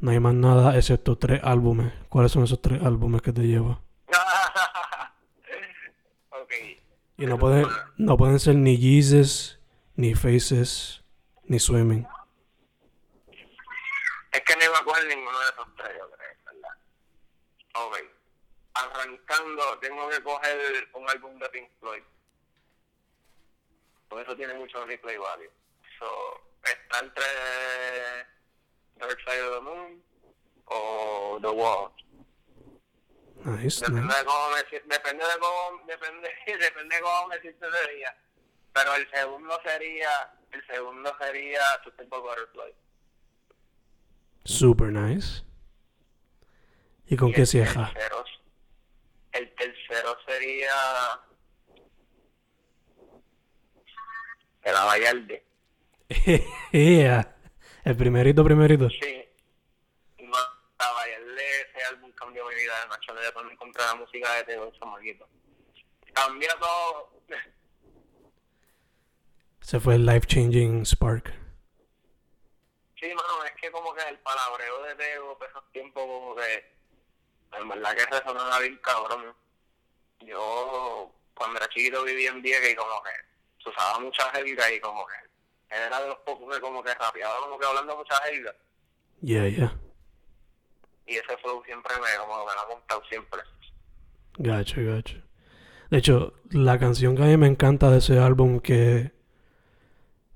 no 0.00 0.10
hay 0.10 0.20
más 0.20 0.34
nada 0.34 0.76
excepto 0.76 1.16
tres 1.16 1.40
álbumes. 1.42 1.92
¿Cuáles 2.08 2.32
son 2.32 2.44
esos 2.44 2.60
tres 2.60 2.82
álbumes 2.82 3.22
que 3.22 3.32
te 3.32 3.42
llevas? 3.42 3.78
ok 6.30 6.52
Y 7.16 7.26
no 7.26 7.38
pueden, 7.38 7.66
no 7.96 8.16
pueden 8.16 8.38
ser 8.38 8.56
ni 8.56 8.76
Jesus, 8.76 9.60
ni 9.96 10.14
Faces, 10.14 11.02
ni 11.44 11.58
Swimming. 11.58 12.06
es 14.32 14.40
que 14.40 14.56
no 14.56 14.64
iba 14.64 14.78
a 14.78 14.84
coger 14.84 15.06
ninguno 15.06 15.38
de 15.38 15.46
esos 15.46 15.66
tres 15.76 15.90
yo 15.96 16.10
creo 16.10 16.28
¿verdad? 16.44 16.76
ok 17.86 17.96
arrancando 18.74 19.78
tengo 19.78 20.08
que 20.08 20.20
coger 20.22 20.88
un 20.94 21.08
álbum 21.08 21.38
de 21.38 21.48
Pink 21.50 21.68
Floyd 21.78 22.02
por 24.08 24.20
eso 24.22 24.36
tiene 24.36 24.54
mucho 24.54 24.84
replay 24.86 25.16
value 25.16 25.50
so, 25.98 26.40
está 26.64 27.00
entre 27.00 27.24
Dark 28.96 29.18
Side 29.26 29.42
of 29.42 29.54
the 29.54 29.60
Moon 29.60 30.02
o 30.66 31.38
The 31.40 31.48
Wall 31.48 31.92
Nice, 33.44 33.80
Depende 33.80 34.06
nice. 34.06 34.18
de 34.18 34.24
cómo 34.24 34.50
me 34.50 34.94
depende 34.94 35.24
de 35.24 35.38
cómo 35.38 35.82
depende 35.86 36.30
depende 36.46 36.96
de 36.96 37.02
cómo 37.02 37.28
me 37.28 37.40
siento 37.40 37.66
ese 37.68 37.94
día. 37.94 38.16
Pero 38.72 38.94
el 38.94 39.10
segundo 39.10 39.60
sería 39.62 40.34
el 40.50 40.66
segundo 40.66 41.14
sería 41.20 41.60
To 41.84 41.90
Simple 41.98 42.20
Butterfly. 42.20 42.74
Super 44.44 44.92
nice. 44.92 45.44
¿Y 47.06 47.16
con 47.16 47.28
Y 47.28 47.32
qué 47.34 47.44
cierra? 47.44 47.92
El 49.32 49.54
tercero 49.56 50.16
sería 50.26 51.20
El 54.64 54.76
Abayalde. 54.76 55.44
yeah. 56.72 57.36
El 57.84 57.96
primerito, 57.96 58.42
primerito. 58.42 58.88
Sí. 58.88 59.28
No, 60.20 60.36
Abayalde, 60.78 61.42
ese 61.60 61.84
álbum 61.90 62.10
cambió 62.12 62.46
mi 62.48 62.54
vida 62.54 62.80
de 62.80 62.88
Nacho 62.88 63.14
de 63.14 63.32
cuando 63.32 63.52
encontré 63.52 63.82
la 63.84 63.94
música 63.94 64.34
de 64.36 64.44
Teo 64.44 64.72
Chamaquito. 64.72 65.28
Cambió 66.14 66.48
todo. 66.58 67.12
Se 69.60 69.78
fue 69.80 69.96
el 69.96 70.06
life 70.06 70.26
changing 70.26 70.84
spark. 70.86 71.32
Sí, 72.98 73.08
mano, 73.08 73.44
es 73.44 73.52
que 73.60 73.70
como 73.70 73.92
que 73.94 74.02
el 74.08 74.18
palabreo 74.20 74.82
de 74.84 74.94
Tego, 74.94 75.36
por 75.36 75.46
esos 75.46 75.72
tiempos, 75.72 76.02
como 76.02 76.36
que 76.36 76.72
en 77.52 77.68
verdad 77.68 77.96
que 77.96 78.06
resonaba 78.06 78.58
bien 78.60 78.78
cabrón. 78.78 79.34
Yo, 80.20 81.12
cuando 81.34 81.58
era 81.58 81.68
chiquito, 81.68 82.02
vivía 82.04 82.30
en 82.30 82.40
Vieques 82.40 82.72
y 82.72 82.76
como 82.76 83.02
que 83.02 83.10
se 83.64 83.70
usaba 83.70 83.98
mucha 83.98 84.22
jerga 84.30 84.70
y 84.72 84.78
como 84.80 85.04
que 85.06 85.74
él 85.76 85.82
era 85.86 86.00
de 86.02 86.08
los 86.08 86.18
pocos 86.18 86.54
que 86.54 86.60
como 86.60 86.82
que 86.84 86.94
rapeaba 86.94 87.34
como 87.40 87.58
que 87.58 87.66
hablando 87.66 87.96
mucha 87.96 88.14
jerga. 88.22 88.54
Yeah, 89.22 89.48
yeah. 89.48 89.76
Y 91.06 91.14
ese 91.16 91.36
flow 91.42 91.62
siempre 91.64 91.94
me, 91.96 92.18
como 92.18 92.34
que 92.40 92.46
me 92.50 92.54
lo 92.54 92.60
ha 92.60 92.68
contado 92.68 93.02
siempre. 93.08 93.40
Gacho, 94.38 94.76
gacho. 94.84 95.16
De 95.90 95.98
hecho, 95.98 96.34
la 96.50 96.78
canción 96.78 97.16
que 97.16 97.22
a 97.22 97.26
mí 97.26 97.36
me 97.36 97.46
encanta 97.46 97.90
de 97.90 97.98
ese 97.98 98.18
álbum 98.18 98.60
que 98.60 99.12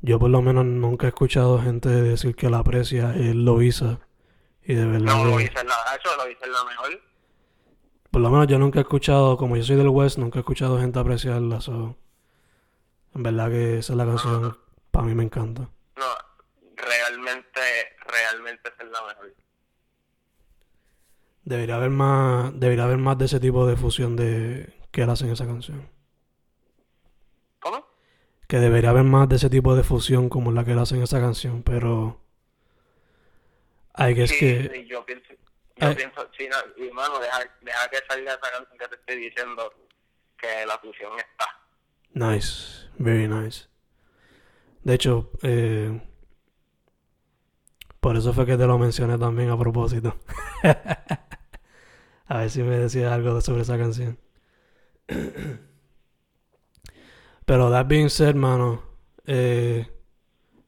yo 0.00 0.18
por 0.18 0.30
lo 0.30 0.40
menos 0.42 0.64
nunca 0.64 1.06
he 1.06 1.08
escuchado 1.08 1.60
gente 1.60 1.88
decir 1.88 2.34
que 2.36 2.48
la 2.50 2.58
aprecia 2.58 3.14
es 3.14 3.34
Loisa. 3.34 3.98
Y 4.62 4.74
de 4.74 4.84
verdad 4.84 5.16
No 5.16 5.24
lo 5.24 5.36
que- 5.38 5.44
hice 5.44 5.60
en 5.60 5.66
la, 5.68 5.74
eso 5.98 6.16
lo 6.16 6.30
hice 6.30 6.44
en 6.44 6.52
la 6.52 6.64
mejor. 6.64 7.00
por 8.10 8.20
lo 8.22 8.30
menos 8.30 8.46
yo 8.46 8.58
nunca 8.58 8.78
he 8.78 8.82
escuchado, 8.82 9.36
como 9.36 9.56
yo 9.56 9.62
soy 9.62 9.76
del 9.76 9.88
West, 9.88 10.18
nunca 10.18 10.38
he 10.38 10.40
escuchado 10.40 10.78
gente 10.78 10.98
apreciarla. 10.98 11.60
So, 11.60 11.96
en 13.18 13.24
verdad 13.24 13.50
que 13.50 13.78
esa 13.78 13.92
es 13.94 13.96
la 13.96 14.06
canción, 14.06 14.56
para 14.92 15.06
mí 15.06 15.12
me 15.12 15.24
encanta. 15.24 15.68
No, 15.96 16.06
realmente, 16.76 17.60
realmente 18.06 18.68
esa 18.68 18.84
es 18.84 18.90
la 18.90 19.02
mejor. 19.02 19.34
Debería 21.42 21.74
haber 21.74 21.90
más, 21.90 22.52
debería 22.60 22.84
haber 22.84 22.98
más 22.98 23.18
de 23.18 23.24
ese 23.24 23.40
tipo 23.40 23.66
de 23.66 23.76
fusión 23.76 24.14
de 24.14 24.72
que 24.92 25.02
él 25.02 25.10
hace 25.10 25.24
en 25.24 25.32
esa 25.32 25.46
canción. 25.46 25.90
¿Cómo? 27.58 27.84
Que 28.46 28.58
debería 28.58 28.90
haber 28.90 29.02
más 29.02 29.28
de 29.28 29.34
ese 29.34 29.50
tipo 29.50 29.74
de 29.74 29.82
fusión 29.82 30.28
como 30.28 30.52
la 30.52 30.64
que 30.64 30.72
él 30.72 30.78
hace 30.78 30.94
en 30.94 31.02
esa 31.02 31.18
canción, 31.18 31.64
pero 31.64 32.20
hay 33.94 34.14
que 34.14 34.22
es 34.22 34.30
sí, 34.30 34.38
que 34.38 34.70
sí, 34.74 34.86
yo 34.86 35.04
pienso, 35.04 35.34
yo 35.74 35.96
pienso, 35.96 36.30
sí, 36.38 36.48
no, 36.48 36.84
y 36.84 36.88
mano, 36.92 37.18
deja, 37.18 37.40
deja 37.62 37.88
que 37.88 37.98
salga 38.08 38.34
esa 38.34 38.50
canción 38.52 38.78
que 38.78 38.86
te 38.86 38.94
estoy 38.94 39.16
diciendo, 39.16 39.74
que 40.36 40.64
la 40.66 40.78
fusión 40.78 41.18
está. 41.18 41.57
Nice, 42.14 42.88
very 42.98 43.28
nice. 43.28 43.66
De 44.82 44.94
hecho, 44.94 45.30
eh, 45.42 46.00
por 48.00 48.16
eso 48.16 48.32
fue 48.32 48.46
que 48.46 48.56
te 48.56 48.66
lo 48.66 48.78
mencioné 48.78 49.18
también 49.18 49.50
a 49.50 49.58
propósito. 49.58 50.16
a 52.26 52.38
ver 52.38 52.50
si 52.50 52.62
me 52.62 52.78
decías 52.78 53.12
algo 53.12 53.40
sobre 53.40 53.62
esa 53.62 53.76
canción. 53.76 54.18
Pero 57.44 57.70
that 57.70 57.86
being 57.86 58.10
said, 58.10 58.34
mano, 58.34 58.82
eh, 59.26 59.86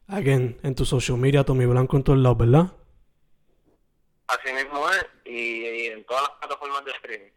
again, 0.09 0.59
en 0.62 0.74
tu 0.74 0.84
social 0.84 1.18
media, 1.18 1.45
Tommy 1.45 1.66
Blanco 1.66 1.97
en 1.97 2.03
todos 2.03 2.18
lados, 2.18 2.38
¿verdad? 2.38 2.72
Así 4.28 4.53
mismo 4.53 4.88
es, 4.91 5.07
y 5.24 5.66
y, 5.66 5.86
en 5.86 6.05
todas 6.05 6.22
las 6.22 6.38
plataformas 6.38 6.84
de 6.84 6.91
streaming. 6.93 7.32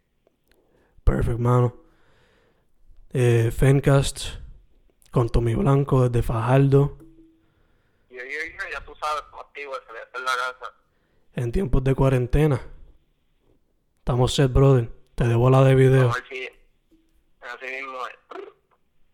Perfect, 1.03 1.39
mano. 1.39 1.82
Eh, 3.15 3.51
Fencast 3.55 4.39
con 5.11 5.29
Tommy 5.29 5.53
Blanco 5.53 6.09
desde 6.09 6.23
Fajardo. 6.23 6.97
Y 8.09 8.15
yo, 8.15 8.21
ya 8.71 8.83
tú 8.83 8.95
sabes, 8.95 9.23
activo, 9.39 9.73
se 9.75 10.17
en 10.17 10.25
la 10.25 10.31
casa. 10.31 10.73
En 11.35 11.51
tiempos 11.51 11.83
de 11.83 11.93
cuarentena. 11.93 12.59
Estamos 13.99 14.33
set, 14.33 14.51
brother. 14.51 14.89
Te 15.13 15.27
debo 15.27 15.51
la 15.51 15.63
de 15.63 15.75
video. 15.75 16.09
Así 16.09 16.49
mismo 17.65 18.07
es. 18.07 18.22